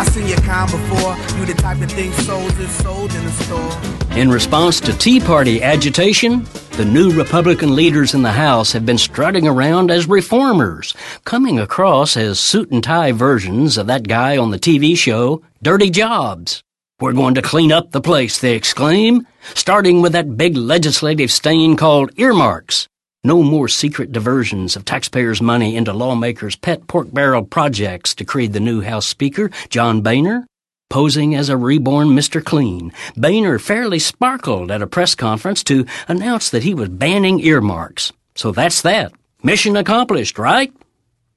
I 0.00 0.04
seen 0.04 0.28
before, 0.28 1.14
you 1.38 1.44
the 1.44 1.52
type 1.58 1.76
thinks 1.90 2.16
souls 2.24 2.58
is 2.58 2.70
sold 2.70 3.12
in 3.12 3.22
the 3.22 3.32
store. 3.32 4.18
In 4.18 4.30
response 4.30 4.80
to 4.80 4.96
Tea 4.96 5.20
Party 5.20 5.62
agitation, 5.62 6.46
the 6.78 6.86
new 6.86 7.12
Republican 7.12 7.76
leaders 7.76 8.14
in 8.14 8.22
the 8.22 8.32
House 8.32 8.72
have 8.72 8.86
been 8.86 8.96
strutting 8.96 9.46
around 9.46 9.90
as 9.90 10.08
reformers, 10.08 10.94
coming 11.26 11.58
across 11.58 12.16
as 12.16 12.40
suit 12.40 12.70
and 12.70 12.82
tie 12.82 13.12
versions 13.12 13.76
of 13.76 13.88
that 13.88 14.08
guy 14.08 14.38
on 14.38 14.50
the 14.50 14.58
TV 14.58 14.96
show, 14.96 15.42
Dirty 15.62 15.90
Jobs. 15.90 16.62
We're 16.98 17.12
going 17.12 17.34
to 17.34 17.42
clean 17.42 17.70
up 17.70 17.90
the 17.90 18.00
place, 18.00 18.40
they 18.40 18.54
exclaim, 18.54 19.26
starting 19.54 20.00
with 20.00 20.12
that 20.12 20.34
big 20.34 20.56
legislative 20.56 21.30
stain 21.30 21.76
called 21.76 22.10
earmarks. 22.16 22.88
No 23.22 23.42
more 23.42 23.68
secret 23.68 24.12
diversions 24.12 24.76
of 24.76 24.86
taxpayers' 24.86 25.42
money 25.42 25.76
into 25.76 25.92
lawmakers' 25.92 26.56
pet 26.56 26.86
pork 26.86 27.12
barrel 27.12 27.44
projects, 27.44 28.14
decreed 28.14 28.54
the 28.54 28.60
new 28.60 28.80
House 28.80 29.06
Speaker, 29.06 29.50
John 29.68 30.00
Boehner. 30.00 30.46
Posing 30.88 31.34
as 31.34 31.50
a 31.50 31.56
reborn 31.58 32.08
Mr. 32.08 32.42
Clean, 32.42 32.90
Boehner 33.18 33.58
fairly 33.58 33.98
sparkled 33.98 34.70
at 34.70 34.80
a 34.80 34.86
press 34.86 35.14
conference 35.14 35.62
to 35.64 35.84
announce 36.08 36.48
that 36.48 36.62
he 36.62 36.72
was 36.72 36.88
banning 36.88 37.40
earmarks. 37.40 38.10
So 38.36 38.52
that's 38.52 38.80
that. 38.82 39.12
Mission 39.42 39.76
accomplished, 39.76 40.38
right? 40.38 40.72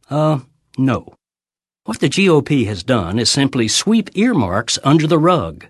Uh, 0.10 0.40
no. 0.78 1.14
What 1.84 2.00
the 2.00 2.08
GOP 2.08 2.66
has 2.66 2.82
done 2.84 3.20
is 3.20 3.30
simply 3.30 3.68
sweep 3.68 4.10
earmarks 4.16 4.80
under 4.86 5.06
the 5.06 5.20
rug. 5.20 5.66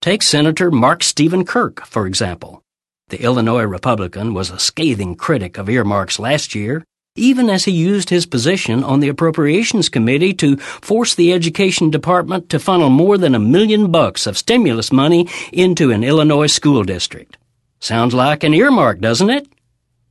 Take 0.00 0.22
Senator 0.22 0.70
Mark 0.70 1.02
Steven 1.02 1.44
Kirk, 1.44 1.84
for 1.84 2.06
example. 2.06 2.62
The 3.10 3.22
Illinois 3.22 3.62
Republican 3.62 4.34
was 4.34 4.50
a 4.50 4.58
scathing 4.58 5.14
critic 5.14 5.56
of 5.56 5.70
earmarks 5.70 6.18
last 6.18 6.54
year, 6.54 6.84
even 7.16 7.48
as 7.48 7.64
he 7.64 7.72
used 7.72 8.10
his 8.10 8.26
position 8.26 8.84
on 8.84 9.00
the 9.00 9.08
Appropriations 9.08 9.88
Committee 9.88 10.34
to 10.34 10.58
force 10.58 11.14
the 11.14 11.32
Education 11.32 11.88
Department 11.88 12.50
to 12.50 12.58
funnel 12.58 12.90
more 12.90 13.16
than 13.16 13.34
a 13.34 13.38
million 13.38 13.90
bucks 13.90 14.26
of 14.26 14.36
stimulus 14.36 14.92
money 14.92 15.26
into 15.52 15.90
an 15.90 16.04
Illinois 16.04 16.48
school 16.48 16.84
district. 16.84 17.38
Sounds 17.80 18.12
like 18.12 18.44
an 18.44 18.52
earmark, 18.52 19.00
doesn't 19.00 19.30
it? 19.30 19.48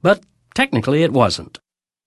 But 0.02 0.24
technically 0.56 1.04
it 1.04 1.14
wasn't. 1.14 1.60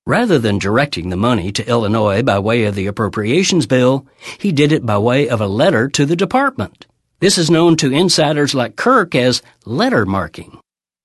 Rather 0.07 0.41
than 0.41 0.59
directing 0.59 1.11
the 1.11 1.17
money 1.17 1.53
to 1.53 1.69
Illinois 1.69 2.21
by 2.23 2.41
way 2.41 2.65
of 2.65 2.75
the 2.75 2.89
appropriations 2.89 3.67
bill, 3.67 4.09
he 4.39 4.51
did 4.51 4.73
it 4.73 4.85
by 4.85 4.99
way 4.99 5.29
of 5.29 5.41
a 5.41 5.47
letter 5.47 5.89
to 5.89 6.05
the 6.05 6.17
department. 6.17 6.87
This 7.21 7.39
is 7.39 7.49
known 7.49 7.77
to 7.77 7.93
insiders 7.93 8.57
like 8.57 8.75
Kirk 8.75 9.15
as 9.15 9.41
letter 9.65 10.05
marking. 10.05 10.59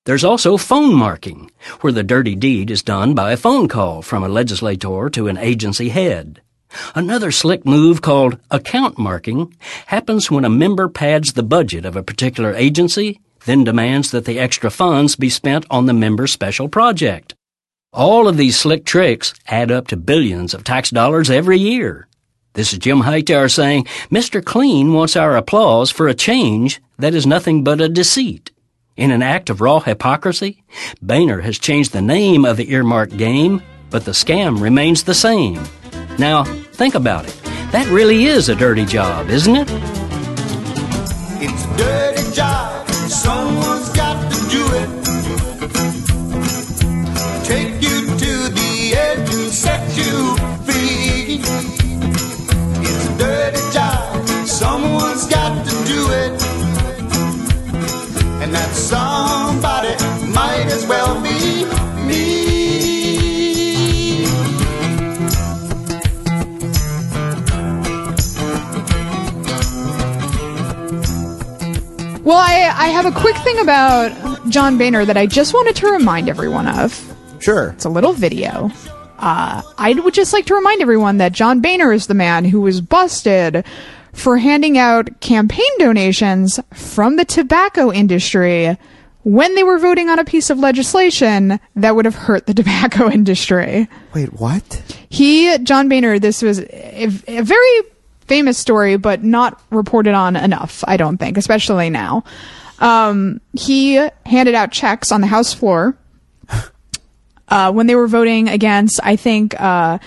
There's 0.05 0.23
also 0.23 0.55
phone 0.57 0.93
marking, 0.93 1.49
where 1.81 1.91
the 1.91 2.03
dirty 2.03 2.35
deed 2.35 2.69
is 2.69 2.83
done 2.83 3.15
by 3.15 3.31
a 3.31 3.37
phone 3.37 3.67
call 3.67 4.03
from 4.03 4.23
a 4.23 4.29
legislator 4.29 5.09
to 5.09 5.27
an 5.27 5.37
agency 5.37 5.89
head. 5.89 6.43
Another 6.93 7.31
slick 7.31 7.65
move 7.65 8.03
called 8.03 8.37
account 8.51 8.99
marking 8.99 9.55
happens 9.87 10.29
when 10.29 10.45
a 10.45 10.49
member 10.49 10.87
pads 10.89 11.33
the 11.33 11.41
budget 11.41 11.85
of 11.85 11.95
a 11.95 12.03
particular 12.03 12.53
agency, 12.53 13.19
then 13.45 13.63
demands 13.63 14.11
that 14.11 14.25
the 14.25 14.37
extra 14.37 14.69
funds 14.69 15.15
be 15.15 15.29
spent 15.29 15.65
on 15.71 15.87
the 15.87 15.93
member's 15.93 16.31
special 16.31 16.69
project. 16.69 17.33
All 17.91 18.27
of 18.27 18.37
these 18.37 18.59
slick 18.59 18.85
tricks 18.85 19.33
add 19.47 19.71
up 19.71 19.87
to 19.87 19.97
billions 19.97 20.53
of 20.53 20.63
tax 20.63 20.91
dollars 20.91 21.31
every 21.31 21.57
year. 21.57 22.07
This 22.53 22.73
is 22.73 22.79
Jim 22.79 22.99
Hightower 22.99 23.49
saying, 23.49 23.85
Mr. 24.11 24.45
Clean 24.45 24.93
wants 24.93 25.15
our 25.15 25.35
applause 25.35 25.89
for 25.89 26.07
a 26.07 26.13
change 26.13 26.79
that 26.99 27.15
is 27.15 27.25
nothing 27.25 27.63
but 27.63 27.81
a 27.81 27.89
deceit. 27.89 28.51
In 28.97 29.11
an 29.11 29.21
act 29.21 29.49
of 29.49 29.59
raw 29.59 29.81
hypocrisy, 29.81 30.63
Boehner 31.01 31.41
has 31.41 31.59
changed 31.59 31.91
the 31.91 32.01
name 32.01 32.45
of 32.45 32.55
the 32.55 32.71
earmark 32.71 33.09
game, 33.09 33.61
but 33.89 34.05
the 34.05 34.11
scam 34.11 34.61
remains 34.61 35.03
the 35.03 35.13
same. 35.13 35.61
Now, 36.17 36.45
think 36.45 36.95
about 36.95 37.25
it. 37.25 37.37
That 37.73 37.87
really 37.89 38.23
is 38.23 38.47
a 38.47 38.55
dirty 38.55 38.85
job, 38.85 39.29
isn't 39.29 39.53
it? 39.53 39.67
It's 41.41 41.65
a 41.65 41.77
dirty 41.77 42.31
job. 42.33 42.84
Well, 72.25 72.39
I, 72.39 72.73
I 72.75 72.87
have 72.87 73.05
a 73.05 73.11
quick 73.11 73.35
thing 73.37 73.59
about 73.59 74.49
John 74.49 74.79
Boehner 74.79 75.05
that 75.05 75.15
I 75.15 75.27
just 75.27 75.53
wanted 75.53 75.75
to 75.75 75.91
remind 75.91 76.27
everyone 76.27 76.67
of. 76.67 77.15
Sure. 77.39 77.69
It's 77.69 77.85
a 77.85 77.89
little 77.89 78.13
video. 78.13 78.71
Uh, 79.19 79.61
I 79.77 79.93
would 79.93 80.15
just 80.15 80.33
like 80.33 80.47
to 80.47 80.55
remind 80.55 80.81
everyone 80.81 81.17
that 81.17 81.33
John 81.33 81.61
Boehner 81.61 81.93
is 81.93 82.07
the 82.07 82.15
man 82.15 82.43
who 82.43 82.61
was 82.61 82.81
busted 82.81 83.63
for 84.11 84.39
handing 84.39 84.75
out 84.75 85.21
campaign 85.21 85.69
donations 85.77 86.59
from 86.73 87.17
the 87.17 87.25
tobacco 87.25 87.91
industry 87.91 88.75
when 89.21 89.53
they 89.53 89.63
were 89.63 89.77
voting 89.77 90.09
on 90.09 90.17
a 90.17 90.25
piece 90.25 90.49
of 90.49 90.57
legislation 90.57 91.59
that 91.75 91.95
would 91.95 92.05
have 92.05 92.15
hurt 92.15 92.47
the 92.47 92.53
tobacco 92.55 93.07
industry. 93.07 93.87
Wait, 94.15 94.33
what? 94.33 94.81
He, 95.09 95.55
John 95.59 95.89
Boehner, 95.89 96.17
this 96.17 96.41
was 96.41 96.59
a, 96.59 97.03
a 97.27 97.41
very 97.41 97.81
famous 98.27 98.57
story, 98.57 98.97
but 98.97 99.23
not 99.23 99.61
reported 99.69 100.13
on 100.13 100.35
enough, 100.35 100.83
I 100.87 100.97
don't 100.97 101.17
think, 101.17 101.37
especially 101.37 101.89
now. 101.89 102.23
Um, 102.79 103.39
he 103.53 103.95
handed 104.25 104.55
out 104.55 104.71
checks 104.71 105.11
on 105.11 105.21
the 105.21 105.27
House 105.27 105.53
floor 105.53 105.97
uh, 107.49 107.71
when 107.71 107.87
they 107.87 107.95
were 107.95 108.07
voting 108.07 108.49
against, 108.49 108.99
I 109.03 109.15
think, 109.15 109.59
uh, 109.59 109.99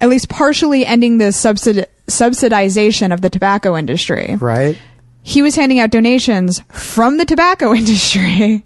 at 0.00 0.08
least 0.08 0.28
partially 0.28 0.86
ending 0.86 1.18
the 1.18 1.26
subsidi- 1.26 1.86
subsidization 2.06 3.12
of 3.12 3.20
the 3.20 3.30
tobacco 3.30 3.76
industry. 3.76 4.36
Right. 4.36 4.78
He 5.22 5.42
was 5.42 5.56
handing 5.56 5.80
out 5.80 5.90
donations 5.90 6.62
from 6.70 7.18
the 7.18 7.24
tobacco 7.24 7.74
industry 7.74 8.64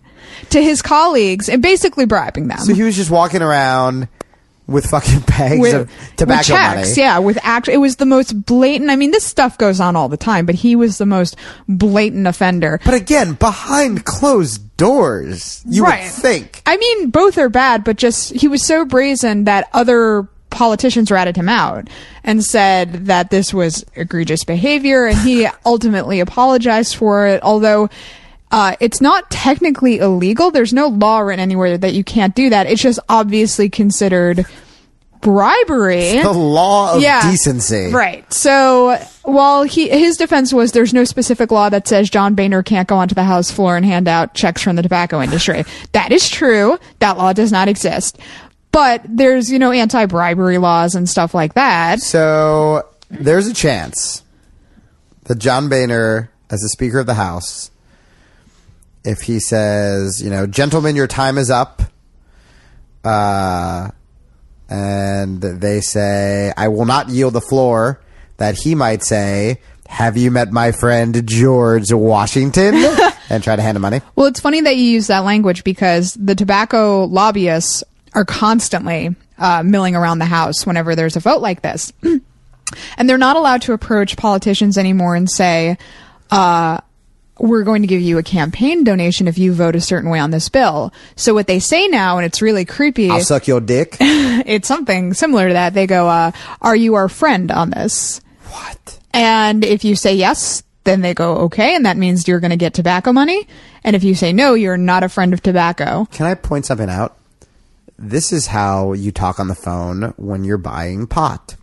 to 0.50 0.62
his 0.62 0.82
colleagues 0.82 1.48
and 1.48 1.62
basically 1.62 2.04
bribing 2.04 2.48
them. 2.48 2.58
So 2.58 2.74
he 2.74 2.82
was 2.82 2.96
just 2.96 3.10
walking 3.10 3.42
around 3.42 4.08
with 4.72 4.86
fucking 4.86 5.20
bags 5.20 5.60
with, 5.60 5.74
of 5.74 6.16
tobacco 6.16 6.42
checks, 6.42 6.88
money. 6.90 7.00
yeah, 7.00 7.18
with 7.18 7.38
act. 7.42 7.68
It 7.68 7.78
was 7.78 7.96
the 7.96 8.06
most 8.06 8.44
blatant. 8.44 8.90
I 8.90 8.96
mean, 8.96 9.10
this 9.10 9.24
stuff 9.24 9.58
goes 9.58 9.80
on 9.80 9.96
all 9.96 10.08
the 10.08 10.16
time, 10.16 10.46
but 10.46 10.54
he 10.54 10.76
was 10.76 10.98
the 10.98 11.06
most 11.06 11.36
blatant 11.68 12.26
offender. 12.26 12.80
But 12.84 12.94
again, 12.94 13.34
behind 13.34 14.04
closed 14.04 14.76
doors, 14.76 15.62
you 15.68 15.84
right. 15.84 16.02
would 16.02 16.10
think. 16.10 16.62
I 16.66 16.76
mean, 16.76 17.10
both 17.10 17.38
are 17.38 17.48
bad, 17.48 17.84
but 17.84 17.96
just 17.96 18.32
he 18.32 18.48
was 18.48 18.66
so 18.66 18.84
brazen 18.84 19.44
that 19.44 19.68
other 19.72 20.28
politicians 20.50 21.10
ratted 21.10 21.36
him 21.36 21.48
out 21.48 21.88
and 22.24 22.44
said 22.44 23.06
that 23.06 23.30
this 23.30 23.54
was 23.54 23.84
egregious 23.94 24.44
behavior, 24.44 25.06
and 25.06 25.18
he 25.18 25.48
ultimately 25.66 26.20
apologized 26.20 26.96
for 26.96 27.26
it. 27.26 27.42
Although. 27.42 27.88
Uh, 28.54 28.76
it's 28.80 29.00
not 29.00 29.30
technically 29.30 29.96
illegal. 29.96 30.50
There's 30.50 30.74
no 30.74 30.88
law 30.88 31.20
written 31.20 31.40
anywhere 31.40 31.78
that 31.78 31.94
you 31.94 32.04
can't 32.04 32.34
do 32.34 32.50
that. 32.50 32.66
It's 32.66 32.82
just 32.82 33.00
obviously 33.08 33.70
considered 33.70 34.44
bribery. 35.22 36.20
The 36.20 36.30
law 36.32 36.94
of 36.96 37.00
Yeah. 37.02 37.30
decency. 37.30 37.90
Right. 37.90 38.30
So 38.32 38.98
while 39.22 39.62
he 39.62 39.88
his 39.88 40.16
defense 40.18 40.52
was 40.52 40.72
there's 40.72 40.92
no 40.92 41.04
specific 41.04 41.50
law 41.50 41.70
that 41.70 41.88
says 41.88 42.10
John 42.10 42.34
Boehner 42.34 42.62
can't 42.62 42.86
go 42.86 42.96
onto 42.96 43.14
the 43.14 43.24
House 43.24 43.50
floor 43.50 43.76
and 43.76 43.86
hand 43.86 44.06
out 44.08 44.34
checks 44.34 44.60
from 44.60 44.76
the 44.76 44.82
tobacco 44.82 45.22
industry. 45.22 45.64
that 45.92 46.12
is 46.12 46.28
true. 46.28 46.78
That 46.98 47.16
law 47.16 47.32
does 47.32 47.50
not 47.50 47.68
exist. 47.68 48.18
But 48.72 49.02
there's, 49.08 49.50
you 49.50 49.58
know, 49.58 49.70
anti 49.70 50.06
bribery 50.06 50.58
laws 50.58 50.94
and 50.94 51.08
stuff 51.08 51.34
like 51.34 51.54
that. 51.54 52.00
So 52.00 52.86
there's 53.10 53.46
a 53.46 53.54
chance 53.54 54.22
that 55.24 55.38
John 55.38 55.68
Boehner, 55.68 56.30
as 56.50 56.60
the 56.60 56.68
Speaker 56.70 56.98
of 56.98 57.06
the 57.06 57.14
House, 57.14 57.70
if 59.04 59.20
he 59.22 59.38
says, 59.40 60.22
you 60.22 60.30
know, 60.30 60.46
gentlemen, 60.46 60.96
your 60.96 61.06
time 61.06 61.36
is 61.38 61.50
up, 61.50 61.82
uh, 63.04 63.90
and 64.72 65.40
they 65.42 65.80
say, 65.80 66.52
I 66.56 66.68
will 66.68 66.86
not 66.86 67.10
yield 67.10 67.34
the 67.34 67.42
floor, 67.42 68.00
that 68.38 68.56
he 68.58 68.74
might 68.74 69.02
say, 69.02 69.60
have 69.86 70.16
you 70.16 70.30
met 70.30 70.50
my 70.50 70.72
friend 70.72 71.26
George 71.26 71.92
Washington? 71.92 72.74
and 73.28 73.44
try 73.44 73.54
to 73.54 73.62
hand 73.62 73.76
him 73.76 73.82
money. 73.82 74.00
Well, 74.16 74.26
it's 74.26 74.40
funny 74.40 74.62
that 74.62 74.76
you 74.76 74.84
use 74.84 75.08
that 75.08 75.20
language 75.20 75.62
because 75.62 76.14
the 76.14 76.34
tobacco 76.34 77.04
lobbyists 77.04 77.84
are 78.14 78.24
constantly 78.24 79.14
uh, 79.38 79.62
milling 79.62 79.94
around 79.94 80.18
the 80.18 80.24
House 80.24 80.64
whenever 80.66 80.94
there's 80.94 81.16
a 81.16 81.20
vote 81.20 81.42
like 81.42 81.60
this. 81.60 81.92
and 82.02 83.08
they're 83.08 83.18
not 83.18 83.36
allowed 83.36 83.62
to 83.62 83.74
approach 83.74 84.16
politicians 84.16 84.78
anymore 84.78 85.14
and 85.14 85.30
say, 85.30 85.76
uh, 86.30 86.78
we're 87.38 87.64
going 87.64 87.82
to 87.82 87.88
give 87.88 88.00
you 88.00 88.18
a 88.18 88.22
campaign 88.22 88.84
donation 88.84 89.26
if 89.26 89.38
you 89.38 89.52
vote 89.52 89.74
a 89.74 89.80
certain 89.80 90.10
way 90.10 90.18
on 90.18 90.30
this 90.30 90.48
bill. 90.48 90.92
So 91.16 91.34
what 91.34 91.46
they 91.46 91.58
say 91.58 91.88
now, 91.88 92.18
and 92.18 92.26
it's 92.26 92.42
really 92.42 92.64
creepy, 92.64 93.10
I'll 93.10 93.20
suck 93.20 93.46
your 93.46 93.60
dick. 93.60 93.96
it's 94.00 94.68
something 94.68 95.14
similar 95.14 95.48
to 95.48 95.54
that. 95.54 95.74
They 95.74 95.86
go, 95.86 96.08
uh, 96.08 96.32
are 96.60 96.76
you 96.76 96.94
our 96.94 97.08
friend 97.08 97.50
on 97.50 97.70
this? 97.70 98.20
What? 98.48 98.98
And 99.14 99.64
if 99.64 99.84
you 99.84 99.96
say 99.96 100.14
yes, 100.14 100.62
then 100.84 101.00
they 101.00 101.14
go, 101.14 101.36
okay, 101.38 101.74
and 101.74 101.86
that 101.86 101.96
means 101.96 102.26
you're 102.26 102.40
going 102.40 102.50
to 102.50 102.56
get 102.56 102.74
tobacco 102.74 103.12
money. 103.12 103.46
And 103.84 103.96
if 103.96 104.04
you 104.04 104.14
say 104.14 104.32
no, 104.32 104.54
you're 104.54 104.76
not 104.76 105.02
a 105.02 105.08
friend 105.08 105.32
of 105.32 105.42
tobacco. 105.42 106.06
Can 106.10 106.26
I 106.26 106.34
point 106.34 106.66
something 106.66 106.90
out? 106.90 107.16
This 107.98 108.32
is 108.32 108.48
how 108.48 108.92
you 108.94 109.12
talk 109.12 109.38
on 109.38 109.48
the 109.48 109.54
phone 109.54 110.12
when 110.16 110.44
you're 110.44 110.58
buying 110.58 111.06
pot. 111.06 111.56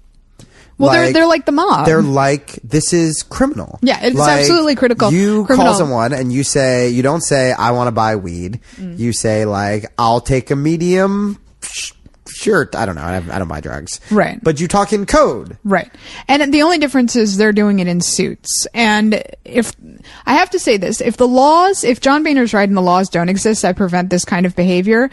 Well, 0.79 0.91
they're 0.91 1.13
they're 1.13 1.27
like 1.27 1.45
the 1.45 1.51
mob. 1.51 1.85
They're 1.85 2.01
like 2.01 2.53
this 2.63 2.93
is 2.93 3.21
criminal. 3.23 3.77
Yeah, 3.81 3.99
it's 4.01 4.15
Like, 4.15 4.39
absolutely 4.39 4.75
critical. 4.75 5.11
You 5.11 5.45
criminal. 5.45 5.67
call 5.71 5.75
someone 5.75 6.13
and 6.13 6.31
you 6.33 6.43
say 6.43 6.89
you 6.89 7.03
don't 7.03 7.21
say 7.21 7.51
I 7.51 7.71
want 7.71 7.87
to 7.87 7.91
buy 7.91 8.15
weed. 8.15 8.61
Mm. 8.77 8.97
You 8.97 9.13
say 9.13 9.45
like 9.45 9.85
I'll 9.97 10.21
take 10.21 10.49
a 10.51 10.55
medium 10.55 11.37
sh- 11.61 11.91
shirt. 12.29 12.75
I 12.75 12.85
don't 12.85 12.95
know. 12.95 13.03
I, 13.03 13.11
have, 13.13 13.29
I 13.29 13.39
don't 13.39 13.47
buy 13.49 13.59
drugs. 13.59 13.99
Right. 14.09 14.41
But 14.41 14.61
you 14.61 14.67
talk 14.69 14.93
in 14.93 15.05
code. 15.05 15.57
Right. 15.65 15.91
And 16.29 16.53
the 16.53 16.61
only 16.61 16.77
difference 16.77 17.15
is 17.17 17.35
they're 17.35 17.51
doing 17.51 17.79
it 17.79 17.87
in 17.87 17.99
suits. 17.99 18.65
And 18.73 19.21
if 19.43 19.73
I 20.25 20.35
have 20.35 20.49
to 20.51 20.59
say 20.59 20.77
this, 20.77 21.01
if 21.01 21.17
the 21.17 21.27
laws, 21.27 21.83
if 21.83 21.99
John 21.99 22.23
Boehner's 22.23 22.53
right 22.53 22.67
and 22.69 22.77
the 22.77 22.81
laws 22.81 23.09
don't 23.09 23.27
exist 23.27 23.63
that 23.63 23.75
prevent 23.75 24.09
this 24.09 24.23
kind 24.23 24.45
of 24.45 24.55
behavior, 24.55 25.09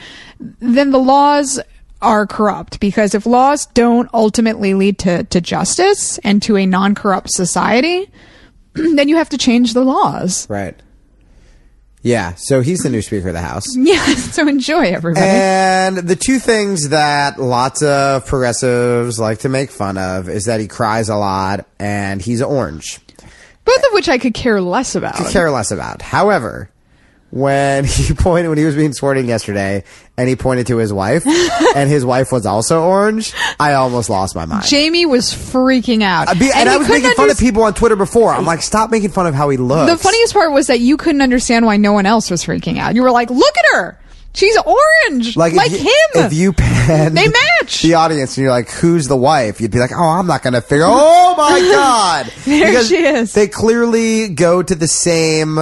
then 0.60 0.92
the 0.92 0.98
laws 1.00 1.58
are 2.02 2.26
corrupt 2.26 2.80
because 2.80 3.14
if 3.14 3.26
laws 3.26 3.66
don't 3.66 4.08
ultimately 4.12 4.74
lead 4.74 4.98
to, 5.00 5.24
to 5.24 5.40
justice 5.40 6.18
and 6.18 6.42
to 6.42 6.56
a 6.56 6.66
non-corrupt 6.66 7.30
society, 7.30 8.10
then 8.74 9.08
you 9.08 9.16
have 9.16 9.30
to 9.30 9.38
change 9.38 9.74
the 9.74 9.84
laws. 9.84 10.48
Right. 10.48 10.78
Yeah. 12.02 12.34
So 12.36 12.60
he's 12.60 12.80
the 12.80 12.90
new 12.90 13.02
Speaker 13.02 13.28
of 13.28 13.34
the 13.34 13.40
House. 13.40 13.66
Yeah. 13.76 14.04
So 14.14 14.46
enjoy 14.46 14.92
everybody. 14.92 15.26
And 15.26 15.96
the 15.96 16.16
two 16.16 16.38
things 16.38 16.90
that 16.90 17.40
lots 17.40 17.82
of 17.82 18.26
progressives 18.26 19.18
like 19.18 19.40
to 19.40 19.48
make 19.48 19.70
fun 19.70 19.98
of 19.98 20.28
is 20.28 20.44
that 20.44 20.60
he 20.60 20.68
cries 20.68 21.08
a 21.08 21.16
lot 21.16 21.66
and 21.80 22.22
he's 22.22 22.42
orange. 22.42 23.00
Both 23.64 23.84
of 23.84 23.92
which 23.92 24.08
I 24.08 24.18
could 24.18 24.34
care 24.34 24.60
less 24.60 24.94
about. 24.94 25.16
Could 25.16 25.32
care 25.32 25.50
less 25.50 25.72
about. 25.72 26.00
However, 26.00 26.70
when 27.30 27.84
he 27.86 28.14
pointed 28.14 28.48
when 28.48 28.58
he 28.58 28.64
was 28.64 28.74
being 28.76 28.92
sworn 28.92 29.18
in 29.18 29.26
yesterday 29.26 29.84
and 30.16 30.28
he 30.28 30.36
pointed 30.36 30.68
to 30.68 30.76
his 30.78 30.92
wife 30.92 31.26
and 31.76 31.90
his 31.90 32.04
wife 32.04 32.30
was 32.32 32.46
also 32.46 32.82
orange, 32.84 33.34
I 33.60 33.74
almost 33.74 34.08
lost 34.08 34.34
my 34.36 34.46
mind. 34.46 34.64
Jamie 34.64 35.06
was 35.06 35.32
freaking 35.32 36.02
out. 36.02 36.28
I 36.28 36.34
be- 36.34 36.50
and, 36.54 36.68
he 36.68 36.74
I 36.74 36.78
was 36.78 36.88
making 36.88 37.10
fun 37.12 37.28
of 37.30 37.38
people 37.38 37.62
on 37.64 37.74
Twitter 37.74 37.96
before. 37.96 38.32
I'm 38.32 38.44
like, 38.46 38.62
stop 38.62 38.90
making 38.90 39.10
fun 39.10 39.26
of 39.26 39.34
how 39.34 39.48
he 39.50 39.56
looks. 39.56 39.90
The 39.92 39.98
funniest 39.98 40.32
part 40.32 40.52
was 40.52 40.68
that 40.68 40.80
you 40.80 40.96
couldn't 40.96 41.20
understand 41.22 41.66
why 41.66 41.76
no 41.76 41.92
one 41.92 42.06
else 42.06 42.30
was 42.30 42.44
freaking 42.44 42.78
out. 42.78 42.94
You 42.94 43.02
were 43.02 43.10
like, 43.10 43.28
"Look 43.30 43.54
at 43.58 43.64
her, 43.74 43.98
she's 44.32 44.56
orange, 44.58 45.36
like, 45.36 45.52
if 45.56 45.72
you, 45.72 45.78
him." 45.78 46.26
If 46.26 46.32
you 46.32 46.52
pan 46.52 47.14
They 47.14 47.28
match. 47.28 47.82
the 47.82 47.94
audience 47.94 48.36
and 48.36 48.42
you're 48.44 48.52
like, 48.52 48.70
"Who's 48.70 49.08
the 49.08 49.16
wife?" 49.16 49.60
You'd 49.60 49.70
be 49.72 49.78
like, 49.80 49.92
"Oh, 49.94 50.02
I'm 50.02 50.26
not 50.26 50.42
gonna 50.42 50.60
figure." 50.62 50.86
Oh 50.86 51.34
my 51.36 51.58
god! 51.72 52.32
There 52.44 52.66
because 52.68 52.88
she 52.88 52.96
is. 53.04 53.34
They 53.34 53.48
clearly 53.48 54.28
go 54.28 54.62
to 54.62 54.74
the 54.74 54.88
same 54.88 55.58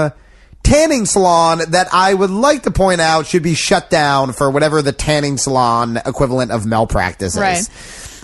tanning 0.65 1.07
salon 1.07 1.61
that 1.69 1.89
I 1.93 2.12
would 2.15 2.31
like 2.31 2.65
to 2.65 2.71
point 2.73 3.01
out 3.01 3.27
should 3.27 3.43
be 3.45 3.55
shut 3.55 3.91
down 3.91 4.33
for 4.33 4.51
whatever 4.51 4.83
the 4.83 4.93
tanning 4.93 5.37
salon 5.39 5.99
equivalent 6.05 6.51
of 6.51 6.67
malpractice 6.67 7.37
Right. 7.37 7.59
is. 7.59 7.71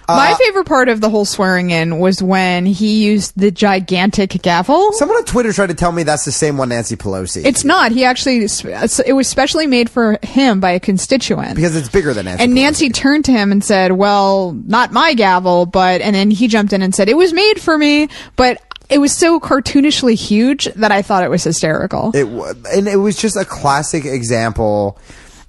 My 0.08 0.32
Uh, 0.32 0.36
favorite 0.38 0.64
part 0.64 0.88
of 0.88 1.00
the 1.00 1.08
whole 1.08 1.24
swearing 1.24 1.70
in 1.70 2.00
was 2.00 2.20
when 2.20 2.66
he 2.66 3.04
used 3.04 3.32
the 3.36 3.52
gigantic 3.52 4.42
gavel. 4.42 4.92
Someone 4.94 5.18
on 5.18 5.24
Twitter 5.24 5.52
tried 5.52 5.68
to 5.68 5.74
tell 5.74 5.92
me 5.92 6.02
that's 6.02 6.24
the 6.24 6.32
same 6.32 6.56
one 6.56 6.70
Nancy 6.70 6.96
Pelosi. 6.96 7.42
It's 7.44 7.62
not. 7.64 7.92
He 7.92 8.04
actually, 8.04 8.38
it 8.38 9.12
was 9.14 9.28
specially 9.28 9.68
made 9.68 9.88
for 9.88 10.18
him 10.22 10.58
by 10.58 10.72
a 10.72 10.80
constituent. 10.80 11.54
because 11.54 11.76
it's 11.76 11.88
bigger 11.88 12.12
than 12.12 12.24
Nancy. 12.24 12.42
and 12.42 12.54
Nancy 12.56 12.88
turned 12.90 13.24
to 13.26 13.30
him 13.32 13.52
and 13.52 13.62
said, 13.62 13.92
"Well, 13.92 14.56
not 14.66 14.90
my 14.92 15.14
gavel, 15.14 15.64
but." 15.66 16.00
And 16.00 16.12
then 16.16 16.32
he 16.32 16.48
jumped 16.48 16.72
in 16.72 16.82
and 16.82 16.92
said, 16.92 17.08
"It 17.08 17.16
was 17.16 17.32
made 17.32 17.60
for 17.60 17.78
me, 17.78 18.08
but." 18.34 18.60
It 18.90 18.98
was 18.98 19.12
so 19.12 19.38
cartoonishly 19.38 20.14
huge 20.14 20.64
that 20.74 20.90
I 20.90 21.02
thought 21.02 21.22
it 21.22 21.30
was 21.30 21.44
hysterical. 21.44 22.10
It 22.14 22.28
wa- 22.28 22.54
and 22.72 22.88
it 22.88 22.96
was 22.96 23.16
just 23.16 23.36
a 23.36 23.44
classic 23.44 24.04
example 24.04 24.98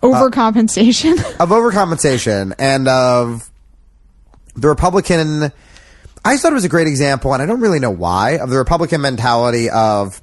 Overcompensation. 0.01 1.13
of 1.39 1.49
overcompensation 1.49 2.53
and 2.57 2.87
of 2.87 3.49
the 4.55 4.67
Republican. 4.67 5.51
I 6.23 6.33
just 6.33 6.43
thought 6.43 6.51
it 6.51 6.55
was 6.55 6.65
a 6.65 6.69
great 6.69 6.87
example, 6.87 7.33
and 7.33 7.41
I 7.41 7.45
don't 7.45 7.61
really 7.61 7.79
know 7.79 7.91
why 7.91 8.37
of 8.37 8.49
the 8.49 8.57
Republican 8.57 9.01
mentality 9.01 9.69
of 9.69 10.21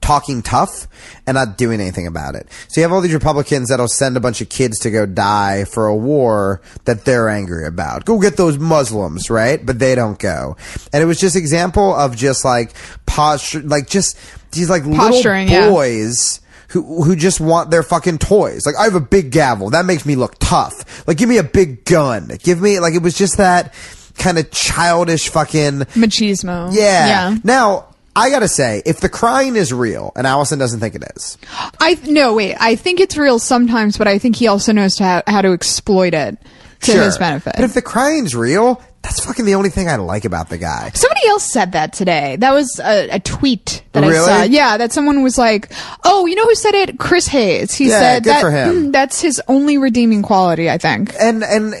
talking 0.00 0.42
tough 0.42 0.86
and 1.26 1.34
not 1.34 1.56
doing 1.56 1.80
anything 1.80 2.06
about 2.06 2.34
it. 2.34 2.48
So 2.68 2.80
you 2.80 2.82
have 2.82 2.92
all 2.92 3.00
these 3.00 3.14
Republicans 3.14 3.68
that'll 3.68 3.88
send 3.88 4.16
a 4.16 4.20
bunch 4.20 4.40
of 4.40 4.48
kids 4.48 4.78
to 4.80 4.90
go 4.90 5.06
die 5.06 5.64
for 5.64 5.86
a 5.86 5.96
war 5.96 6.60
that 6.84 7.04
they're 7.04 7.28
angry 7.28 7.66
about. 7.66 8.04
Go 8.04 8.18
get 8.18 8.36
those 8.36 8.58
Muslims, 8.58 9.30
right? 9.30 9.64
But 9.64 9.78
they 9.78 9.94
don't 9.94 10.18
go. 10.18 10.56
And 10.92 11.02
it 11.02 11.06
was 11.06 11.18
just 11.18 11.36
example 11.36 11.94
of 11.94 12.16
just 12.16 12.44
like 12.44 12.74
posture, 13.06 13.60
like 13.62 13.88
just 13.88 14.18
these 14.52 14.70
like 14.70 14.84
Posturing, 14.84 15.48
little 15.48 15.62
yeah. 15.64 15.70
boys 15.70 16.40
who 16.68 17.02
who 17.02 17.16
just 17.16 17.40
want 17.40 17.70
their 17.70 17.82
fucking 17.82 18.18
toys. 18.18 18.66
Like 18.66 18.76
I 18.76 18.84
have 18.84 18.94
a 18.94 19.00
big 19.00 19.30
gavel. 19.30 19.70
That 19.70 19.84
makes 19.84 20.04
me 20.04 20.16
look 20.16 20.36
tough. 20.38 21.06
Like 21.06 21.16
give 21.16 21.28
me 21.28 21.38
a 21.38 21.44
big 21.44 21.84
gun. 21.84 22.30
Give 22.42 22.60
me 22.60 22.80
like 22.80 22.94
it 22.94 23.02
was 23.02 23.16
just 23.16 23.36
that 23.38 23.74
kind 24.18 24.38
of 24.38 24.50
childish 24.50 25.28
fucking 25.28 25.80
Machismo. 25.94 26.72
yeah. 26.72 27.06
Yeah. 27.06 27.38
Now, 27.42 27.88
I 28.16 28.30
gotta 28.30 28.48
say, 28.48 28.82
if 28.86 29.00
the 29.00 29.08
crying 29.08 29.56
is 29.56 29.72
real, 29.72 30.12
and 30.16 30.26
Allison 30.26 30.58
doesn't 30.58 30.80
think 30.80 30.94
it 30.94 31.02
is, 31.16 31.36
I 31.80 31.98
no 32.06 32.34
wait. 32.34 32.56
I 32.60 32.76
think 32.76 33.00
it's 33.00 33.16
real 33.16 33.38
sometimes, 33.38 33.98
but 33.98 34.06
I 34.06 34.18
think 34.18 34.36
he 34.36 34.46
also 34.48 34.72
knows 34.72 34.98
how, 34.98 35.22
how 35.26 35.42
to 35.42 35.52
exploit 35.52 36.14
it 36.14 36.38
to 36.80 36.92
sure. 36.92 37.02
his 37.02 37.18
benefit. 37.18 37.54
But 37.56 37.64
if 37.64 37.74
the 37.74 37.82
crying's 37.82 38.36
real, 38.36 38.80
That's 39.02 39.24
fucking 39.24 39.44
the 39.44 39.54
only 39.54 39.68
thing 39.70 39.88
I 39.88 39.96
like 39.96 40.24
about 40.24 40.48
the 40.48 40.56
guy. 40.58 40.90
Somebody 40.94 41.26
else 41.28 41.44
said 41.52 41.72
that 41.72 41.92
today. 41.92 42.36
That 42.36 42.52
was 42.52 42.80
a, 42.82 43.10
a 43.10 43.20
tweet 43.20 43.82
that 43.92 44.02
I 44.04 44.12
saw. 44.14 44.42
Yeah, 44.44 44.78
that 44.78 44.92
someone 44.92 45.22
was 45.22 45.36
like, 45.36 45.70
"Oh, 46.04 46.24
you 46.26 46.34
know 46.36 46.44
who 46.44 46.54
said 46.54 46.74
it? 46.74 46.98
Chris 46.98 47.26
Hayes." 47.28 47.74
He 47.74 47.88
Yeah, 47.88 47.98
said 47.98 48.24
good 48.24 48.30
that 48.30 48.40
for 48.40 48.50
him. 48.50 48.92
that's 48.92 49.20
his 49.20 49.42
only 49.48 49.76
redeeming 49.76 50.22
quality. 50.22 50.70
I 50.70 50.78
think. 50.78 51.12
And 51.20 51.42
and 51.44 51.74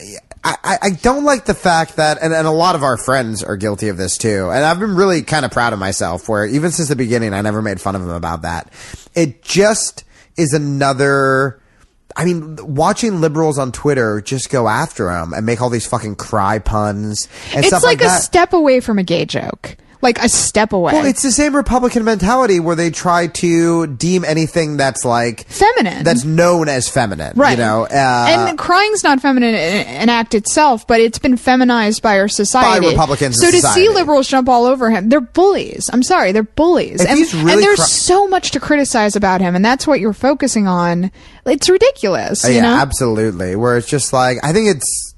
I, 0.44 0.78
I- 0.82 0.90
don't 0.90 1.24
like 1.24 1.46
the 1.46 1.54
fact 1.54 1.96
that, 1.96 2.18
and, 2.20 2.32
and 2.34 2.46
a 2.46 2.50
lot 2.50 2.74
of 2.74 2.82
our 2.82 2.96
friends 2.96 3.42
are 3.42 3.56
guilty 3.56 3.88
of 3.88 3.96
this 3.96 4.16
too. 4.18 4.50
And 4.50 4.64
I've 4.64 4.78
been 4.78 4.94
really 4.94 5.22
kind 5.22 5.44
of 5.44 5.50
proud 5.50 5.72
of 5.72 5.78
myself, 5.78 6.28
where 6.28 6.44
even 6.46 6.70
since 6.70 6.88
the 6.88 6.96
beginning, 6.96 7.32
I 7.32 7.40
never 7.40 7.62
made 7.62 7.80
fun 7.80 7.96
of 7.96 8.02
him 8.02 8.10
about 8.10 8.42
that. 8.42 8.70
It 9.14 9.42
just 9.42 10.04
is 10.36 10.52
another. 10.52 11.60
I 12.16 12.24
mean, 12.24 12.56
watching 12.62 13.20
liberals 13.20 13.58
on 13.58 13.72
Twitter 13.72 14.20
just 14.20 14.48
go 14.50 14.68
after 14.68 15.10
him 15.10 15.32
and 15.32 15.44
make 15.44 15.60
all 15.60 15.70
these 15.70 15.86
fucking 15.86 16.14
cry 16.16 16.60
puns 16.60 17.28
and 17.50 17.58
it's 17.60 17.68
stuff 17.68 17.82
like, 17.82 18.00
like, 18.00 18.08
a 18.08 18.20
step 18.20 18.52
away 18.52 18.78
from 18.80 18.98
a 18.98 19.02
gay 19.02 19.24
joke. 19.24 19.76
Like 20.04 20.18
a 20.22 20.28
step 20.28 20.74
away. 20.74 20.92
Well, 20.92 21.06
it's 21.06 21.22
the 21.22 21.32
same 21.32 21.56
Republican 21.56 22.04
mentality 22.04 22.60
where 22.60 22.76
they 22.76 22.90
try 22.90 23.26
to 23.26 23.86
deem 23.86 24.22
anything 24.22 24.76
that's 24.76 25.02
like 25.02 25.48
feminine, 25.48 26.04
that's 26.04 26.24
known 26.24 26.68
as 26.68 26.90
feminine. 26.90 27.32
Right. 27.34 27.52
You 27.52 27.64
know, 27.64 27.84
uh, 27.84 28.26
and 28.28 28.58
crying's 28.58 29.02
not 29.02 29.20
feminine 29.20 29.54
in 29.54 29.86
an 29.86 30.10
act 30.10 30.34
itself, 30.34 30.86
but 30.86 31.00
it's 31.00 31.18
been 31.18 31.38
feminized 31.38 32.02
by 32.02 32.18
our 32.18 32.28
society. 32.28 32.84
by 32.84 32.90
Republicans 32.90 33.40
So 33.40 33.50
to 33.50 33.56
society. 33.56 33.86
see 33.86 33.88
liberals 33.88 34.28
jump 34.28 34.46
all 34.48 34.66
over 34.66 34.90
him, 34.90 35.08
they're 35.08 35.22
bullies. 35.22 35.88
I'm 35.90 36.02
sorry, 36.02 36.32
they're 36.32 36.42
bullies. 36.42 37.02
And, 37.02 37.18
really 37.18 37.54
and 37.54 37.62
there's 37.62 37.78
cry- 37.78 37.86
so 37.86 38.28
much 38.28 38.50
to 38.50 38.60
criticize 38.60 39.16
about 39.16 39.40
him, 39.40 39.56
and 39.56 39.64
that's 39.64 39.86
what 39.86 40.00
you're 40.00 40.12
focusing 40.12 40.68
on. 40.68 41.10
It's 41.46 41.70
ridiculous. 41.70 42.44
Uh, 42.44 42.48
yeah, 42.48 42.60
know? 42.60 42.76
absolutely. 42.76 43.56
Where 43.56 43.78
it's 43.78 43.88
just 43.88 44.12
like 44.12 44.38
I 44.44 44.52
think 44.52 44.68
it's. 44.68 45.13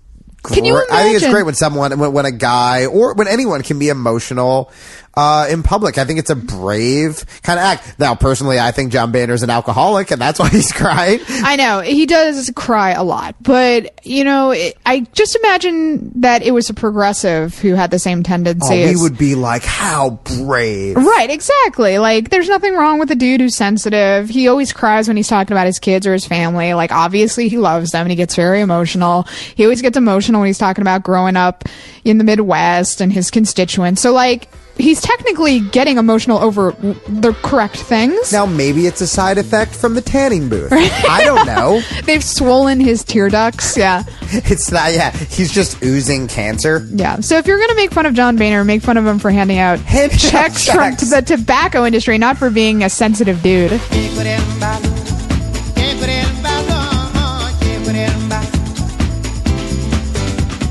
Can 0.55 0.64
you 0.64 0.72
gre- 0.74 0.92
I 0.92 1.03
think 1.05 1.16
it's 1.16 1.28
great 1.28 1.44
when 1.44 1.55
someone, 1.55 1.99
when, 1.99 2.12
when 2.12 2.26
a 2.26 2.30
guy 2.32 2.86
or 2.86 3.14
when 3.14 3.28
anyone 3.28 3.62
can 3.62 3.78
be 3.78 3.88
emotional 3.88 4.70
uh, 5.17 5.47
in 5.51 5.62
public. 5.62 5.99
I 5.99 6.05
think 6.05 6.19
it's 6.19 6.31
a 6.31 6.37
brave 6.37 7.25
kind 7.43 7.59
of 7.59 7.64
act. 7.64 7.99
Now, 7.99 8.14
personally, 8.14 8.59
I 8.61 8.71
think 8.71 8.93
John 8.93 9.12
Boehner's 9.12 9.43
an 9.43 9.51
alcoholic, 9.51 10.11
and 10.11 10.21
that's 10.21 10.39
why 10.39 10.49
he's 10.49 10.73
crying. 10.77 11.21
I 11.29 11.57
know 11.57 11.81
he 11.81 12.07
does 12.07 12.51
cry 12.55 12.91
a 12.93 13.03
lot, 13.03 13.35
but 13.43 14.05
you 14.07 14.25
know, 14.25 14.51
it, 14.51 14.77
I 14.85 15.01
just 15.12 15.37
imagine 15.37 16.21
that 16.21 16.43
it 16.43 16.51
was 16.53 16.69
a 16.71 16.75
progressive 16.75 17.59
who 17.59 17.75
had 17.75 17.91
the 17.91 17.99
same 17.99 18.21
Oh, 18.21 18.23
tendencies. 18.23 18.95
we 18.97 19.03
would 19.03 19.19
be 19.19 19.35
like, 19.35 19.62
how 19.62 20.11
brave. 20.45 20.97
Right, 20.97 21.31
exactly. 21.31 21.99
Like, 21.99 22.31
there's 22.31 22.49
nothing 22.49 22.75
wrong 22.75 22.99
with 22.99 23.11
a 23.11 23.14
dude 23.14 23.41
who's 23.41 23.55
sensitive. 23.57 24.29
He 24.29 24.49
always 24.49 24.73
cries 24.73 25.09
when 25.09 25.17
he's 25.17 25.29
talking 25.29 25.53
about 25.53 25.67
his 25.67 25.79
kids 25.79 26.07
or 26.07 26.12
his 26.12 26.27
family. 26.27 26.75
Like, 26.75 26.93
obviously, 26.93 27.49
he 27.49 27.59
loves 27.59 27.91
them 27.93 28.03
and 28.03 28.11
he 28.11 28.17
gets 28.17 28.35
very 28.37 28.61
emotional. 28.61 29.23
He 29.55 29.64
always 29.64 29.83
gets 29.83 29.97
emotional 29.97 30.41
when 30.41 30.47
he's 30.49 30.59
talking 30.59 30.83
about 30.83 31.03
growing 31.03 31.37
up 31.37 31.64
in 32.05 32.19
the 32.19 32.25
Midwest 32.25 33.01
and 33.01 33.12
his 33.12 33.31
constituents. 33.31 34.01
So, 34.03 34.12
like, 34.12 34.49
he's 34.79 35.01
technically 35.01 35.61
getting 35.61 35.99
emotional 35.99 36.39
over 36.39 36.72
the 37.09 37.37
correct 37.43 37.77
things. 37.77 38.33
Now, 38.33 38.47
maybe 38.47 38.87
it's 38.87 39.01
a 39.01 39.07
side 39.07 39.39
effect 39.39 39.74
from 39.74 39.95
the 39.95 40.01
tanning 40.01 40.49
booth. 40.49 40.72
I 40.72 41.22
don't 41.24 41.47
know. 41.47 41.81
They've 42.05 42.22
swollen 42.22 42.81
his 42.81 43.05
tear 43.05 43.29
ducts. 43.29 43.77
Yeah. 43.77 44.05
It's 44.49 44.70
not, 44.70 44.93
yeah, 44.93 45.12
he's 45.12 45.53
just 45.53 45.83
oozing 45.83 46.27
cancer. 46.27 46.87
Yeah. 46.91 47.20
So 47.20 47.39
if 47.39 47.47
you're 47.47 47.59
going 47.59 47.70
to 47.70 47.77
make 47.77 47.93
fun 47.93 48.07
of 48.07 48.14
John 48.14 48.37
Boehner, 48.37 48.64
make 48.64 48.83
fun 48.83 48.97
of 48.97 49.07
him 49.07 49.18
for 49.18 49.31
handing 49.31 49.59
out 49.59 49.79
checks 49.87 50.68
from 50.68 50.95
the 50.95 51.22
tobacco 51.24 51.85
industry, 51.85 52.18
not 52.18 52.37
for 52.37 52.51
being 52.51 52.83
a 52.83 52.91
sensitive 52.91 53.41
dude. 53.43 53.81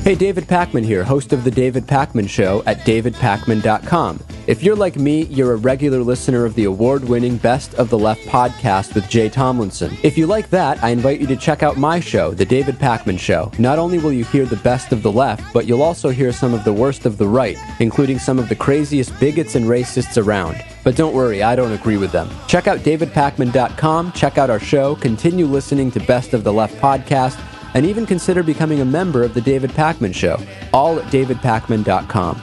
Hey, 0.05 0.13
David 0.13 0.43
Pakman 0.43 0.85
here, 0.85 1.03
host 1.03 1.33
of 1.33 1.43
The 1.43 1.49
David 1.49 1.87
Pakman 1.87 2.29
Show 2.29 2.61
at 2.67 2.77
davidpakman.com. 2.81 4.19
If 4.45 4.61
you're 4.61 4.75
like 4.75 4.97
me, 4.97 5.23
you're 5.23 5.53
a 5.53 5.57
regular 5.57 6.03
listener 6.03 6.45
of 6.45 6.53
the 6.53 6.65
award 6.65 7.03
winning 7.05 7.37
Best 7.37 7.73
of 7.73 7.89
the 7.89 7.97
Left 7.97 8.21
podcast 8.27 8.93
with 8.93 9.09
Jay 9.09 9.29
Tomlinson. 9.29 9.97
If 10.03 10.15
you 10.15 10.27
like 10.27 10.51
that, 10.51 10.83
I 10.83 10.89
invite 10.89 11.21
you 11.21 11.25
to 11.25 11.35
check 11.35 11.63
out 11.63 11.77
my 11.77 11.99
show, 11.99 12.35
The 12.35 12.45
David 12.45 12.75
Pakman 12.75 13.17
Show. 13.17 13.51
Not 13.57 13.79
only 13.79 13.97
will 13.97 14.13
you 14.13 14.25
hear 14.25 14.45
the 14.45 14.57
best 14.57 14.91
of 14.91 15.01
the 15.01 15.11
left, 15.11 15.51
but 15.51 15.65
you'll 15.65 15.81
also 15.81 16.09
hear 16.09 16.31
some 16.31 16.53
of 16.53 16.63
the 16.65 16.73
worst 16.73 17.07
of 17.07 17.17
the 17.17 17.27
right, 17.27 17.57
including 17.79 18.19
some 18.19 18.37
of 18.37 18.47
the 18.47 18.55
craziest 18.55 19.19
bigots 19.19 19.55
and 19.55 19.65
racists 19.65 20.23
around. 20.23 20.63
But 20.83 20.95
don't 20.95 21.15
worry, 21.15 21.41
I 21.41 21.55
don't 21.55 21.71
agree 21.71 21.97
with 21.97 22.11
them. 22.11 22.29
Check 22.47 22.67
out 22.67 22.77
davidpakman.com, 22.81 24.11
check 24.11 24.37
out 24.37 24.51
our 24.51 24.59
show, 24.59 24.97
continue 24.97 25.47
listening 25.47 25.89
to 25.93 25.99
Best 26.01 26.35
of 26.35 26.43
the 26.43 26.53
Left 26.53 26.75
podcast, 26.75 27.41
and 27.75 27.85
even 27.85 28.05
consider 28.05 28.41
becoming 28.41 28.79
a 28.79 28.85
member 28.85 29.21
of 29.21 29.33
the 29.33 29.41
David 29.41 29.69
Pakman 29.71 30.15
Show, 30.15 30.39
all 30.73 30.97
at 30.97 31.05
davidpakman.com. 31.11 32.41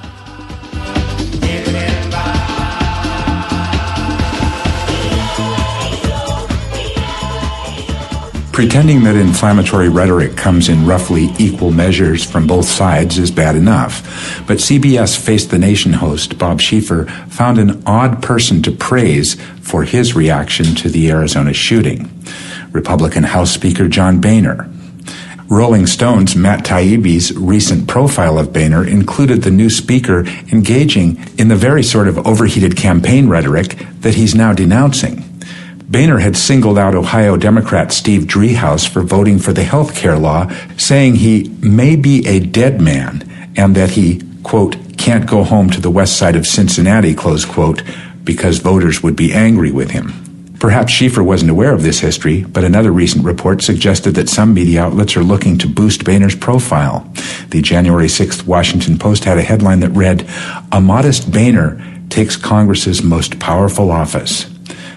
Pretending 8.53 9.03
that 9.05 9.17
inflammatory 9.17 9.89
rhetoric 9.89 10.37
comes 10.37 10.69
in 10.69 10.87
roughly 10.87 11.31
equal 11.39 11.71
measures 11.71 12.23
from 12.23 12.47
both 12.47 12.67
sides 12.67 13.17
is 13.17 13.31
bad 13.31 13.57
enough. 13.57 14.03
But 14.47 14.59
CBS 14.59 15.19
Face 15.19 15.47
the 15.47 15.59
Nation 15.59 15.95
host 15.95 16.39
Bob 16.39 16.61
Schieffer 16.61 17.11
found 17.29 17.59
an 17.59 17.83
odd 17.87 18.23
person 18.23 18.63
to 18.65 18.71
praise 18.71 19.41
for 19.63 19.85
his 19.85 20.15
reaction 20.15 20.67
to 20.77 20.91
the 20.91 21.11
Arizona 21.11 21.55
shooting 21.55 22.11
Republican 22.73 23.23
House 23.23 23.51
Speaker 23.51 23.89
John 23.89 24.21
Boehner. 24.21 24.69
Rolling 25.49 25.87
Stone's 25.87 26.35
Matt 26.35 26.65
Taibbi's 26.65 27.37
recent 27.37 27.89
profile 27.89 28.39
of 28.39 28.53
Boehner 28.53 28.87
included 28.87 29.43
the 29.43 29.51
new 29.51 29.69
speaker 29.69 30.25
engaging 30.53 31.23
in 31.39 31.49
the 31.49 31.57
very 31.57 31.83
sort 31.83 32.09
of 32.09 32.27
overheated 32.27 32.77
campaign 32.77 33.29
rhetoric 33.29 33.77
that 34.01 34.15
he's 34.15 34.35
now 34.35 34.53
denouncing. 34.53 35.25
Boehner 35.89 36.21
had 36.21 36.37
singled 36.37 36.79
out 36.79 36.95
Ohio 36.95 37.37
Democrat 37.37 37.93
Steve 37.93 38.23
Driehaus 38.23 38.89
for 38.89 39.03
voting 39.03 39.39
for 39.39 39.53
the 39.53 39.65
health 39.65 39.95
care 39.95 40.19
law, 40.19 40.51
saying 40.79 41.17
he 41.17 41.51
may 41.61 41.97
be 41.97 42.27
a 42.27 42.41
dead 42.41 42.81
man 42.81 43.29
and 43.57 43.75
that 43.75 43.91
he, 43.91 44.23
quote, 44.43 44.77
can't 44.97 45.29
go 45.29 45.45
home 45.45 45.69
to 45.69 45.81
the 45.81 45.91
west 45.91 46.17
side 46.17 46.37
of 46.37 46.47
Cincinnati, 46.47 47.15
close 47.15 47.45
quote, 47.45 47.83
because 48.25 48.59
voters 48.59 49.03
would 49.03 49.17
be 49.17 49.35
angry 49.35 49.71
with 49.71 49.91
him. 49.91 50.22
Perhaps 50.63 50.93
Schieffer 50.93 51.25
wasn't 51.25 51.51
aware 51.51 51.75
of 51.75 51.83
this 51.83 51.99
history, 51.99 52.45
but 52.45 52.63
another 52.63 52.93
recent 52.93 53.25
report 53.25 53.63
suggested 53.63 54.13
that 54.13 54.29
some 54.29 54.55
media 54.55 54.81
outlets 54.81 55.17
are 55.17 55.25
looking 55.25 55.59
to 55.59 55.67
boost 55.67 56.05
Boehner's 56.05 56.37
profile. 56.37 57.13
The 57.49 57.61
January 57.61 58.07
6th 58.07 58.47
Washington 58.47 58.97
Post 58.97 59.25
had 59.25 59.39
a 59.39 59.43
headline 59.43 59.81
that 59.81 59.89
read, 59.89 60.25
A 60.71 60.81
modest 60.81 61.33
Boehner 61.33 61.83
takes 62.11 62.37
Congress's 62.37 63.03
most 63.03 63.41
powerful 63.41 63.91
office. 63.91 64.49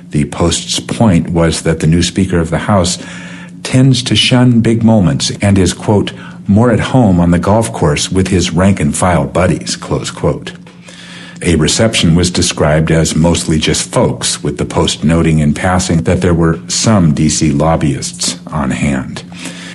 The 0.10 0.26
Post's 0.26 0.80
point 0.80 1.32
was 1.32 1.64
that 1.64 1.80
the 1.80 1.88
new 1.88 2.04
Speaker 2.04 2.38
of 2.38 2.52
the 2.52 2.60
House 2.60 3.04
tends 3.64 4.04
to 4.04 4.16
shun 4.16 4.62
big 4.62 4.84
moments 4.84 5.32
and 5.42 5.58
is, 5.58 5.74
quote, 5.74 6.14
more 6.48 6.70
at 6.70 6.80
home 6.80 7.20
on 7.20 7.32
the 7.32 7.40
golf 7.40 7.74
course 7.74 8.12
with 8.12 8.28
his 8.28 8.52
rank 8.52 8.80
and 8.80 8.96
file 8.96 9.26
buddies, 9.26 9.76
close 9.76 10.12
quote. 10.12 10.52
A 11.46 11.56
reception 11.58 12.16
was 12.16 12.32
described 12.32 12.90
as 12.90 13.16
mostly 13.16 13.60
just 13.60 13.92
folks, 13.92 14.42
with 14.42 14.58
the 14.58 14.66
Post 14.66 15.04
noting 15.04 15.38
in 15.38 15.54
passing 15.54 16.02
that 16.02 16.22
there 16.22 16.34
were 16.34 16.60
some 16.68 17.14
D.C. 17.14 17.52
lobbyists 17.52 18.44
on 18.48 18.72
hand. 18.72 19.24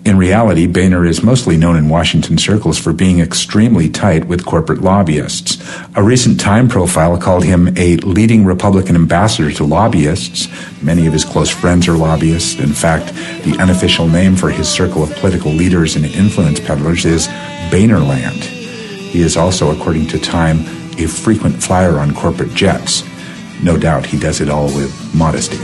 In 0.04 0.18
reality, 0.18 0.66
Boehner 0.66 1.06
is 1.06 1.22
mostly 1.22 1.56
known 1.56 1.76
in 1.76 1.88
Washington 1.88 2.38
circles 2.38 2.76
for 2.76 2.92
being 2.92 3.20
extremely 3.20 3.88
tight 3.88 4.24
with 4.24 4.44
corporate 4.44 4.80
lobbyists. 4.80 5.62
A 5.94 6.02
recent 6.02 6.40
Time 6.40 6.68
profile 6.68 7.16
called 7.16 7.44
him 7.44 7.68
a 7.78 7.98
leading 7.98 8.44
Republican 8.44 8.96
ambassador 8.96 9.52
to 9.52 9.62
lobbyists. 9.62 10.48
Many 10.82 11.06
of 11.06 11.12
his 11.12 11.24
close 11.24 11.50
friends 11.50 11.86
are 11.86 11.96
lobbyists. 11.96 12.58
In 12.58 12.72
fact, 12.72 13.14
the 13.44 13.56
unofficial 13.60 14.08
name 14.08 14.34
for 14.34 14.50
his 14.50 14.68
circle 14.68 15.04
of 15.04 15.14
political 15.18 15.52
leaders 15.52 15.94
and 15.94 16.04
influence 16.04 16.58
peddlers 16.58 17.04
is 17.04 17.28
Boehnerland. 17.70 18.42
He 18.42 19.20
is 19.20 19.36
also, 19.36 19.70
according 19.70 20.08
to 20.08 20.18
Time, 20.18 20.79
a 21.04 21.08
frequent 21.08 21.62
flyer 21.62 21.98
on 21.98 22.14
corporate 22.14 22.54
jets. 22.54 23.04
No 23.62 23.76
doubt 23.76 24.06
he 24.06 24.18
does 24.18 24.40
it 24.40 24.48
all 24.48 24.66
with 24.66 25.14
modesty. 25.14 25.58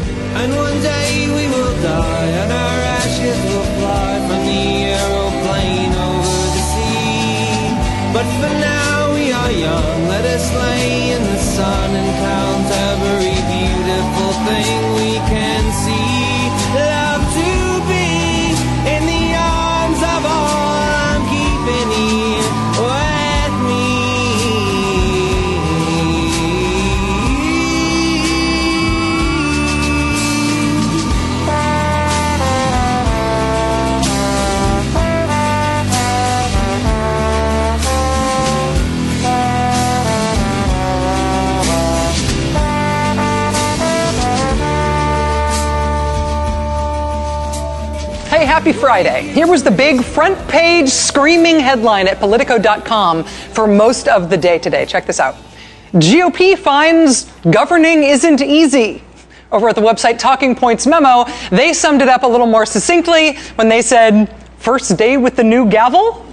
Happy 48.56 48.72
Friday. 48.72 49.20
Here 49.20 49.46
was 49.46 49.62
the 49.62 49.70
big 49.70 50.02
front 50.02 50.48
page 50.48 50.88
screaming 50.88 51.60
headline 51.60 52.08
at 52.08 52.18
Politico.com 52.18 53.22
for 53.22 53.66
most 53.66 54.08
of 54.08 54.30
the 54.30 54.36
day 54.38 54.58
today. 54.58 54.86
Check 54.86 55.04
this 55.04 55.20
out. 55.20 55.36
GOP 55.92 56.56
finds 56.56 57.30
governing 57.50 58.04
isn't 58.04 58.40
easy. 58.40 59.02
Over 59.52 59.68
at 59.68 59.74
the 59.74 59.82
website 59.82 60.18
Talking 60.18 60.54
Points 60.54 60.86
Memo, 60.86 61.26
they 61.50 61.74
summed 61.74 62.00
it 62.00 62.08
up 62.08 62.22
a 62.22 62.26
little 62.26 62.46
more 62.46 62.64
succinctly 62.64 63.36
when 63.56 63.68
they 63.68 63.82
said, 63.82 64.34
First 64.56 64.96
day 64.96 65.18
with 65.18 65.36
the 65.36 65.44
new 65.44 65.68
gavel? 65.68 66.24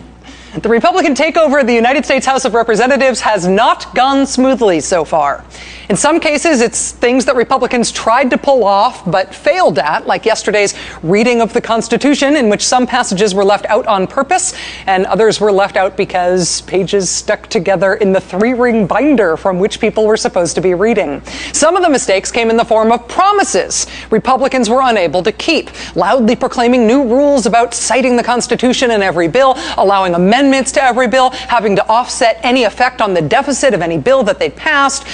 The 0.54 0.70
Republican 0.70 1.16
takeover 1.16 1.60
of 1.60 1.68
the 1.68 1.74
United 1.74 2.06
States 2.06 2.26
House 2.26 2.46
of 2.46 2.54
Representatives 2.54 3.20
has 3.20 3.46
not 3.46 3.94
gone 3.96 4.26
smoothly 4.26 4.80
so 4.80 5.04
far. 5.04 5.44
In 5.90 5.98
some 5.98 6.22
cases, 6.22 6.62
it's 6.62 6.92
things 6.92 7.26
that 7.26 7.36
Republicans 7.36 7.92
tried 7.92 8.30
to 8.30 8.38
pull 8.38 8.64
off 8.64 9.10
but 9.10 9.36
failed 9.36 9.78
at, 9.80 10.08
like 10.08 10.26
yesterday's 10.26 10.76
reading 11.02 11.42
of 11.42 11.52
the 11.52 11.60
Constitution, 11.60 12.38
in 12.38 12.48
which 12.50 12.66
some 12.66 12.88
passages 12.88 13.36
were 13.36 13.44
left 13.44 13.66
out 13.66 13.86
on 13.86 14.08
purpose 14.08 14.54
and 14.88 15.06
others 15.06 15.42
were 15.42 15.52
left 15.52 15.76
out 15.76 15.98
because 15.98 16.62
pages 16.62 17.10
stuck 17.10 17.48
together 17.48 17.96
in 17.96 18.14
the 18.14 18.22
three 18.22 18.54
ring 18.54 18.88
binder 18.88 19.36
from 19.36 19.60
which 19.60 19.82
people 19.82 20.08
were 20.08 20.16
supposed 20.16 20.56
to 20.56 20.62
be 20.62 20.74
reading. 20.74 21.22
Some 21.52 21.76
of 21.76 21.84
the 21.84 21.90
mistakes 21.90 22.32
came 22.32 22.50
in 22.50 22.56
the 22.56 22.66
form 22.66 22.92
of 22.92 23.06
promises 23.10 23.86
Republicans 24.10 24.70
were 24.70 24.82
unable 24.84 25.22
to 25.24 25.32
keep, 25.32 25.70
loudly 25.96 26.36
proclaiming 26.36 26.88
new 26.88 27.04
rules 27.04 27.46
about 27.46 27.74
citing 27.74 28.16
the 28.16 28.24
Constitution 28.24 28.92
in 28.92 29.02
every 29.02 29.28
bill, 29.28 29.56
allowing 29.78 30.16
amendments 30.16 30.72
to 30.74 30.84
every 30.84 31.08
bill, 31.08 31.32
having 31.32 31.76
to 31.76 31.86
offset 31.88 32.40
any 32.44 32.64
effect 32.64 33.02
on 33.02 33.14
the 33.14 33.22
deficit 33.22 33.74
of 33.74 33.82
any 33.82 33.98
bill 33.98 34.24
that 34.24 34.40
they 34.40 34.50
passed. 34.50 35.06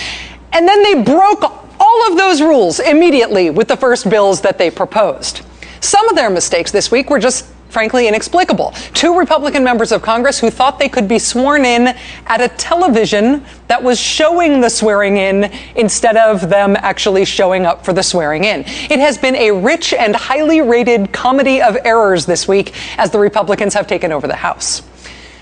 And 0.51 0.67
then 0.67 0.83
they 0.83 1.03
broke 1.03 1.43
all 1.79 2.11
of 2.11 2.17
those 2.17 2.41
rules 2.41 2.79
immediately 2.79 3.49
with 3.49 3.67
the 3.67 3.77
first 3.77 4.09
bills 4.09 4.41
that 4.41 4.57
they 4.57 4.69
proposed. 4.69 5.41
Some 5.81 6.09
of 6.09 6.15
their 6.15 6.29
mistakes 6.29 6.71
this 6.71 6.91
week 6.91 7.09
were 7.09 7.19
just 7.19 7.45
frankly 7.69 8.07
inexplicable. 8.07 8.71
Two 8.93 9.17
Republican 9.17 9.63
members 9.63 9.91
of 9.91 10.01
Congress 10.01 10.39
who 10.39 10.49
thought 10.49 10.79
they 10.79 10.89
could 10.89 11.07
be 11.07 11.19
sworn 11.19 11.65
in 11.65 11.95
at 12.25 12.41
a 12.41 12.49
television 12.49 13.45
that 13.67 13.81
was 13.81 13.99
showing 13.99 14.59
the 14.59 14.69
swearing 14.69 15.17
in 15.17 15.51
instead 15.75 16.17
of 16.17 16.49
them 16.49 16.75
actually 16.79 17.25
showing 17.25 17.65
up 17.65 17.85
for 17.85 17.93
the 17.93 18.03
swearing 18.03 18.43
in. 18.43 18.61
It 18.61 18.99
has 18.99 19.17
been 19.17 19.35
a 19.35 19.51
rich 19.51 19.93
and 19.93 20.15
highly 20.15 20.61
rated 20.61 21.13
comedy 21.13 21.61
of 21.61 21.77
errors 21.85 22.25
this 22.25 22.47
week 22.47 22.73
as 22.97 23.11
the 23.11 23.19
Republicans 23.19 23.73
have 23.75 23.87
taken 23.87 24.11
over 24.11 24.27
the 24.27 24.35
House. 24.35 24.81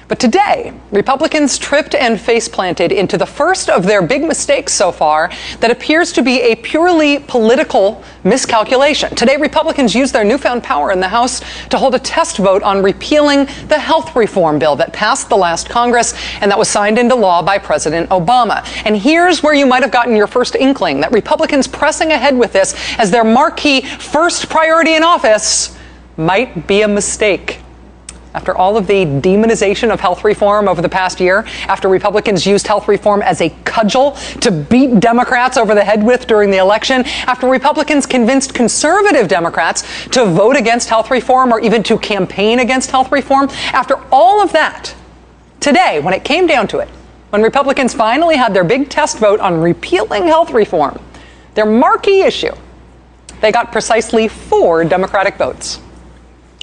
But 0.08 0.20
today, 0.20 0.72
Republicans 0.92 1.58
tripped 1.58 1.94
and 1.94 2.20
face 2.20 2.48
planted 2.48 2.94
into 2.94 3.18
the 3.18 3.26
first 3.26 3.70
of 3.70 3.86
their 3.86 4.02
big 4.02 4.24
mistakes 4.24 4.74
so 4.74 4.90
far 4.90 5.30
that 5.60 5.70
appears 5.70 6.14
to 6.14 6.24
be 6.24 6.40
a 6.44 6.56
purely 6.56 7.20
political 7.20 8.02
miscalculation. 8.24 9.14
Today, 9.16 9.36
Republicans 9.36 9.94
used 9.94 10.14
their 10.14 10.24
newfound 10.24 10.64
power 10.64 10.92
in 10.92 11.02
the 11.02 11.10
House 11.10 11.42
to 11.68 11.78
hold 11.78 11.94
a 11.94 12.00
test 12.00 12.38
vote 12.38 12.64
on 12.64 12.82
repealing 12.82 13.48
the 13.68 13.78
health 13.78 14.16
reform 14.16 14.60
bill 14.60 14.78
that 14.78 14.94
passed 14.94 15.28
the 15.28 15.36
last 15.36 15.68
Congress 15.68 16.14
and 16.40 16.50
that 16.50 16.58
was 16.58 16.70
signed 16.70 16.98
into 16.98 17.16
law 17.16 17.42
by 17.42 17.58
President 17.58 18.10
Obama. 18.10 18.66
And 18.86 18.96
here's 18.96 19.44
where 19.44 19.54
you 19.54 19.66
might 19.66 19.84
have 19.84 19.92
gotten 19.92 20.16
your 20.16 20.28
first 20.28 20.56
inkling 20.56 21.02
that 21.02 21.12
Republicans 21.12 21.68
pressing 21.68 22.14
ahead 22.14 22.38
with 22.38 22.54
this 22.54 22.76
as 22.98 23.12
their 23.12 23.26
marquee 23.26 23.82
first 23.82 24.48
priority 24.48 24.96
in 24.96 25.04
office 25.04 25.78
might 26.16 26.66
be 26.66 26.84
a 26.84 26.88
mistake. 26.88 27.60
After 28.34 28.56
all 28.56 28.78
of 28.78 28.88
the 28.88 29.06
demonization 29.06 29.92
of 29.92 30.00
health 30.00 30.24
reform 30.24 30.68
over 30.68 30.82
the 30.82 30.90
past 30.90 31.20
year, 31.20 31.46
after 31.68 31.88
Republicans 31.88 32.46
used 32.46 32.68
health 32.68 32.88
reform 32.88 33.22
as 33.22 33.42
a 33.42 33.50
cudgel 33.64 34.12
to 34.42 34.52
beat 34.52 35.00
Democrats 35.00 35.58
over 35.58 35.74
the 35.74 35.84
head 35.84 36.04
with 36.04 36.28
during 36.28 36.52
the 36.52 36.58
election, 36.58 37.04
after 37.26 37.48
Republicans 37.48 38.06
convinced 38.06 38.54
conservative 38.54 39.28
Democrats 39.28 40.08
to 40.10 40.26
vote 40.26 40.56
against 40.56 40.90
health 40.90 41.10
reform 41.10 41.52
or 41.52 41.60
even 41.60 41.82
to 41.84 41.98
campaign 41.98 42.60
against 42.60 42.92
health 42.92 43.12
reform, 43.12 43.50
after 43.74 43.96
all 44.12 44.42
of 44.42 44.52
that, 44.52 44.94
today, 45.60 46.00
when 46.00 46.14
it 46.14 46.24
came 46.24 46.46
down 46.48 46.68
to 46.68 46.80
it, 46.80 46.90
when 47.30 47.42
Republicans 47.42 47.94
finally 47.94 48.36
had 48.36 48.54
their 48.54 48.64
big 48.64 48.90
test 48.90 49.18
vote 49.18 49.40
on 49.40 49.60
repealing 49.60 50.28
health 50.28 50.52
reform, 50.52 51.00
their 51.56 51.66
marquee 51.66 52.22
issue, 52.22 52.54
they 53.42 53.52
got 53.52 53.72
precisely 53.72 54.28
four 54.28 54.84
Democratic 54.84 55.38
votes. 55.38 55.80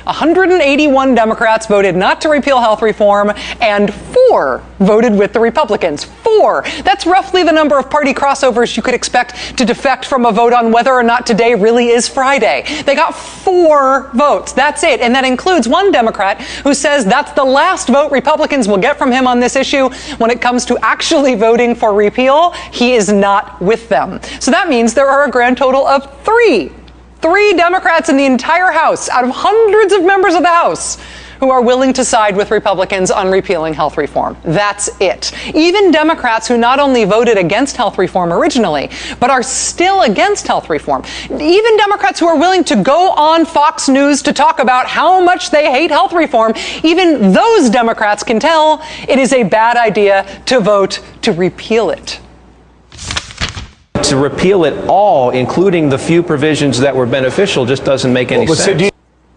181 0.04 1.14
Democrats 1.14 1.66
voted 1.66 1.96
not 1.96 2.20
to 2.20 2.28
repeal 2.28 2.60
health 2.60 2.82
reform, 2.82 3.32
and 3.60 3.92
four 3.92 4.62
voted 4.78 5.14
with 5.14 5.32
the 5.32 5.40
Republicans. 5.40 6.04
Four. 6.04 6.62
That's 6.82 7.06
roughly 7.06 7.42
the 7.42 7.52
number 7.52 7.78
of 7.78 7.90
party 7.90 8.12
crossovers 8.12 8.76
you 8.76 8.82
could 8.82 8.94
expect 8.94 9.56
to 9.58 9.64
defect 9.64 10.04
from 10.04 10.26
a 10.26 10.32
vote 10.32 10.52
on 10.52 10.72
whether 10.72 10.92
or 10.92 11.02
not 11.02 11.26
today 11.26 11.54
really 11.54 11.88
is 11.88 12.08
Friday. 12.08 12.64
They 12.84 12.94
got 12.94 13.14
four 13.14 14.10
votes. 14.14 14.52
That's 14.52 14.82
it. 14.82 15.00
And 15.00 15.14
that 15.14 15.24
includes 15.24 15.68
one 15.68 15.92
Democrat 15.92 16.40
who 16.40 16.74
says 16.74 17.04
that's 17.04 17.32
the 17.32 17.44
last 17.44 17.88
vote 17.88 18.10
Republicans 18.12 18.68
will 18.68 18.78
get 18.78 18.98
from 18.98 19.10
him 19.10 19.26
on 19.26 19.40
this 19.40 19.56
issue. 19.56 19.88
When 20.18 20.30
it 20.30 20.40
comes 20.40 20.64
to 20.66 20.78
actually 20.82 21.34
voting 21.34 21.74
for 21.74 21.94
repeal, 21.94 22.50
he 22.72 22.94
is 22.94 23.12
not 23.12 23.60
with 23.60 23.88
them. 23.88 24.20
So 24.40 24.50
that 24.50 24.68
means 24.68 24.94
there 24.94 25.08
are 25.08 25.24
a 25.24 25.30
grand 25.30 25.56
total 25.56 25.86
of 25.86 26.24
three 26.24 26.70
three 27.24 27.54
Democrats 27.54 28.10
in 28.10 28.18
the 28.18 28.26
entire 28.26 28.70
House 28.70 29.08
out 29.08 29.24
of 29.24 29.30
hundreds 29.30 29.94
of 29.94 30.04
members 30.04 30.34
of 30.34 30.42
the 30.42 30.48
House 30.48 30.98
who 31.40 31.48
are 31.48 31.62
willing 31.62 31.90
to 31.94 32.04
side 32.04 32.36
with 32.36 32.50
Republicans 32.50 33.10
on 33.10 33.30
repealing 33.30 33.72
health 33.72 33.96
reform. 33.96 34.36
That's 34.44 34.90
it. 35.00 35.32
Even 35.54 35.90
Democrats 35.90 36.46
who 36.46 36.58
not 36.58 36.78
only 36.78 37.04
voted 37.04 37.38
against 37.38 37.78
health 37.78 37.96
reform 37.96 38.30
originally, 38.30 38.90
but 39.20 39.30
are 39.30 39.42
still 39.42 40.02
against 40.02 40.46
health 40.46 40.68
reform. 40.68 41.02
Even 41.30 41.76
Democrats 41.78 42.20
who 42.20 42.26
are 42.26 42.38
willing 42.38 42.62
to 42.64 42.76
go 42.82 43.12
on 43.12 43.46
Fox 43.46 43.88
News 43.88 44.20
to 44.20 44.34
talk 44.34 44.58
about 44.58 44.86
how 44.86 45.24
much 45.24 45.50
they 45.50 45.70
hate 45.70 45.90
health 45.90 46.12
reform, 46.12 46.52
even 46.82 47.32
those 47.32 47.70
Democrats 47.70 48.22
can 48.22 48.38
tell 48.38 48.82
it 49.08 49.18
is 49.18 49.32
a 49.32 49.44
bad 49.44 49.78
idea 49.78 50.42
to 50.44 50.60
vote 50.60 51.00
to 51.22 51.32
repeal 51.32 51.88
it 51.88 52.20
to 54.08 54.16
repeal 54.16 54.64
it 54.64 54.74
all, 54.88 55.30
including 55.30 55.88
the 55.88 55.98
few 55.98 56.22
provisions 56.22 56.78
that 56.78 56.94
were 56.94 57.06
beneficial, 57.06 57.64
just 57.64 57.84
doesn't 57.84 58.12
make 58.12 58.32
any 58.32 58.46
well, 58.46 58.54
sense. 58.54 58.90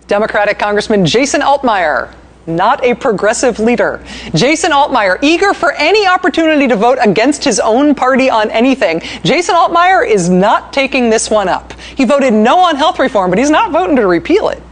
Democratic 0.07 0.57
Congressman 0.57 1.05
Jason 1.05 1.41
Altmire 1.41 2.13
not 2.47 2.83
a 2.83 2.95
progressive 2.95 3.59
leader. 3.59 4.03
Jason 4.33 4.71
Altmire, 4.71 5.19
eager 5.21 5.53
for 5.53 5.73
any 5.73 6.07
opportunity 6.07 6.67
to 6.67 6.75
vote 6.75 6.97
against 7.01 7.43
his 7.43 7.59
own 7.59 7.93
party 7.93 8.29
on 8.29 8.49
anything. 8.51 9.01
Jason 9.23 9.53
Altmire 9.53 10.07
is 10.07 10.29
not 10.29 10.71
taking 10.71 11.09
this 11.09 11.29
one 11.29 11.49
up. 11.49 11.73
He 11.73 12.05
voted 12.05 12.33
no 12.33 12.57
on 12.59 12.77
health 12.77 12.99
reform, 12.99 13.29
but 13.29 13.37
he's 13.37 13.49
not 13.49 13.71
voting 13.71 13.97
to 13.97 14.07
repeal 14.07 14.49
it. 14.49 14.63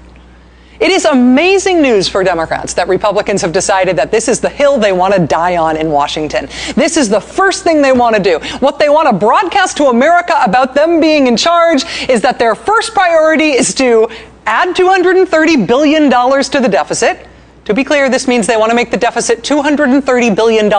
It 0.79 0.91
is 0.91 1.05
amazing 1.05 1.81
news 1.81 2.07
for 2.07 2.23
Democrats 2.23 2.73
that 2.73 2.87
Republicans 2.87 3.41
have 3.41 3.53
decided 3.53 3.95
that 3.95 4.11
this 4.11 4.27
is 4.27 4.41
the 4.41 4.49
hill 4.49 4.77
they 4.77 4.91
want 4.91 5.13
to 5.13 5.25
die 5.25 5.55
on 5.55 5.77
in 5.77 5.89
Washington. 5.89 6.47
This 6.75 6.97
is 6.97 7.07
the 7.07 7.21
first 7.21 7.63
thing 7.63 7.81
they 7.81 7.93
want 7.93 8.15
to 8.15 8.21
do. 8.21 8.39
What 8.59 8.77
they 8.77 8.89
want 8.89 9.09
to 9.09 9.13
broadcast 9.13 9.77
to 9.77 9.85
America 9.85 10.37
about 10.43 10.75
them 10.75 10.99
being 10.99 11.27
in 11.27 11.37
charge 11.37 11.85
is 12.09 12.21
that 12.21 12.39
their 12.39 12.55
first 12.55 12.93
priority 12.93 13.51
is 13.51 13.73
to 13.75 14.09
add 14.45 14.75
$230 14.75 15.65
billion 15.65 16.09
to 16.09 16.59
the 16.59 16.69
deficit. 16.69 17.25
To 17.65 17.73
be 17.73 17.83
clear, 17.83 18.09
this 18.09 18.27
means 18.27 18.45
they 18.45 18.57
want 18.57 18.69
to 18.69 18.75
make 18.75 18.91
the 18.91 18.97
deficit 18.97 19.43
$230 19.43 20.35
billion 20.35 20.69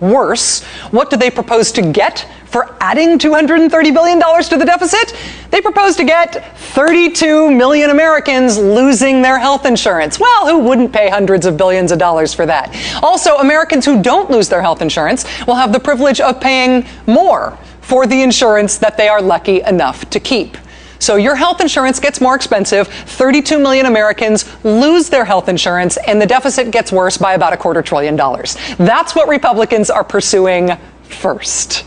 worse. 0.00 0.62
What 0.90 1.10
do 1.10 1.16
they 1.16 1.30
propose 1.30 1.72
to 1.72 1.82
get 1.82 2.26
for 2.46 2.76
adding 2.80 3.18
$230 3.18 3.70
billion 3.92 4.20
to 4.20 4.56
the 4.56 4.64
deficit? 4.64 5.16
They 5.50 5.60
propose 5.60 5.96
to 5.96 6.04
get 6.04 6.56
32 6.58 7.50
million 7.50 7.90
Americans 7.90 8.58
losing 8.58 9.22
their 9.22 9.38
health 9.38 9.66
insurance. 9.66 10.18
Well, 10.20 10.48
who 10.48 10.58
wouldn't 10.68 10.92
pay 10.92 11.08
hundreds 11.08 11.46
of 11.46 11.56
billions 11.56 11.92
of 11.92 11.98
dollars 11.98 12.34
for 12.34 12.46
that? 12.46 12.74
Also, 13.02 13.36
Americans 13.36 13.84
who 13.84 14.02
don't 14.02 14.30
lose 14.30 14.48
their 14.48 14.62
health 14.62 14.82
insurance 14.82 15.24
will 15.46 15.54
have 15.54 15.72
the 15.72 15.80
privilege 15.80 16.20
of 16.20 16.40
paying 16.40 16.86
more 17.06 17.58
for 17.80 18.06
the 18.06 18.22
insurance 18.22 18.78
that 18.78 18.96
they 18.96 19.08
are 19.08 19.20
lucky 19.20 19.60
enough 19.62 20.08
to 20.10 20.18
keep. 20.18 20.56
So 20.98 21.16
your 21.16 21.34
health 21.34 21.60
insurance 21.60 22.00
gets 22.00 22.20
more 22.20 22.34
expensive. 22.34 22.88
32 22.88 23.58
million 23.58 23.86
Americans 23.86 24.44
lose 24.64 25.08
their 25.08 25.24
health 25.24 25.48
insurance, 25.48 25.96
and 26.06 26.20
the 26.20 26.26
deficit 26.26 26.70
gets 26.70 26.92
worse 26.92 27.18
by 27.18 27.34
about 27.34 27.52
a 27.52 27.56
quarter 27.56 27.82
trillion 27.82 28.16
dollars. 28.16 28.56
That's 28.78 29.14
what 29.14 29.28
Republicans 29.28 29.90
are 29.90 30.04
pursuing 30.04 30.70
first. 31.02 31.84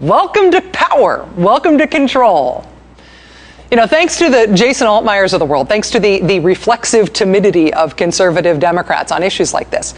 Welcome 0.00 0.50
to 0.50 0.60
power. 0.72 1.28
Welcome 1.36 1.78
to 1.78 1.86
control. 1.86 2.66
You 3.70 3.76
know, 3.76 3.86
thanks 3.86 4.18
to 4.18 4.28
the 4.28 4.48
Jason 4.54 4.86
Altmires 4.86 5.32
of 5.32 5.38
the 5.38 5.46
world, 5.46 5.68
thanks 5.68 5.90
to 5.92 6.00
the, 6.00 6.20
the 6.20 6.40
reflexive 6.40 7.12
timidity 7.12 7.72
of 7.72 7.96
conservative 7.96 8.60
Democrats 8.60 9.10
on 9.10 9.22
issues 9.22 9.54
like 9.54 9.70
this, 9.70 9.94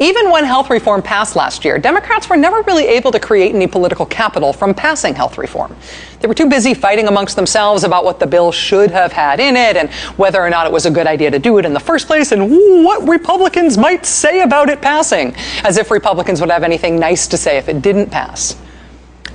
even 0.00 0.30
when 0.30 0.44
health 0.44 0.70
reform 0.70 1.02
passed 1.02 1.36
last 1.36 1.64
year, 1.64 1.78
Democrats 1.78 2.28
were 2.28 2.36
never 2.36 2.62
really 2.62 2.86
able 2.86 3.12
to 3.12 3.20
create 3.20 3.54
any 3.54 3.68
political 3.68 4.04
capital 4.04 4.52
from 4.52 4.74
passing 4.74 5.14
health 5.14 5.38
reform. 5.38 5.74
They 6.20 6.26
were 6.26 6.34
too 6.34 6.48
busy 6.48 6.74
fighting 6.74 7.06
amongst 7.06 7.36
themselves 7.36 7.84
about 7.84 8.04
what 8.04 8.18
the 8.18 8.26
bill 8.26 8.50
should 8.50 8.90
have 8.90 9.12
had 9.12 9.38
in 9.38 9.56
it 9.56 9.76
and 9.76 9.90
whether 10.16 10.40
or 10.40 10.50
not 10.50 10.66
it 10.66 10.72
was 10.72 10.86
a 10.86 10.90
good 10.90 11.06
idea 11.06 11.30
to 11.30 11.38
do 11.38 11.58
it 11.58 11.64
in 11.64 11.72
the 11.72 11.80
first 11.80 12.08
place 12.08 12.32
and 12.32 12.50
what 12.84 13.06
Republicans 13.08 13.78
might 13.78 14.04
say 14.04 14.40
about 14.40 14.68
it 14.68 14.82
passing, 14.82 15.34
as 15.62 15.76
if 15.76 15.90
Republicans 15.90 16.40
would 16.40 16.50
have 16.50 16.64
anything 16.64 16.98
nice 16.98 17.28
to 17.28 17.36
say 17.36 17.56
if 17.56 17.68
it 17.68 17.80
didn't 17.80 18.10
pass. 18.10 18.56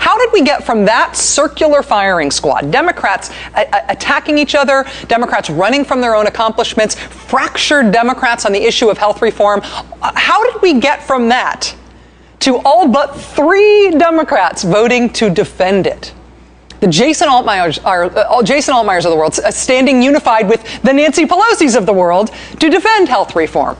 How 0.10 0.18
did 0.18 0.34
we 0.34 0.42
get 0.42 0.64
from 0.64 0.86
that 0.86 1.16
circular 1.16 1.84
firing 1.84 2.32
squad, 2.32 2.72
Democrats 2.72 3.30
a- 3.56 3.60
a- 3.62 3.84
attacking 3.90 4.40
each 4.40 4.56
other, 4.56 4.84
Democrats 5.08 5.52
running 5.52 5.86
from 5.86 6.02
their 6.02 6.16
own 6.16 6.26
accomplishments, 6.26 6.96
fractured 6.96 7.92
Democrats 7.92 8.44
on 8.44 8.52
the 8.52 8.64
issue 8.64 8.90
of 8.90 8.98
health 8.98 9.22
reform? 9.22 9.62
Uh, 10.02 10.12
How 10.16 10.44
did 10.52 10.64
we 10.64 10.80
get 10.80 11.04
from 11.04 11.30
that 11.30 11.76
to 12.40 12.58
all 12.66 12.88
but 12.88 13.22
three 13.22 13.92
Democrats 13.92 14.64
voting 14.64 15.12
to 15.12 15.30
defend 15.30 15.86
it? 15.86 16.12
The 16.80 16.88
Jason 16.88 17.28
Altmires 17.30 17.78
are 17.86 18.06
uh, 18.06 18.42
Jason 18.42 18.74
of 18.74 19.04
the 19.04 19.16
world 19.16 19.38
uh, 19.38 19.52
standing 19.52 20.02
unified 20.02 20.50
with 20.50 20.82
the 20.82 20.92
Nancy 20.92 21.28
Pelosi's 21.28 21.76
of 21.76 21.86
the 21.86 21.94
world 21.94 22.32
to 22.60 22.68
defend 22.68 23.10
health 23.10 23.36
reform. 23.36 23.78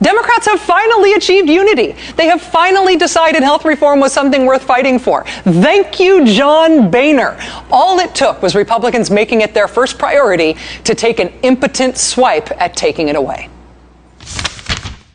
Democrats 0.00 0.46
have 0.46 0.60
finally 0.60 1.14
achieved 1.14 1.48
unity. 1.48 1.96
They 2.16 2.26
have 2.26 2.40
finally 2.40 2.96
decided 2.96 3.42
health 3.42 3.64
reform 3.64 3.98
was 3.98 4.12
something 4.12 4.46
worth 4.46 4.62
fighting 4.62 4.98
for. 4.98 5.24
Thank 5.24 5.98
you, 5.98 6.24
John 6.24 6.90
Boehner. 6.90 7.36
All 7.70 7.98
it 7.98 8.14
took 8.14 8.40
was 8.40 8.54
Republicans 8.54 9.10
making 9.10 9.40
it 9.40 9.54
their 9.54 9.66
first 9.66 9.98
priority 9.98 10.56
to 10.84 10.94
take 10.94 11.18
an 11.18 11.32
impotent 11.42 11.98
swipe 11.98 12.50
at 12.60 12.76
taking 12.76 13.08
it 13.08 13.16
away. 13.16 13.48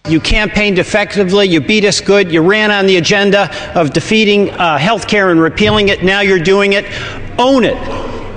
You 0.10 0.20
campaigned 0.20 0.80
effectively. 0.80 1.48
You 1.48 1.62
beat 1.62 1.86
us 1.86 2.02
good. 2.02 2.30
You 2.30 2.42
ran 2.42 2.70
on 2.72 2.86
the 2.86 2.98
agenda 2.98 3.50
of 3.74 3.94
defeating 3.94 4.50
uh, 4.50 4.78
health 4.78 5.08
care 5.08 5.32
and 5.32 5.40
repealing 5.40 5.88
it. 5.88 6.04
Now 6.04 6.20
you're 6.20 6.44
doing 6.44 6.74
it. 6.74 6.84
Own 7.40 7.64
it. 7.64 7.78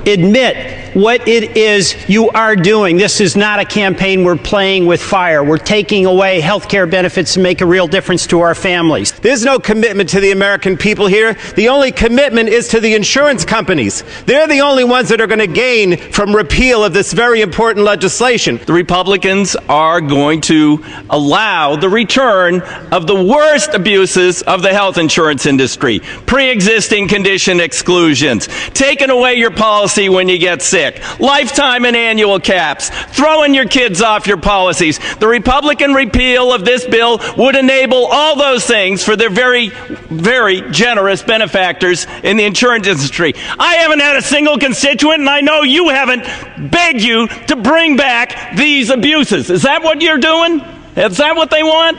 Admit 0.06 0.85
what 0.96 1.28
it 1.28 1.58
is 1.58 1.94
you 2.08 2.30
are 2.30 2.56
doing. 2.56 2.96
This 2.96 3.20
is 3.20 3.36
not 3.36 3.60
a 3.60 3.66
campaign 3.66 4.24
we're 4.24 4.34
playing 4.34 4.86
with 4.86 5.02
fire. 5.02 5.44
We're 5.44 5.58
taking 5.58 6.06
away 6.06 6.40
health 6.40 6.70
care 6.70 6.86
benefits 6.86 7.34
to 7.34 7.40
make 7.40 7.60
a 7.60 7.66
real 7.66 7.86
difference 7.86 8.26
to 8.28 8.40
our 8.40 8.54
families. 8.54 9.12
There's 9.12 9.44
no 9.44 9.58
commitment 9.58 10.08
to 10.10 10.20
the 10.20 10.30
American 10.30 10.78
people 10.78 11.06
here. 11.06 11.34
The 11.54 11.68
only 11.68 11.92
commitment 11.92 12.48
is 12.48 12.68
to 12.68 12.80
the 12.80 12.94
insurance 12.94 13.44
companies. 13.44 14.04
They're 14.24 14.46
the 14.46 14.62
only 14.62 14.84
ones 14.84 15.10
that 15.10 15.20
are 15.20 15.26
going 15.26 15.40
to 15.40 15.46
gain 15.46 15.98
from 15.98 16.34
repeal 16.34 16.82
of 16.82 16.94
this 16.94 17.12
very 17.12 17.42
important 17.42 17.84
legislation. 17.84 18.58
The 18.64 18.72
Republicans 18.72 19.54
are 19.68 20.00
going 20.00 20.40
to 20.42 20.82
allow 21.10 21.76
the 21.76 21.90
return 21.90 22.62
of 22.90 23.06
the 23.06 23.22
worst 23.22 23.74
abuses 23.74 24.40
of 24.40 24.62
the 24.62 24.72
health 24.72 24.96
insurance 24.96 25.44
industry 25.44 26.00
pre 26.24 26.48
existing 26.48 27.08
condition 27.08 27.60
exclusions, 27.60 28.48
taking 28.72 29.10
away 29.10 29.34
your 29.34 29.50
policy 29.50 30.08
when 30.08 30.26
you 30.30 30.38
get 30.38 30.62
sick, 30.62 30.85
lifetime 31.20 31.84
and 31.84 31.96
annual 31.96 32.40
caps, 32.40 32.90
throwing 33.16 33.54
your 33.54 33.66
kids 33.66 34.02
off 34.02 34.26
your 34.26 34.36
policies. 34.36 34.98
The 35.16 35.28
Republican 35.28 35.94
repeal 35.94 36.52
of 36.52 36.64
this 36.64 36.86
bill 36.86 37.20
would 37.36 37.56
enable 37.56 38.06
all 38.06 38.36
those 38.36 38.64
things 38.64 39.02
for 39.02 39.16
their 39.16 39.30
very, 39.30 39.68
very 39.68 40.70
generous 40.70 41.22
benefactors 41.22 42.06
in 42.22 42.36
the 42.36 42.44
insurance 42.44 42.86
industry. 42.86 43.34
I 43.58 43.76
haven't 43.76 44.00
had 44.00 44.16
a 44.16 44.22
single 44.22 44.58
constituent, 44.58 45.20
and 45.20 45.30
I 45.30 45.40
know 45.40 45.62
you 45.62 45.88
haven't, 45.88 46.70
beg 46.70 47.00
you 47.00 47.28
to 47.28 47.56
bring 47.56 47.96
back 47.96 48.56
these 48.56 48.90
abuses. 48.90 49.50
Is 49.50 49.62
that 49.62 49.82
what 49.82 50.00
you're 50.02 50.18
doing? 50.18 50.60
Is 50.96 51.18
that 51.18 51.36
what 51.36 51.50
they 51.50 51.62
want? 51.62 51.98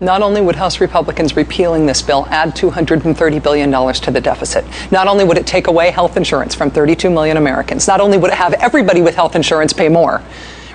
Not 0.00 0.22
only 0.22 0.40
would 0.40 0.56
House 0.56 0.80
Republicans 0.80 1.36
repealing 1.36 1.86
this 1.86 2.02
bill 2.02 2.26
add 2.28 2.56
$230 2.56 3.40
billion 3.40 3.70
to 3.70 4.10
the 4.10 4.20
deficit, 4.20 4.64
not 4.90 5.06
only 5.06 5.22
would 5.24 5.38
it 5.38 5.46
take 5.46 5.68
away 5.68 5.90
health 5.90 6.16
insurance 6.16 6.52
from 6.52 6.70
32 6.70 7.08
million 7.10 7.36
Americans, 7.36 7.86
not 7.86 8.00
only 8.00 8.18
would 8.18 8.32
it 8.32 8.36
have 8.36 8.54
everybody 8.54 9.02
with 9.02 9.14
health 9.14 9.36
insurance 9.36 9.72
pay 9.72 9.88
more, 9.88 10.20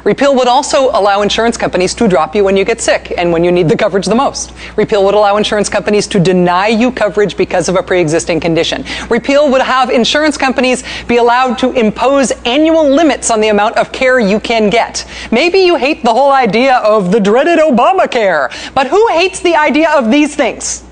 repeal 0.03 0.35
would 0.35 0.47
also 0.47 0.89
allow 0.89 1.21
insurance 1.21 1.57
companies 1.57 1.93
to 1.95 2.07
drop 2.07 2.35
you 2.35 2.43
when 2.43 2.57
you 2.57 2.65
get 2.65 2.81
sick 2.81 3.13
and 3.17 3.31
when 3.31 3.43
you 3.43 3.51
need 3.51 3.69
the 3.69 3.77
coverage 3.77 4.05
the 4.05 4.15
most. 4.15 4.53
Repeal 4.75 5.05
would 5.05 5.13
allow 5.13 5.37
insurance 5.37 5.69
companies 5.69 6.07
to 6.07 6.19
deny 6.19 6.67
you 6.67 6.91
coverage 6.91 7.37
because 7.37 7.69
of 7.69 7.75
a 7.75 7.83
pre 7.83 8.01
existing 8.01 8.39
condition. 8.39 8.83
Repeal 9.09 9.49
would 9.51 9.61
have 9.61 9.89
insurance 9.89 10.37
companies 10.37 10.83
be 11.07 11.17
allowed 11.17 11.57
to 11.59 11.71
impose 11.71 12.31
annual 12.45 12.89
limits 12.89 13.31
on 13.31 13.41
the 13.41 13.49
amount 13.49 13.77
of 13.77 13.91
care 13.91 14.19
you 14.19 14.39
can 14.39 14.69
get. 14.69 15.05
Maybe 15.31 15.59
you 15.59 15.75
hate 15.75 16.03
the 16.03 16.13
whole 16.13 16.31
idea 16.31 16.77
of 16.77 17.11
the 17.11 17.19
dreaded 17.19 17.59
Obamacare, 17.59 18.73
but 18.73 18.87
who 18.87 19.07
hates 19.09 19.39
the 19.39 19.55
idea 19.55 19.91
of 19.91 20.11
these 20.11 20.35
things? 20.35 20.83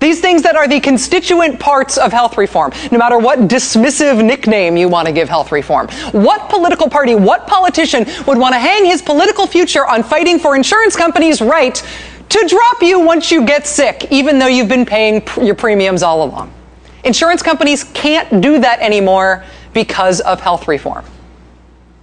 These 0.00 0.20
things 0.20 0.42
that 0.42 0.54
are 0.54 0.68
the 0.68 0.78
constituent 0.78 1.58
parts 1.58 1.98
of 1.98 2.12
health 2.12 2.38
reform, 2.38 2.72
no 2.92 2.98
matter 2.98 3.18
what 3.18 3.40
dismissive 3.40 4.24
nickname 4.24 4.76
you 4.76 4.88
want 4.88 5.06
to 5.06 5.12
give 5.12 5.28
health 5.28 5.50
reform. 5.50 5.88
What 6.12 6.48
political 6.48 6.88
party, 6.88 7.16
what 7.16 7.48
politician 7.48 8.06
would 8.26 8.38
want 8.38 8.54
to 8.54 8.60
hang 8.60 8.84
his 8.84 9.02
political 9.02 9.46
future 9.46 9.84
on 9.86 10.04
fighting 10.04 10.38
for 10.38 10.54
insurance 10.54 10.94
companies' 10.94 11.40
right 11.40 11.82
to 12.28 12.46
drop 12.48 12.82
you 12.82 13.00
once 13.00 13.32
you 13.32 13.44
get 13.44 13.66
sick, 13.66 14.06
even 14.12 14.38
though 14.38 14.46
you've 14.46 14.68
been 14.68 14.86
paying 14.86 15.20
pr- 15.20 15.42
your 15.42 15.56
premiums 15.56 16.04
all 16.04 16.22
along? 16.22 16.52
Insurance 17.02 17.42
companies 17.42 17.84
can't 17.84 18.40
do 18.40 18.60
that 18.60 18.80
anymore 18.80 19.44
because 19.72 20.20
of 20.20 20.40
health 20.40 20.68
reform. 20.68 21.04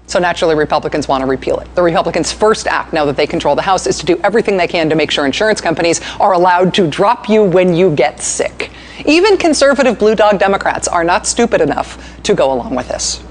So 0.07 0.19
naturally, 0.19 0.55
Republicans 0.55 1.07
want 1.07 1.21
to 1.21 1.27
repeal 1.27 1.59
it. 1.59 1.73
The 1.75 1.81
Republicans' 1.81 2.31
first 2.31 2.67
act, 2.67 2.93
now 2.93 3.05
that 3.05 3.17
they 3.17 3.25
control 3.25 3.55
the 3.55 3.63
House, 3.63 3.87
is 3.87 3.97
to 3.99 4.05
do 4.05 4.19
everything 4.23 4.55
they 4.55 4.67
can 4.67 4.89
to 4.89 4.95
make 4.95 5.09
sure 5.09 5.25
insurance 5.25 5.61
companies 5.61 5.99
are 6.19 6.33
allowed 6.33 6.73
to 6.75 6.87
drop 6.87 7.27
you 7.27 7.43
when 7.43 7.73
you 7.73 7.95
get 7.95 8.21
sick. 8.21 8.71
Even 9.05 9.35
conservative 9.37 9.97
blue 9.97 10.15
dog 10.15 10.39
Democrats 10.39 10.87
are 10.87 11.03
not 11.03 11.25
stupid 11.25 11.59
enough 11.59 12.21
to 12.23 12.33
go 12.33 12.53
along 12.53 12.75
with 12.75 12.87
this. 12.87 13.23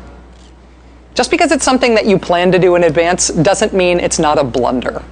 Just 1.15 1.31
because 1.31 1.53
it's 1.53 1.65
something 1.65 1.95
that 1.95 2.07
you 2.07 2.19
plan 2.19 2.51
to 2.51 2.59
do 2.59 2.75
in 2.75 2.83
advance 2.83 3.29
doesn't 3.29 3.73
mean 3.73 4.01
it's 4.01 4.19
not 4.19 4.37
a 4.37 4.45
blunder. 4.45 5.03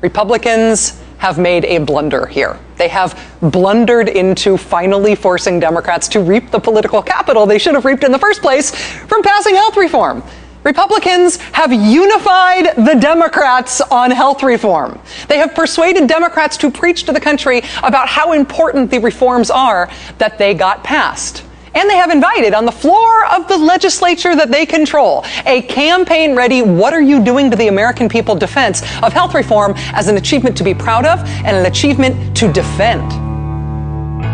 Republicans 0.00 1.00
have 1.18 1.38
made 1.38 1.64
a 1.64 1.78
blunder 1.78 2.26
here. 2.26 2.58
They 2.76 2.88
have 2.88 3.18
blundered 3.40 4.08
into 4.08 4.56
finally 4.56 5.14
forcing 5.14 5.60
Democrats 5.60 6.08
to 6.08 6.20
reap 6.20 6.50
the 6.50 6.58
political 6.58 7.00
capital 7.00 7.46
they 7.46 7.58
should 7.58 7.74
have 7.74 7.84
reaped 7.84 8.02
in 8.02 8.10
the 8.10 8.18
first 8.18 8.42
place 8.42 8.74
from 8.74 9.22
passing 9.22 9.54
health 9.54 9.76
reform. 9.76 10.24
Republicans 10.64 11.36
have 11.52 11.72
unified 11.72 12.74
the 12.76 12.94
Democrats 12.98 13.82
on 13.82 14.10
health 14.10 14.42
reform. 14.42 14.98
They 15.28 15.36
have 15.36 15.54
persuaded 15.54 16.08
Democrats 16.08 16.56
to 16.58 16.70
preach 16.70 17.04
to 17.04 17.12
the 17.12 17.20
country 17.20 17.62
about 17.82 18.08
how 18.08 18.32
important 18.32 18.90
the 18.90 18.98
reforms 18.98 19.50
are 19.50 19.90
that 20.18 20.38
they 20.38 20.54
got 20.54 20.82
passed. 20.82 21.44
And 21.74 21.90
they 21.90 21.96
have 21.96 22.10
invited 22.10 22.54
on 22.54 22.64
the 22.64 22.72
floor 22.72 23.26
of 23.26 23.48
the 23.48 23.58
legislature 23.58 24.34
that 24.36 24.50
they 24.50 24.64
control 24.64 25.24
a 25.44 25.62
campaign 25.62 26.34
ready, 26.34 26.62
what 26.62 26.94
are 26.94 27.02
you 27.02 27.22
doing 27.22 27.50
to 27.50 27.56
the 27.56 27.68
American 27.68 28.08
people 28.08 28.34
defense 28.34 28.82
of 29.02 29.12
health 29.12 29.34
reform 29.34 29.74
as 29.92 30.08
an 30.08 30.16
achievement 30.16 30.56
to 30.56 30.64
be 30.64 30.72
proud 30.72 31.04
of 31.04 31.18
and 31.44 31.56
an 31.56 31.66
achievement 31.66 32.36
to 32.38 32.50
defend. 32.52 33.02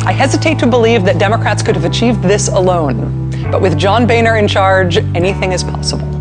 I 0.07 0.13
hesitate 0.13 0.59
to 0.61 0.67
believe 0.67 1.05
that 1.07 1.19
Democrats 1.19 1.63
could 1.63 1.75
have 1.75 1.85
achieved 1.85 2.23
this 2.23 2.49
alone. 2.49 3.31
But 3.51 3.61
with 3.61 3.77
John 3.77 4.07
Boehner 4.07 4.37
in 4.37 4.47
charge, 4.47 4.99
anything 4.99 5.53
is 5.53 5.65
possible. 5.65 6.20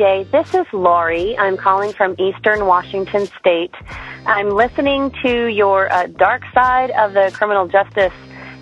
This 0.00 0.54
is 0.54 0.64
Laurie. 0.72 1.36
I'm 1.36 1.58
calling 1.58 1.92
from 1.92 2.16
Eastern 2.18 2.64
Washington 2.64 3.26
State. 3.38 3.74
I'm 4.24 4.48
listening 4.48 5.12
to 5.22 5.48
your 5.48 5.92
uh, 5.92 6.06
Dark 6.06 6.42
Side 6.54 6.90
of 6.92 7.12
the 7.12 7.30
Criminal 7.34 7.68
Justice 7.68 8.14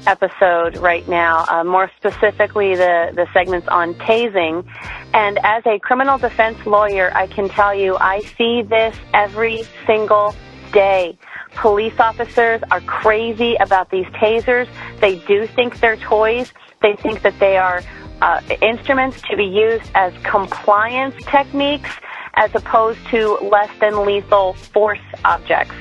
episode 0.09 0.79
right 0.79 1.07
now, 1.07 1.45
uh, 1.49 1.63
more 1.63 1.93
specifically 1.97 2.75
the, 2.75 3.13
the 3.15 3.29
segments 3.33 3.69
on 3.69 3.95
tasing. 3.95 4.67
And 5.15 5.39
as 5.45 5.63
a 5.65 5.79
criminal 5.79 6.19
defense 6.19 6.59
lawyer, 6.67 7.13
I 7.15 7.29
can 7.29 7.49
tell 7.49 7.73
you 7.73 7.97
I 7.99 8.19
see 8.37 8.63
this 8.63 8.97
every 9.15 9.63
single 9.87 10.35
day. 10.73 11.17
Police 11.55 12.01
officers 12.01 12.63
are 12.73 12.81
crazy 12.81 13.55
about 13.61 13.93
these 13.93 14.07
tasers. 14.07 14.69
They 14.99 15.21
do 15.21 15.47
think 15.47 15.79
they're 15.79 15.99
toys. 15.99 16.53
They 16.83 16.97
think 16.97 17.23
that 17.23 17.39
they 17.39 17.59
are 17.59 17.81
uh, 18.23 18.41
instruments 18.63 19.21
to 19.31 19.37
be 19.37 19.45
used 19.45 19.91
as 19.95 20.13
compliance 20.23 21.15
techniques 21.25 21.91
as 22.35 22.55
opposed 22.55 22.99
to 23.11 23.35
less 23.43 23.71
than 23.81 24.05
lethal 24.05 24.55
force 24.55 25.01
objects. 25.25 25.75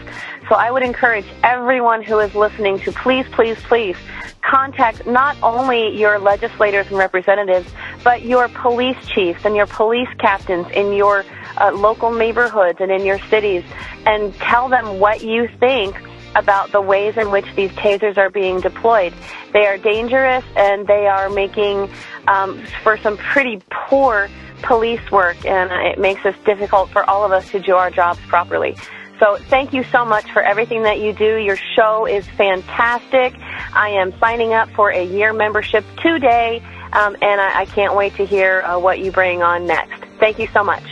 So 0.49 0.55
I 0.55 0.71
would 0.71 0.83
encourage 0.83 1.25
everyone 1.43 2.01
who 2.01 2.19
is 2.19 2.33
listening 2.33 2.79
to 2.79 2.91
please, 2.91 3.25
please, 3.33 3.57
please 3.63 3.97
contact 4.41 5.05
not 5.05 5.35
only 5.43 5.97
your 5.97 6.19
legislators 6.19 6.87
and 6.87 6.97
representatives, 6.97 7.69
but 8.03 8.23
your 8.23 8.47
police 8.47 8.97
chiefs 9.07 9.43
and 9.43 9.55
your 9.55 9.67
police 9.67 10.07
captains 10.19 10.67
in 10.73 10.93
your 10.93 11.25
uh, 11.57 11.71
local 11.73 12.11
neighborhoods 12.13 12.79
and 12.79 12.91
in 12.91 13.05
your 13.05 13.19
cities 13.27 13.63
and 14.05 14.33
tell 14.35 14.69
them 14.69 14.99
what 14.99 15.21
you 15.21 15.49
think 15.59 15.95
about 16.37 16.71
the 16.71 16.79
ways 16.79 17.17
in 17.17 17.31
which 17.31 17.45
these 17.55 17.71
tasers 17.71 18.17
are 18.17 18.29
being 18.29 18.61
deployed. 18.61 19.13
They 19.53 19.65
are 19.65 19.77
dangerous 19.77 20.45
and 20.55 20.87
they 20.87 21.07
are 21.07 21.29
making 21.29 21.89
um, 22.27 22.63
for 22.83 22.97
some 22.97 23.17
pretty 23.17 23.61
poor 23.69 24.29
police 24.61 25.11
work, 25.11 25.45
and 25.45 25.71
it 25.71 25.99
makes 25.99 26.21
it 26.25 26.35
difficult 26.45 26.89
for 26.89 27.07
all 27.09 27.25
of 27.25 27.31
us 27.31 27.49
to 27.51 27.59
do 27.59 27.75
our 27.75 27.89
jobs 27.91 28.19
properly. 28.27 28.75
So 29.19 29.37
thank 29.49 29.73
you 29.73 29.83
so 29.85 30.05
much 30.05 30.31
for 30.31 30.43
everything 30.43 30.83
that 30.83 30.99
you 30.99 31.11
do. 31.13 31.37
Your 31.37 31.57
show 31.75 32.05
is 32.05 32.27
fantastic. 32.27 33.33
I 33.73 33.89
am 33.89 34.17
signing 34.19 34.53
up 34.53 34.69
for 34.69 34.91
a 34.91 35.03
year 35.03 35.33
membership 35.33 35.83
today, 36.01 36.61
um, 36.93 37.15
and 37.21 37.41
I, 37.41 37.61
I, 37.61 37.65
can't 37.65 37.95
wait 37.95 38.15
to 38.15 38.25
hear 38.25 38.61
uh, 38.61 38.77
what 38.77 38.99
you 38.99 39.11
bring 39.11 39.41
on 39.41 39.65
next. 39.65 40.03
Thank 40.19 40.37
you 40.37 40.47
so 40.53 40.63
much. 40.63 40.83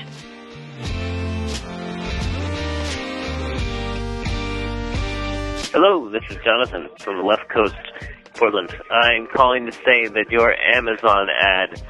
Hello, 5.75 6.09
this 6.09 6.23
is 6.29 6.37
Jonathan 6.41 6.87
from 6.99 7.17
the 7.17 7.23
left 7.23 7.49
coast, 7.49 7.75
Portland. 8.35 8.73
I'm 8.89 9.27
calling 9.35 9.65
to 9.65 9.73
say 9.73 10.07
that 10.07 10.27
your 10.31 10.55
Amazon 10.73 11.27
ad 11.29 11.83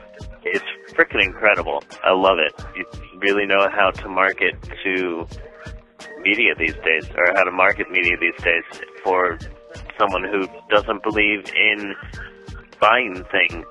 is 0.44 0.62
freaking 0.96 1.24
incredible. 1.24 1.84
I 2.04 2.14
love 2.14 2.40
it. 2.40 2.52
You 2.76 2.84
really 3.20 3.46
know 3.46 3.70
how 3.70 3.92
to 3.92 4.10
market 4.10 4.56
to 4.84 5.28
media 6.24 6.56
these 6.58 6.74
days, 6.74 7.08
or 7.16 7.32
how 7.36 7.44
to 7.44 7.52
market 7.52 7.86
media 7.92 8.18
these 8.20 8.44
days 8.44 8.64
for 9.04 9.38
someone 10.00 10.24
who 10.24 10.48
doesn't 10.76 11.04
believe 11.04 11.46
in 11.54 11.94
buying 12.82 13.24
things. 13.32 13.66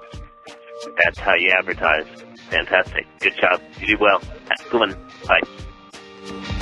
That's 1.02 1.18
how 1.18 1.34
you 1.34 1.50
advertise. 1.50 2.06
Fantastic. 2.50 3.04
Good 3.18 3.34
job. 3.34 3.60
You 3.80 3.96
do 3.96 3.96
well. 4.00 4.22
Good 4.70 4.78
one. 4.78 5.10
Bye. 5.26 6.53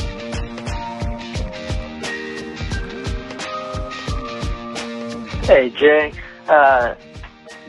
Hey, 5.43 5.70
Jay. 5.70 6.12
Uh, 6.47 6.95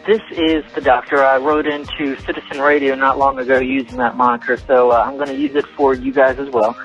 this 0.05 0.21
is 0.31 0.63
the 0.75 0.81
doctor. 0.81 1.23
I 1.23 1.37
wrote 1.37 1.65
into 1.65 2.15
Citizen 2.21 2.59
Radio 2.61 2.93
not 2.93 3.17
long 3.17 3.39
ago 3.39 3.57
using 3.57 3.97
that 3.97 4.15
moniker, 4.15 4.57
so 4.57 4.91
uh, 4.91 5.03
I'm 5.03 5.15
going 5.15 5.29
to 5.29 5.35
use 5.35 5.55
it 5.55 5.65
for 5.75 5.95
you 5.95 6.13
guys 6.13 6.37
as 6.37 6.49
well. 6.51 6.77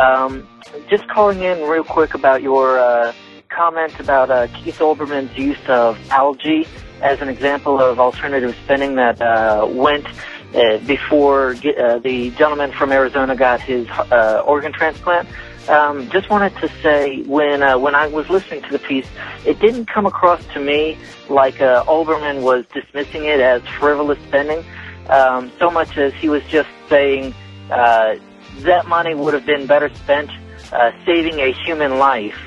Um, 0.00 0.46
just 0.88 1.08
calling 1.08 1.42
in 1.42 1.68
real 1.68 1.82
quick 1.82 2.14
about 2.14 2.40
your 2.40 2.78
uh, 2.78 3.12
comment 3.48 3.98
about 3.98 4.30
uh, 4.30 4.46
Keith 4.54 4.78
Olbermann's 4.78 5.36
use 5.36 5.58
of 5.66 5.98
algae 6.10 6.68
as 7.02 7.20
an 7.20 7.28
example 7.28 7.80
of 7.80 7.98
alternative 7.98 8.54
spending 8.62 8.94
that 8.94 9.20
uh, 9.20 9.66
went 9.68 10.06
uh, 10.54 10.78
before 10.86 11.56
uh, 11.56 11.98
the 11.98 12.30
gentleman 12.38 12.70
from 12.70 12.92
Arizona 12.92 13.34
got 13.34 13.60
his 13.60 13.88
uh, 13.88 14.42
organ 14.46 14.72
transplant. 14.72 15.28
Um, 15.68 16.08
just 16.10 16.30
wanted 16.30 16.56
to 16.56 16.68
say 16.82 17.22
when 17.22 17.62
uh, 17.62 17.78
when 17.78 17.94
I 17.94 18.06
was 18.06 18.28
listening 18.30 18.62
to 18.62 18.70
the 18.70 18.78
piece, 18.78 19.06
it 19.44 19.60
didn't 19.60 19.86
come 19.86 20.06
across 20.06 20.44
to 20.54 20.60
me 20.60 20.96
like 21.28 21.60
uh, 21.60 21.84
Olbermann 21.84 22.42
was 22.42 22.64
dismissing 22.72 23.26
it 23.26 23.40
as 23.40 23.60
frivolous 23.78 24.18
spending, 24.28 24.64
um, 25.10 25.52
so 25.58 25.70
much 25.70 25.98
as 25.98 26.14
he 26.14 26.30
was 26.30 26.42
just 26.44 26.70
saying 26.88 27.34
uh, 27.70 28.16
that 28.60 28.86
money 28.86 29.14
would 29.14 29.34
have 29.34 29.44
been 29.44 29.66
better 29.66 29.94
spent 29.94 30.30
uh, 30.72 30.90
saving 31.04 31.38
a 31.40 31.52
human 31.52 31.98
life 31.98 32.38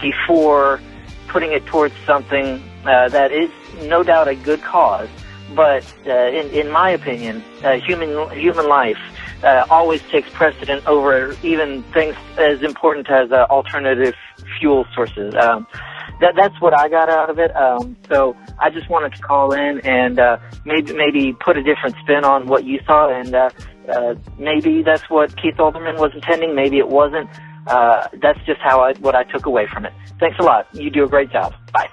before 0.00 0.80
putting 1.28 1.52
it 1.52 1.66
towards 1.66 1.94
something 2.06 2.62
uh, 2.84 3.08
that 3.08 3.32
is 3.32 3.50
no 3.82 4.02
doubt 4.02 4.28
a 4.28 4.34
good 4.34 4.62
cause. 4.62 5.08
But 5.54 5.84
uh, 6.06 6.10
in, 6.10 6.48
in 6.50 6.70
my 6.70 6.90
opinion, 6.90 7.42
uh, 7.62 7.72
human 7.72 8.30
human 8.30 8.66
life 8.66 8.98
uh, 9.42 9.64
always 9.70 10.00
takes 10.10 10.28
precedent 10.30 10.86
over 10.86 11.36
even 11.42 11.84
things 11.92 12.14
as 12.38 12.62
important 12.62 13.10
as 13.10 13.30
uh, 13.30 13.46
alternative 13.50 14.14
fuel 14.58 14.86
sources. 14.94 15.34
Um, 15.34 15.66
that 16.20 16.34
that's 16.36 16.60
what 16.60 16.78
I 16.78 16.88
got 16.88 17.08
out 17.08 17.30
of 17.30 17.38
it. 17.38 17.54
Um, 17.56 17.96
so 18.08 18.36
I 18.58 18.70
just 18.70 18.88
wanted 18.88 19.14
to 19.14 19.22
call 19.22 19.52
in 19.52 19.80
and 19.84 20.18
uh, 20.18 20.38
maybe 20.64 20.92
maybe 20.94 21.32
put 21.44 21.56
a 21.56 21.62
different 21.62 21.96
spin 22.02 22.24
on 22.24 22.46
what 22.46 22.64
you 22.64 22.80
saw, 22.86 23.08
and 23.08 23.34
uh, 23.34 23.50
uh, 23.92 24.14
maybe 24.38 24.82
that's 24.82 25.08
what 25.10 25.36
Keith 25.36 25.56
Olbermann 25.56 25.98
was 25.98 26.12
intending. 26.14 26.54
Maybe 26.54 26.78
it 26.78 26.88
wasn't. 26.88 27.28
Uh, 27.66 28.08
that's 28.20 28.38
just 28.44 28.60
how 28.60 28.80
I 28.80 28.94
what 28.94 29.14
I 29.14 29.24
took 29.24 29.46
away 29.46 29.66
from 29.66 29.84
it. 29.84 29.92
Thanks 30.20 30.36
a 30.38 30.42
lot. 30.42 30.68
You 30.72 30.90
do 30.90 31.04
a 31.04 31.08
great 31.08 31.30
job. 31.30 31.54
Bye. 31.72 31.88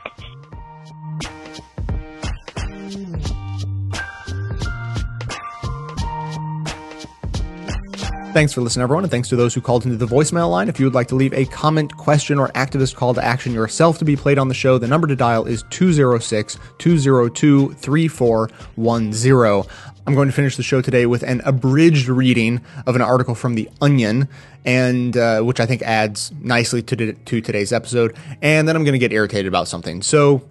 Thanks 8.31 8.53
for 8.53 8.61
listening, 8.61 8.83
everyone, 8.83 9.03
and 9.03 9.09
thanks 9.09 9.27
to 9.29 9.35
those 9.35 9.55
who 9.55 9.61
called 9.61 9.85
into 9.85 9.97
the 9.97 10.05
voicemail 10.05 10.51
line. 10.51 10.69
If 10.69 10.79
you 10.79 10.85
would 10.85 10.93
like 10.93 11.07
to 11.07 11.15
leave 11.15 11.33
a 11.33 11.45
comment, 11.45 11.97
question, 11.97 12.37
or 12.37 12.49
activist 12.49 12.95
call 12.95 13.15
to 13.15 13.25
action 13.25 13.53
yourself 13.53 13.97
to 13.97 14.05
be 14.05 14.15
played 14.15 14.37
on 14.37 14.49
the 14.49 14.53
show, 14.53 14.77
the 14.77 14.87
number 14.87 15.07
to 15.07 15.15
dial 15.15 15.45
is 15.45 15.63
206 15.71 16.59
202 16.77 17.73
3410. 17.73 19.71
I'm 20.05 20.13
going 20.13 20.27
to 20.27 20.33
finish 20.33 20.57
the 20.57 20.63
show 20.63 20.79
today 20.79 21.07
with 21.07 21.23
an 21.23 21.41
abridged 21.43 22.07
reading 22.07 22.61
of 22.85 22.95
an 22.95 23.01
article 23.01 23.33
from 23.33 23.55
The 23.55 23.67
Onion, 23.81 24.29
and 24.63 25.17
uh, 25.17 25.41
which 25.41 25.59
I 25.59 25.65
think 25.65 25.81
adds 25.81 26.31
nicely 26.39 26.83
to, 26.83 27.13
to 27.13 27.41
today's 27.41 27.73
episode. 27.73 28.15
And 28.43 28.67
then 28.67 28.75
I'm 28.75 28.83
going 28.83 28.93
to 28.93 28.99
get 28.99 29.11
irritated 29.11 29.47
about 29.47 29.67
something. 29.67 30.03
So, 30.03 30.47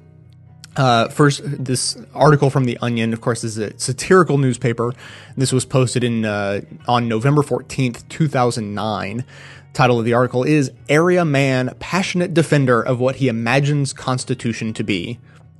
uh, 0.78 1.08
first, 1.08 1.42
this 1.44 1.98
article 2.14 2.50
from 2.50 2.64
The 2.64 2.78
Onion, 2.80 3.12
of 3.12 3.20
course, 3.20 3.42
is 3.42 3.58
a 3.58 3.76
satirical 3.80 4.38
newspaper. 4.38 4.94
This 5.36 5.52
was 5.52 5.64
posted 5.64 6.04
in 6.04 6.24
uh, 6.24 6.60
on 6.86 7.08
November 7.08 7.42
14th, 7.42 8.08
2009. 8.08 9.24
Title 9.72 9.98
of 9.98 10.04
the 10.04 10.12
article 10.12 10.44
is 10.44 10.70
Area 10.88 11.24
Man 11.24 11.74
Passionate 11.80 12.32
Defender 12.32 12.80
of 12.80 13.00
What 13.00 13.16
He 13.16 13.26
Imagines 13.26 13.92
Constitution 13.92 14.72
to 14.74 14.84
Be. 14.84 15.18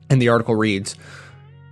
And 0.09 0.23
the 0.23 0.29
article 0.29 0.55
reads 0.55 0.95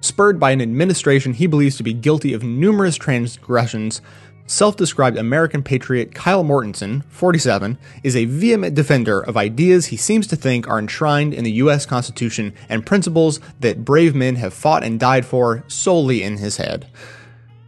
Spurred 0.01 0.41
by 0.41 0.51
an 0.51 0.61
administration 0.61 1.33
he 1.33 1.47
believes 1.47 1.77
to 1.77 1.85
be 1.85 1.95
guilty 1.95 2.33
of 2.33 2.43
numerous 2.43 2.97
transgressions, 2.97 4.03
Self 4.49 4.77
described 4.77 5.17
American 5.17 5.65
patriot 5.65 6.15
Kyle 6.15 6.45
Mortensen, 6.45 7.03
47, 7.09 7.79
is 8.05 8.15
a 8.15 8.27
vehement 8.27 8.77
defender 8.77 9.21
of 9.21 9.37
ideas 9.37 9.87
he 9.87 9.97
seems 9.97 10.29
to 10.29 10.37
think 10.37 10.69
are 10.69 10.79
enshrined 10.79 11.35
in 11.35 11.43
the 11.43 11.51
U.S. 11.53 11.85
Constitution 11.85 12.55
and 12.69 12.87
principles 12.87 13.41
that 13.59 13.85
brave 13.85 14.15
men 14.15 14.37
have 14.37 14.55
fought 14.55 14.85
and 14.85 15.01
died 15.01 15.27
for 15.27 15.65
solely 15.67 16.23
in 16.23 16.37
his 16.37 16.59
head. 16.59 16.87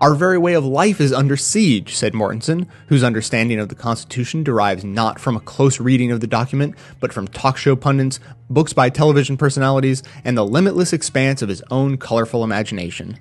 Our 0.00 0.14
very 0.14 0.38
way 0.38 0.54
of 0.54 0.64
life 0.64 1.00
is 1.00 1.12
under 1.12 1.36
siege, 1.36 1.96
said 1.96 2.12
Mortensen, 2.12 2.68
whose 2.86 3.02
understanding 3.02 3.58
of 3.58 3.68
the 3.68 3.74
Constitution 3.74 4.44
derives 4.44 4.84
not 4.84 5.18
from 5.18 5.36
a 5.36 5.40
close 5.40 5.80
reading 5.80 6.12
of 6.12 6.20
the 6.20 6.28
document, 6.28 6.76
but 7.00 7.12
from 7.12 7.26
talk 7.26 7.56
show 7.56 7.74
pundits, 7.74 8.20
books 8.48 8.72
by 8.72 8.88
television 8.88 9.36
personalities, 9.36 10.04
and 10.24 10.38
the 10.38 10.46
limitless 10.46 10.92
expanse 10.92 11.42
of 11.42 11.48
his 11.48 11.64
own 11.72 11.96
colorful 11.96 12.44
imagination. 12.44 13.18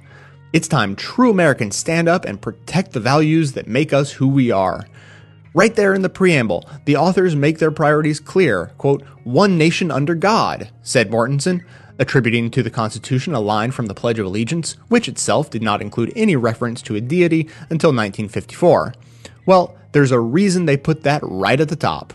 It's 0.53 0.69
time 0.69 0.95
true 0.95 1.29
Americans 1.29 1.75
stand 1.75 2.07
up 2.07 2.23
and 2.23 2.41
protect 2.41 2.93
the 2.93 3.01
values 3.01 3.51
that 3.51 3.67
make 3.67 3.91
us 3.91 4.13
who 4.13 4.27
we 4.29 4.49
are. 4.49 4.87
Right 5.53 5.75
there 5.75 5.93
in 5.93 6.03
the 6.03 6.09
preamble, 6.09 6.69
the 6.85 6.95
authors 6.95 7.35
make 7.35 7.57
their 7.57 7.71
priorities 7.71 8.21
clear. 8.21 8.71
Quote, 8.77 9.03
one 9.25 9.57
nation 9.57 9.91
under 9.91 10.15
God, 10.15 10.69
said 10.83 11.11
Mortensen, 11.11 11.65
attributing 11.99 12.49
to 12.51 12.63
the 12.63 12.69
Constitution 12.69 13.33
a 13.33 13.41
line 13.41 13.71
from 13.71 13.87
the 13.87 13.93
Pledge 13.93 14.19
of 14.19 14.25
Allegiance, 14.25 14.73
which 14.87 15.09
itself 15.09 15.49
did 15.49 15.61
not 15.61 15.81
include 15.81 16.13
any 16.15 16.35
reference 16.37 16.81
to 16.83 16.95
a 16.95 17.01
deity 17.01 17.49
until 17.69 17.89
1954. 17.89 18.93
Well, 19.45 19.75
there's 19.91 20.11
a 20.11 20.19
reason 20.19 20.65
they 20.65 20.77
put 20.77 21.03
that 21.03 21.21
right 21.23 21.59
at 21.59 21.69
the 21.69 21.75
top. 21.75 22.13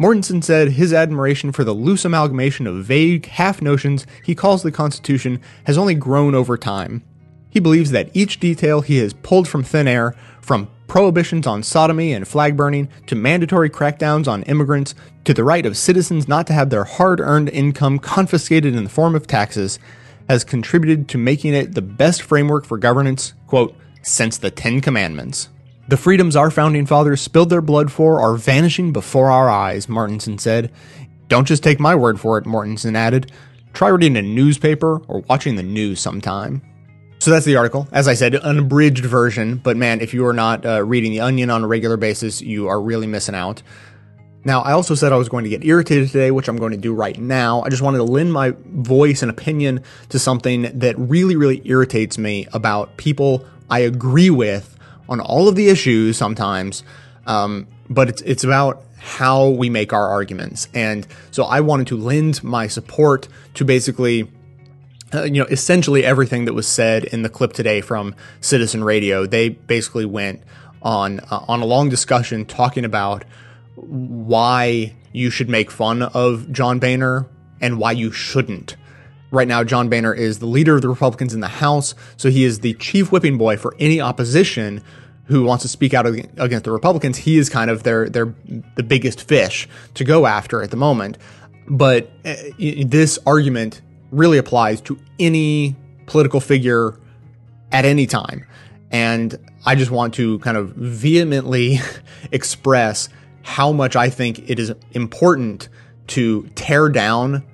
Mortensen 0.00 0.42
said 0.42 0.72
his 0.72 0.92
admiration 0.92 1.52
for 1.52 1.64
the 1.64 1.74
loose 1.74 2.04
amalgamation 2.04 2.66
of 2.66 2.84
vague 2.84 3.26
half 3.26 3.62
notions 3.62 4.06
he 4.24 4.34
calls 4.34 4.62
the 4.62 4.72
Constitution 4.72 5.40
has 5.64 5.78
only 5.78 5.94
grown 5.94 6.34
over 6.34 6.56
time. 6.56 7.02
He 7.50 7.60
believes 7.60 7.90
that 7.90 8.10
each 8.14 8.40
detail 8.40 8.80
he 8.80 8.98
has 8.98 9.12
pulled 9.12 9.48
from 9.48 9.62
thin 9.62 9.88
air, 9.88 10.14
from 10.40 10.68
prohibitions 10.86 11.46
on 11.46 11.62
sodomy 11.62 12.12
and 12.12 12.26
flag 12.26 12.56
burning, 12.56 12.88
to 13.06 13.14
mandatory 13.14 13.70
crackdowns 13.70 14.26
on 14.26 14.42
immigrants, 14.44 14.94
to 15.24 15.34
the 15.34 15.44
right 15.44 15.66
of 15.66 15.76
citizens 15.76 16.28
not 16.28 16.46
to 16.46 16.52
have 16.52 16.70
their 16.70 16.84
hard 16.84 17.20
earned 17.20 17.48
income 17.50 17.98
confiscated 17.98 18.74
in 18.74 18.84
the 18.84 18.90
form 18.90 19.14
of 19.14 19.26
taxes, 19.26 19.78
has 20.28 20.44
contributed 20.44 21.08
to 21.08 21.18
making 21.18 21.54
it 21.54 21.74
the 21.74 21.82
best 21.82 22.22
framework 22.22 22.64
for 22.64 22.78
governance, 22.78 23.34
quote, 23.46 23.74
since 24.02 24.38
the 24.38 24.50
Ten 24.50 24.80
Commandments. 24.80 25.48
The 25.88 25.96
freedoms 25.96 26.36
our 26.36 26.50
founding 26.50 26.84
fathers 26.84 27.22
spilled 27.22 27.48
their 27.50 27.62
blood 27.62 27.90
for 27.90 28.20
are 28.20 28.36
vanishing 28.36 28.92
before 28.92 29.30
our 29.30 29.48
eyes, 29.48 29.88
Martinson 29.88 30.38
said. 30.38 30.70
Don't 31.28 31.46
just 31.46 31.62
take 31.62 31.80
my 31.80 31.94
word 31.94 32.20
for 32.20 32.36
it, 32.38 32.44
Mortensen 32.44 32.94
added. 32.94 33.32
Try 33.72 33.88
reading 33.88 34.16
a 34.16 34.22
newspaper 34.22 34.98
or 35.08 35.20
watching 35.20 35.56
the 35.56 35.62
news 35.62 36.00
sometime. 36.00 36.62
So 37.20 37.32
that's 37.32 37.44
the 37.44 37.56
article. 37.56 37.88
As 37.90 38.06
I 38.06 38.14
said, 38.14 38.34
an 38.34 38.58
abridged 38.60 39.04
version, 39.04 39.56
but 39.56 39.76
man, 39.76 40.00
if 40.00 40.14
you 40.14 40.24
are 40.26 40.32
not 40.32 40.64
uh, 40.64 40.84
reading 40.84 41.10
The 41.10 41.20
Onion 41.20 41.50
on 41.50 41.64
a 41.64 41.66
regular 41.66 41.96
basis, 41.96 42.40
you 42.40 42.68
are 42.68 42.80
really 42.80 43.08
missing 43.08 43.34
out. 43.34 43.62
Now, 44.44 44.60
I 44.60 44.72
also 44.72 44.94
said 44.94 45.12
I 45.12 45.16
was 45.16 45.28
going 45.28 45.42
to 45.42 45.50
get 45.50 45.64
irritated 45.64 46.10
today, 46.10 46.30
which 46.30 46.48
I'm 46.48 46.56
going 46.56 46.70
to 46.70 46.78
do 46.78 46.94
right 46.94 47.18
now. 47.18 47.62
I 47.62 47.70
just 47.70 47.82
wanted 47.82 47.98
to 47.98 48.04
lend 48.04 48.32
my 48.32 48.54
voice 48.66 49.20
and 49.22 49.30
opinion 49.30 49.82
to 50.10 50.18
something 50.18 50.70
that 50.78 50.96
really, 50.96 51.34
really 51.34 51.60
irritates 51.64 52.18
me 52.18 52.46
about 52.52 52.96
people 52.96 53.44
I 53.68 53.80
agree 53.80 54.30
with 54.30 54.78
on 55.08 55.20
all 55.20 55.48
of 55.48 55.56
the 55.56 55.68
issues 55.68 56.16
sometimes, 56.16 56.84
um, 57.26 57.66
but 57.90 58.08
it's, 58.08 58.22
it's 58.22 58.44
about 58.44 58.84
how 58.98 59.48
we 59.48 59.68
make 59.70 59.92
our 59.92 60.08
arguments. 60.08 60.68
And 60.72 61.06
so 61.30 61.44
I 61.44 61.60
wanted 61.60 61.88
to 61.88 61.96
lend 61.96 62.44
my 62.44 62.68
support 62.68 63.28
to 63.54 63.64
basically 63.64 64.30
uh, 65.14 65.22
you 65.24 65.42
know, 65.42 65.46
essentially 65.46 66.04
everything 66.04 66.44
that 66.44 66.52
was 66.52 66.66
said 66.66 67.04
in 67.04 67.22
the 67.22 67.28
clip 67.28 67.52
today 67.52 67.80
from 67.80 68.14
Citizen 68.40 68.84
Radio. 68.84 69.26
They 69.26 69.50
basically 69.50 70.04
went 70.04 70.42
on 70.82 71.20
uh, 71.30 71.44
on 71.48 71.60
a 71.60 71.64
long 71.64 71.88
discussion 71.88 72.44
talking 72.44 72.84
about 72.84 73.24
why 73.74 74.94
you 75.12 75.30
should 75.30 75.48
make 75.48 75.70
fun 75.70 76.02
of 76.02 76.52
John 76.52 76.78
Boehner 76.78 77.26
and 77.60 77.78
why 77.78 77.92
you 77.92 78.12
shouldn't. 78.12 78.76
Right 79.30 79.48
now, 79.48 79.62
John 79.64 79.88
Boehner 79.88 80.14
is 80.14 80.38
the 80.38 80.46
leader 80.46 80.76
of 80.76 80.82
the 80.82 80.88
Republicans 80.88 81.34
in 81.34 81.40
the 81.40 81.48
House, 81.48 81.94
so 82.16 82.30
he 82.30 82.44
is 82.44 82.60
the 82.60 82.74
chief 82.74 83.12
whipping 83.12 83.36
boy 83.36 83.56
for 83.56 83.74
any 83.78 84.00
opposition 84.00 84.82
who 85.24 85.44
wants 85.44 85.62
to 85.62 85.68
speak 85.68 85.92
out 85.92 86.06
against 86.06 86.64
the 86.64 86.70
Republicans. 86.70 87.18
He 87.18 87.36
is 87.36 87.50
kind 87.50 87.70
of 87.70 87.82
their 87.82 88.08
their 88.08 88.34
the 88.76 88.82
biggest 88.82 89.22
fish 89.22 89.68
to 89.94 90.04
go 90.04 90.26
after 90.26 90.62
at 90.62 90.70
the 90.70 90.76
moment. 90.76 91.18
But 91.66 92.10
uh, 92.24 92.34
this 92.58 93.18
argument 93.26 93.82
really 94.10 94.38
applies 94.38 94.80
to 94.82 94.98
any 95.18 95.76
political 96.06 96.40
figure 96.40 96.98
at 97.72 97.84
any 97.84 98.06
time. 98.06 98.46
And 98.90 99.38
I 99.66 99.74
just 99.74 99.90
want 99.90 100.14
to 100.14 100.38
kind 100.40 100.56
of 100.56 100.70
vehemently 100.70 101.80
express 102.32 103.08
how 103.42 103.72
much 103.72 103.96
I 103.96 104.10
think 104.10 104.50
it 104.50 104.58
is 104.58 104.72
important 104.92 105.68
to 106.08 106.48
tear 106.54 106.88
down 106.88 107.44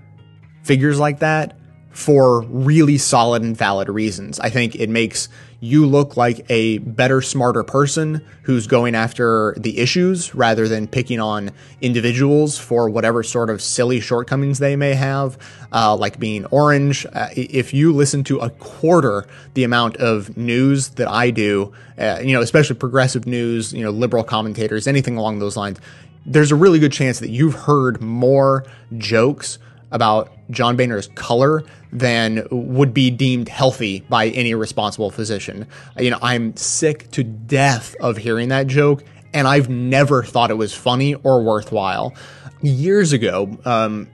figures 0.63 0.99
like 0.99 1.19
that 1.21 1.59
for 1.95 2.43
really 2.43 2.99
solid 2.99 3.41
and 3.43 3.57
valid 3.57 3.89
reasons. 3.89 4.41
I 4.41 4.51
think 4.51 4.75
it 4.75 4.91
makes 4.91 5.29
you 5.61 5.87
look 5.87 6.17
like 6.17 6.45
a 6.51 6.79
better, 6.79 7.23
smarter 7.23 7.63
person 7.63 8.23
who's 8.43 8.67
going 8.67 8.97
after 8.97 9.55
the 9.57 9.79
issues 9.79 10.35
rather 10.35 10.67
than 10.67 10.89
picking 10.89 11.21
on 11.21 11.53
individuals 11.81 12.59
for 12.59 12.91
whatever 12.91 13.23
sort 13.23 13.49
of 13.49 13.63
silly 13.63 14.01
shortcomings 14.01 14.59
they 14.59 14.75
may 14.75 14.93
have, 14.93 15.39
uh, 15.73 15.95
like 15.97 16.19
being 16.19 16.45
orange. 16.47 17.07
Uh, 17.13 17.29
if 17.37 17.73
you 17.73 17.93
listen 17.93 18.25
to 18.25 18.41
a 18.41 18.51
quarter 18.51 19.25
the 19.55 19.63
amount 19.63 19.97
of 19.99 20.37
news 20.37 20.91
that 20.91 21.09
I 21.09 21.31
do, 21.31 21.73
uh, 21.97 22.19
you 22.21 22.35
know, 22.35 22.43
especially 22.43 22.77
progressive 22.77 23.25
news, 23.25 23.73
you 23.73 23.85
know, 23.85 23.91
liberal 23.91 24.25
commentators, 24.25 24.89
anything 24.89 25.17
along 25.17 25.39
those 25.39 25.57
lines, 25.57 25.79
there's 26.27 26.51
a 26.51 26.57
really 26.57 26.81
good 26.81 26.93
chance 26.93 27.21
that 27.21 27.31
you've 27.31 27.55
heard 27.55 28.03
more 28.03 28.67
jokes 28.99 29.59
about 29.93 30.34
John 30.51 30.77
Boehner's 30.77 31.09
color 31.15 31.65
than 31.93 32.47
would 32.51 32.93
be 32.93 33.11
deemed 33.11 33.49
healthy 33.49 34.01
by 34.09 34.29
any 34.29 34.55
responsible 34.55 35.11
physician. 35.11 35.67
You 35.99 36.11
know, 36.11 36.19
I'm 36.21 36.57
sick 36.57 37.11
to 37.13 37.23
death 37.23 37.95
of 38.01 38.17
hearing 38.17 38.49
that 38.49 38.67
joke, 38.67 39.05
and 39.33 39.47
I've 39.47 39.69
never 39.69 40.23
thought 40.23 40.51
it 40.51 40.55
was 40.55 40.75
funny 40.75 41.15
or 41.15 41.43
worthwhile. 41.43 42.15
Years 42.63 43.13
ago, 43.13 43.59
um, 43.65 44.09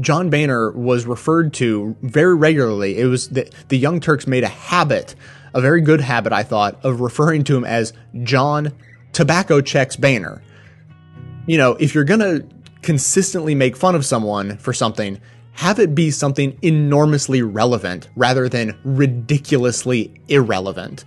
John 0.00 0.30
Boehner 0.30 0.70
was 0.72 1.06
referred 1.06 1.54
to 1.54 1.96
very 2.02 2.34
regularly. 2.34 2.98
It 2.98 3.06
was 3.06 3.28
the, 3.28 3.50
the 3.68 3.78
Young 3.78 4.00
Turks 4.00 4.26
made 4.26 4.44
a 4.44 4.48
habit, 4.48 5.14
a 5.54 5.60
very 5.60 5.80
good 5.80 6.00
habit, 6.00 6.32
I 6.32 6.42
thought, 6.42 6.84
of 6.84 7.00
referring 7.00 7.44
to 7.44 7.56
him 7.56 7.64
as 7.64 7.92
John 8.22 8.72
Tobacco 9.12 9.60
Checks 9.60 9.96
Boehner. 9.96 10.42
You 11.46 11.56
know, 11.56 11.72
if 11.72 11.94
you're 11.94 12.04
going 12.04 12.20
to 12.20 12.46
consistently 12.82 13.54
make 13.54 13.76
fun 13.76 13.94
of 13.94 14.04
someone 14.04 14.58
for 14.58 14.72
something, 14.72 15.20
have 15.58 15.80
it 15.80 15.92
be 15.92 16.08
something 16.08 16.56
enormously 16.62 17.42
relevant 17.42 18.08
rather 18.14 18.48
than 18.48 18.78
ridiculously 18.84 20.14
irrelevant. 20.28 21.04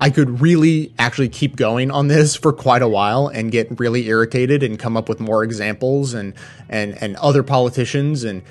I 0.00 0.10
could 0.10 0.40
really 0.40 0.92
actually 0.98 1.28
keep 1.28 1.54
going 1.54 1.92
on 1.92 2.08
this 2.08 2.34
for 2.34 2.52
quite 2.52 2.82
a 2.82 2.88
while 2.88 3.28
and 3.28 3.52
get 3.52 3.78
really 3.78 4.08
irritated 4.08 4.64
and 4.64 4.76
come 4.76 4.96
up 4.96 5.08
with 5.08 5.20
more 5.20 5.44
examples 5.44 6.14
and 6.14 6.34
and 6.68 7.00
and 7.00 7.14
other 7.18 7.44
politicians 7.44 8.24
and 8.24 8.42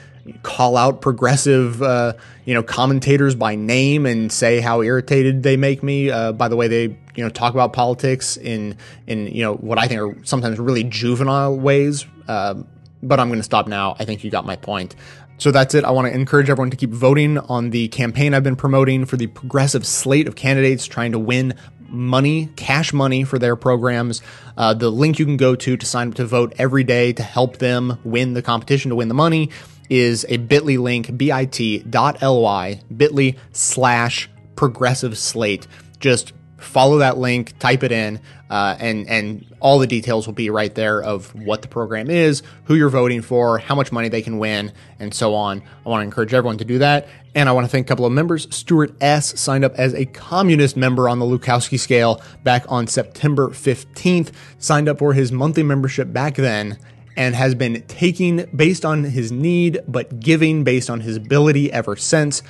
call 0.41 0.77
out 0.77 1.01
progressive 1.01 1.83
uh, 1.83 2.13
you 2.45 2.53
know 2.53 2.63
commentators 2.63 3.35
by 3.35 3.55
name 3.55 4.05
and 4.05 4.31
say 4.31 4.61
how 4.61 4.81
irritated 4.81 5.43
they 5.43 5.57
make 5.57 5.83
me 5.83 6.09
uh, 6.09 6.31
by 6.31 6.47
the 6.47 6.55
way 6.55 6.69
they 6.69 6.83
you 6.83 7.23
know 7.23 7.29
talk 7.29 7.53
about 7.53 7.73
politics 7.73 8.37
in 8.37 8.77
in 9.05 9.27
you 9.27 9.41
know 9.41 9.55
what 9.55 9.77
I 9.77 9.89
think 9.89 9.99
are 9.99 10.15
sometimes 10.23 10.59
really 10.59 10.85
juvenile 10.85 11.59
ways. 11.59 12.05
Uh, 12.25 12.63
but 13.03 13.19
I'm 13.19 13.27
going 13.27 13.39
to 13.39 13.43
stop 13.43 13.67
now. 13.67 13.95
I 13.99 14.05
think 14.05 14.23
you 14.23 14.31
got 14.31 14.45
my 14.45 14.55
point. 14.55 14.95
So 15.37 15.51
that's 15.51 15.75
it. 15.75 15.83
I 15.83 15.91
want 15.91 16.07
to 16.07 16.13
encourage 16.13 16.49
everyone 16.49 16.71
to 16.71 16.77
keep 16.77 16.91
voting 16.91 17.37
on 17.37 17.69
the 17.69 17.87
campaign 17.89 18.33
I've 18.33 18.43
been 18.43 18.55
promoting 18.55 19.05
for 19.05 19.17
the 19.17 19.27
progressive 19.27 19.85
slate 19.85 20.27
of 20.27 20.35
candidates 20.35 20.85
trying 20.85 21.11
to 21.11 21.19
win 21.19 21.55
money, 21.87 22.47
cash 22.55 22.93
money 22.93 23.23
for 23.23 23.37
their 23.37 23.55
programs. 23.55 24.21
Uh, 24.57 24.73
the 24.73 24.89
link 24.89 25.19
you 25.19 25.25
can 25.25 25.37
go 25.37 25.55
to 25.55 25.77
to 25.77 25.85
sign 25.85 26.09
up 26.09 26.15
to 26.15 26.25
vote 26.25 26.53
every 26.57 26.83
day 26.83 27.13
to 27.13 27.23
help 27.23 27.57
them 27.57 27.99
win 28.03 28.33
the 28.33 28.41
competition 28.41 28.89
to 28.89 28.95
win 28.95 29.07
the 29.07 29.13
money 29.13 29.49
is 29.89 30.25
a 30.29 30.37
bit.ly 30.37 30.77
link, 30.77 31.15
bit.ly, 31.15 32.81
bit.ly 32.97 33.35
slash 33.51 34.29
progressive 34.55 35.17
slate. 35.17 35.67
Just 35.99 36.33
follow 36.65 36.97
that 36.97 37.17
link, 37.17 37.57
type 37.59 37.83
it 37.83 37.91
in, 37.91 38.19
uh, 38.49 38.75
and 38.79 39.07
and 39.07 39.45
all 39.59 39.79
the 39.79 39.87
details 39.87 40.27
will 40.27 40.33
be 40.33 40.49
right 40.49 40.73
there 40.75 41.01
of 41.01 41.33
what 41.33 41.61
the 41.61 41.67
program 41.67 42.09
is, 42.09 42.43
who 42.65 42.75
you're 42.75 42.89
voting 42.89 43.21
for, 43.21 43.57
how 43.57 43.75
much 43.75 43.91
money 43.91 44.09
they 44.09 44.21
can 44.21 44.37
win, 44.37 44.71
and 44.99 45.13
so 45.13 45.33
on. 45.33 45.61
I 45.85 45.89
want 45.89 46.01
to 46.01 46.03
encourage 46.05 46.33
everyone 46.33 46.57
to 46.57 46.65
do 46.65 46.79
that, 46.79 47.07
and 47.35 47.49
I 47.49 47.51
want 47.51 47.65
to 47.65 47.71
thank 47.71 47.85
a 47.85 47.89
couple 47.89 48.05
of 48.05 48.13
members. 48.13 48.47
Stuart 48.55 48.95
S 49.01 49.39
signed 49.39 49.65
up 49.65 49.73
as 49.75 49.93
a 49.93 50.05
communist 50.05 50.77
member 50.77 51.09
on 51.09 51.19
the 51.19 51.25
Lukowski 51.25 51.79
scale 51.79 52.21
back 52.43 52.63
on 52.69 52.87
September 52.87 53.49
15th. 53.49 54.31
Signed 54.57 54.87
up 54.87 54.99
for 54.99 55.13
his 55.13 55.31
monthly 55.31 55.63
membership 55.63 56.11
back 56.11 56.35
then. 56.35 56.77
And 57.17 57.33
has 57.33 57.55
been 57.55 57.81
taking 57.87 58.45
based 58.53 58.83
on 58.83 59.05
his 59.05 59.31
need, 59.31 59.79
but 59.87 60.19
giving 60.19 60.65
based 60.65 60.89
on 60.89 60.99
his 60.99 61.15
ability 61.15 61.71
ever 61.71 61.95
since. 61.95 62.43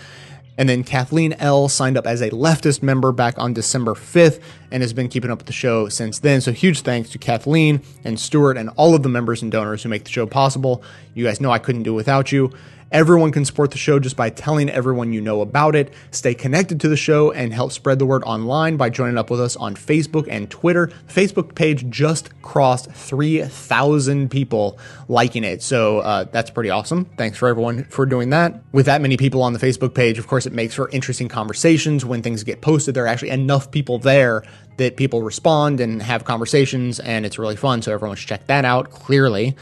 And 0.57 0.69
then 0.69 0.83
Kathleen 0.83 1.33
L 1.33 1.67
signed 1.67 1.97
up 1.97 2.07
as 2.07 2.21
a 2.21 2.29
leftist 2.29 2.81
member 2.81 3.11
back 3.11 3.37
on 3.37 3.53
December 3.53 3.93
5th 3.93 4.41
and 4.71 4.81
has 4.81 4.93
been 4.93 5.09
keeping 5.09 5.29
up 5.29 5.39
with 5.39 5.47
the 5.47 5.53
show 5.53 5.89
since 5.89 6.19
then. 6.19 6.41
So 6.41 6.51
huge 6.51 6.81
thanks 6.81 7.09
to 7.11 7.17
Kathleen 7.17 7.81
and 8.03 8.19
Stuart 8.19 8.57
and 8.57 8.69
all 8.77 8.95
of 8.95 9.03
the 9.03 9.09
members 9.09 9.41
and 9.41 9.51
donors 9.51 9.83
who 9.83 9.89
make 9.89 10.05
the 10.05 10.11
show 10.11 10.25
possible. 10.25 10.81
You 11.13 11.25
guys 11.25 11.41
know 11.41 11.51
I 11.51 11.59
couldn't 11.59 11.83
do 11.83 11.93
it 11.93 11.95
without 11.95 12.31
you. 12.31 12.51
Everyone 12.91 13.31
can 13.31 13.45
support 13.45 13.71
the 13.71 13.77
show 13.77 13.99
just 13.99 14.15
by 14.15 14.29
telling 14.29 14.69
everyone 14.69 15.11
you 15.11 15.19
know 15.19 15.41
about 15.41 15.75
it. 15.75 15.93
Stay 16.11 16.35
connected 16.35 16.79
to 16.81 16.87
the 16.87 16.95
show 16.95 17.31
and 17.31 17.51
help 17.51 17.71
spread 17.71 17.97
the 17.97 18.05
word 18.05 18.23
online 18.25 18.77
by 18.77 18.89
joining 18.89 19.17
up 19.17 19.31
with 19.31 19.41
us 19.41 19.55
on 19.55 19.75
Facebook 19.75 20.27
and 20.29 20.49
Twitter. 20.51 20.91
The 21.07 21.13
Facebook 21.13 21.55
page 21.55 21.89
just 21.89 22.39
crossed 22.43 22.91
3,000 22.91 24.29
people 24.29 24.77
liking 25.07 25.43
it. 25.43 25.63
So 25.63 25.99
uh, 25.99 26.25
that's 26.25 26.51
pretty 26.51 26.69
awesome. 26.69 27.05
Thanks 27.17 27.39
for 27.39 27.47
everyone 27.47 27.85
for 27.85 28.05
doing 28.05 28.29
that. 28.29 28.61
With 28.71 28.85
that 28.85 29.01
many 29.01 29.17
people 29.17 29.41
on 29.41 29.53
the 29.53 29.59
Facebook 29.59 29.95
page, 29.95 30.19
of 30.19 30.27
course, 30.27 30.45
it 30.45 30.53
makes 30.53 30.75
for 30.75 30.87
interesting 30.89 31.27
conversations 31.27 32.05
when 32.05 32.21
things 32.21 32.43
get 32.43 32.61
posted. 32.61 32.93
There 32.93 33.05
are 33.05 33.07
actually 33.07 33.31
enough 33.31 33.71
people 33.71 33.97
there 33.97 34.43
that 34.77 34.97
people 34.97 35.21
respond 35.21 35.79
and 35.79 36.01
have 36.01 36.25
conversations, 36.25 36.99
and 36.99 37.25
it's 37.25 37.39
really 37.39 37.55
fun. 37.55 37.81
So 37.81 37.93
everyone 37.93 38.17
should 38.17 38.29
check 38.29 38.47
that 38.47 38.65
out 38.65 38.91
clearly. 38.91 39.55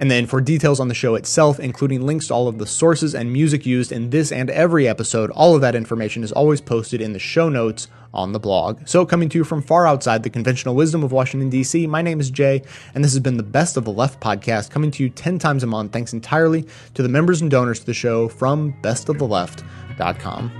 And 0.00 0.10
then 0.10 0.26
for 0.26 0.40
details 0.40 0.80
on 0.80 0.88
the 0.88 0.94
show 0.94 1.14
itself, 1.14 1.58
including 1.58 2.06
links 2.06 2.28
to 2.28 2.34
all 2.34 2.48
of 2.48 2.58
the 2.58 2.66
sources 2.66 3.14
and 3.14 3.32
music 3.32 3.66
used 3.66 3.90
in 3.90 4.10
this 4.10 4.30
and 4.30 4.50
every 4.50 4.86
episode, 4.86 5.30
all 5.30 5.54
of 5.54 5.60
that 5.60 5.74
information 5.74 6.22
is 6.22 6.32
always 6.32 6.60
posted 6.60 7.00
in 7.00 7.12
the 7.12 7.18
show 7.18 7.48
notes 7.48 7.88
on 8.14 8.32
the 8.32 8.38
blog. 8.38 8.86
So, 8.86 9.04
coming 9.04 9.28
to 9.30 9.38
you 9.38 9.44
from 9.44 9.60
far 9.62 9.86
outside 9.86 10.22
the 10.22 10.30
conventional 10.30 10.74
wisdom 10.74 11.02
of 11.02 11.12
Washington, 11.12 11.50
D.C., 11.50 11.86
my 11.86 12.00
name 12.00 12.20
is 12.20 12.30
Jay, 12.30 12.62
and 12.94 13.04
this 13.04 13.12
has 13.12 13.20
been 13.20 13.36
the 13.36 13.42
Best 13.42 13.76
of 13.76 13.84
the 13.84 13.92
Left 13.92 14.20
podcast, 14.20 14.70
coming 14.70 14.90
to 14.92 15.02
you 15.02 15.10
10 15.10 15.38
times 15.38 15.62
a 15.62 15.66
month, 15.66 15.92
thanks 15.92 16.12
entirely 16.12 16.66
to 16.94 17.02
the 17.02 17.08
members 17.08 17.42
and 17.42 17.50
donors 17.50 17.80
to 17.80 17.86
the 17.86 17.94
show 17.94 18.28
from 18.28 18.74
bestoftheleft.com. 18.82 20.52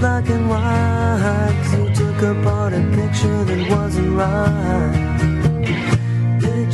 black 0.00 0.28
and 0.30 0.48
white, 0.48 1.70
you 1.72 1.94
took 1.94 2.22
apart 2.22 2.72
a 2.72 2.80
picture 2.94 3.44
that 3.44 3.70
wasn't 3.70 4.16
right 4.16 5.99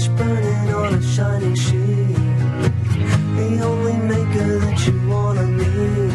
burning 0.08 0.74
on 0.74 0.94
a 0.94 1.02
shining 1.02 1.54
sheet. 1.54 2.16
The 3.36 3.60
only 3.62 3.96
maker 4.12 4.58
that 4.58 4.86
you 4.86 4.94
wanna 5.08 5.46
meet. 5.58 6.12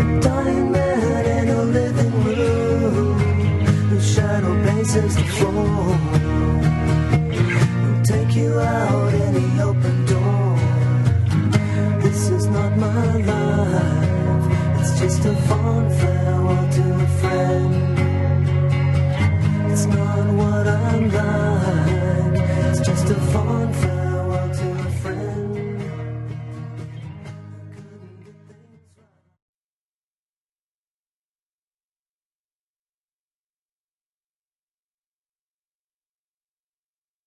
A 0.00 0.20
dying 0.20 0.72
man 0.72 1.24
in 1.38 1.48
a 1.48 1.62
living 1.64 2.14
room, 2.24 3.18
whose 3.88 4.14
shadow 4.14 4.54
bases 4.64 5.16
the 5.16 5.24
floor. 5.36 5.96
He'll 7.82 8.02
take 8.02 8.34
you 8.36 8.58
out 8.58 9.14
any 9.28 9.60
open 9.60 9.96
door. 10.06 10.58
This 12.02 12.28
is 12.30 12.46
not 12.46 12.76
my 12.76 13.16
life. 13.30 14.80
It's 14.80 15.00
just 15.00 15.24
a 15.24 15.34
fun. 15.48 15.83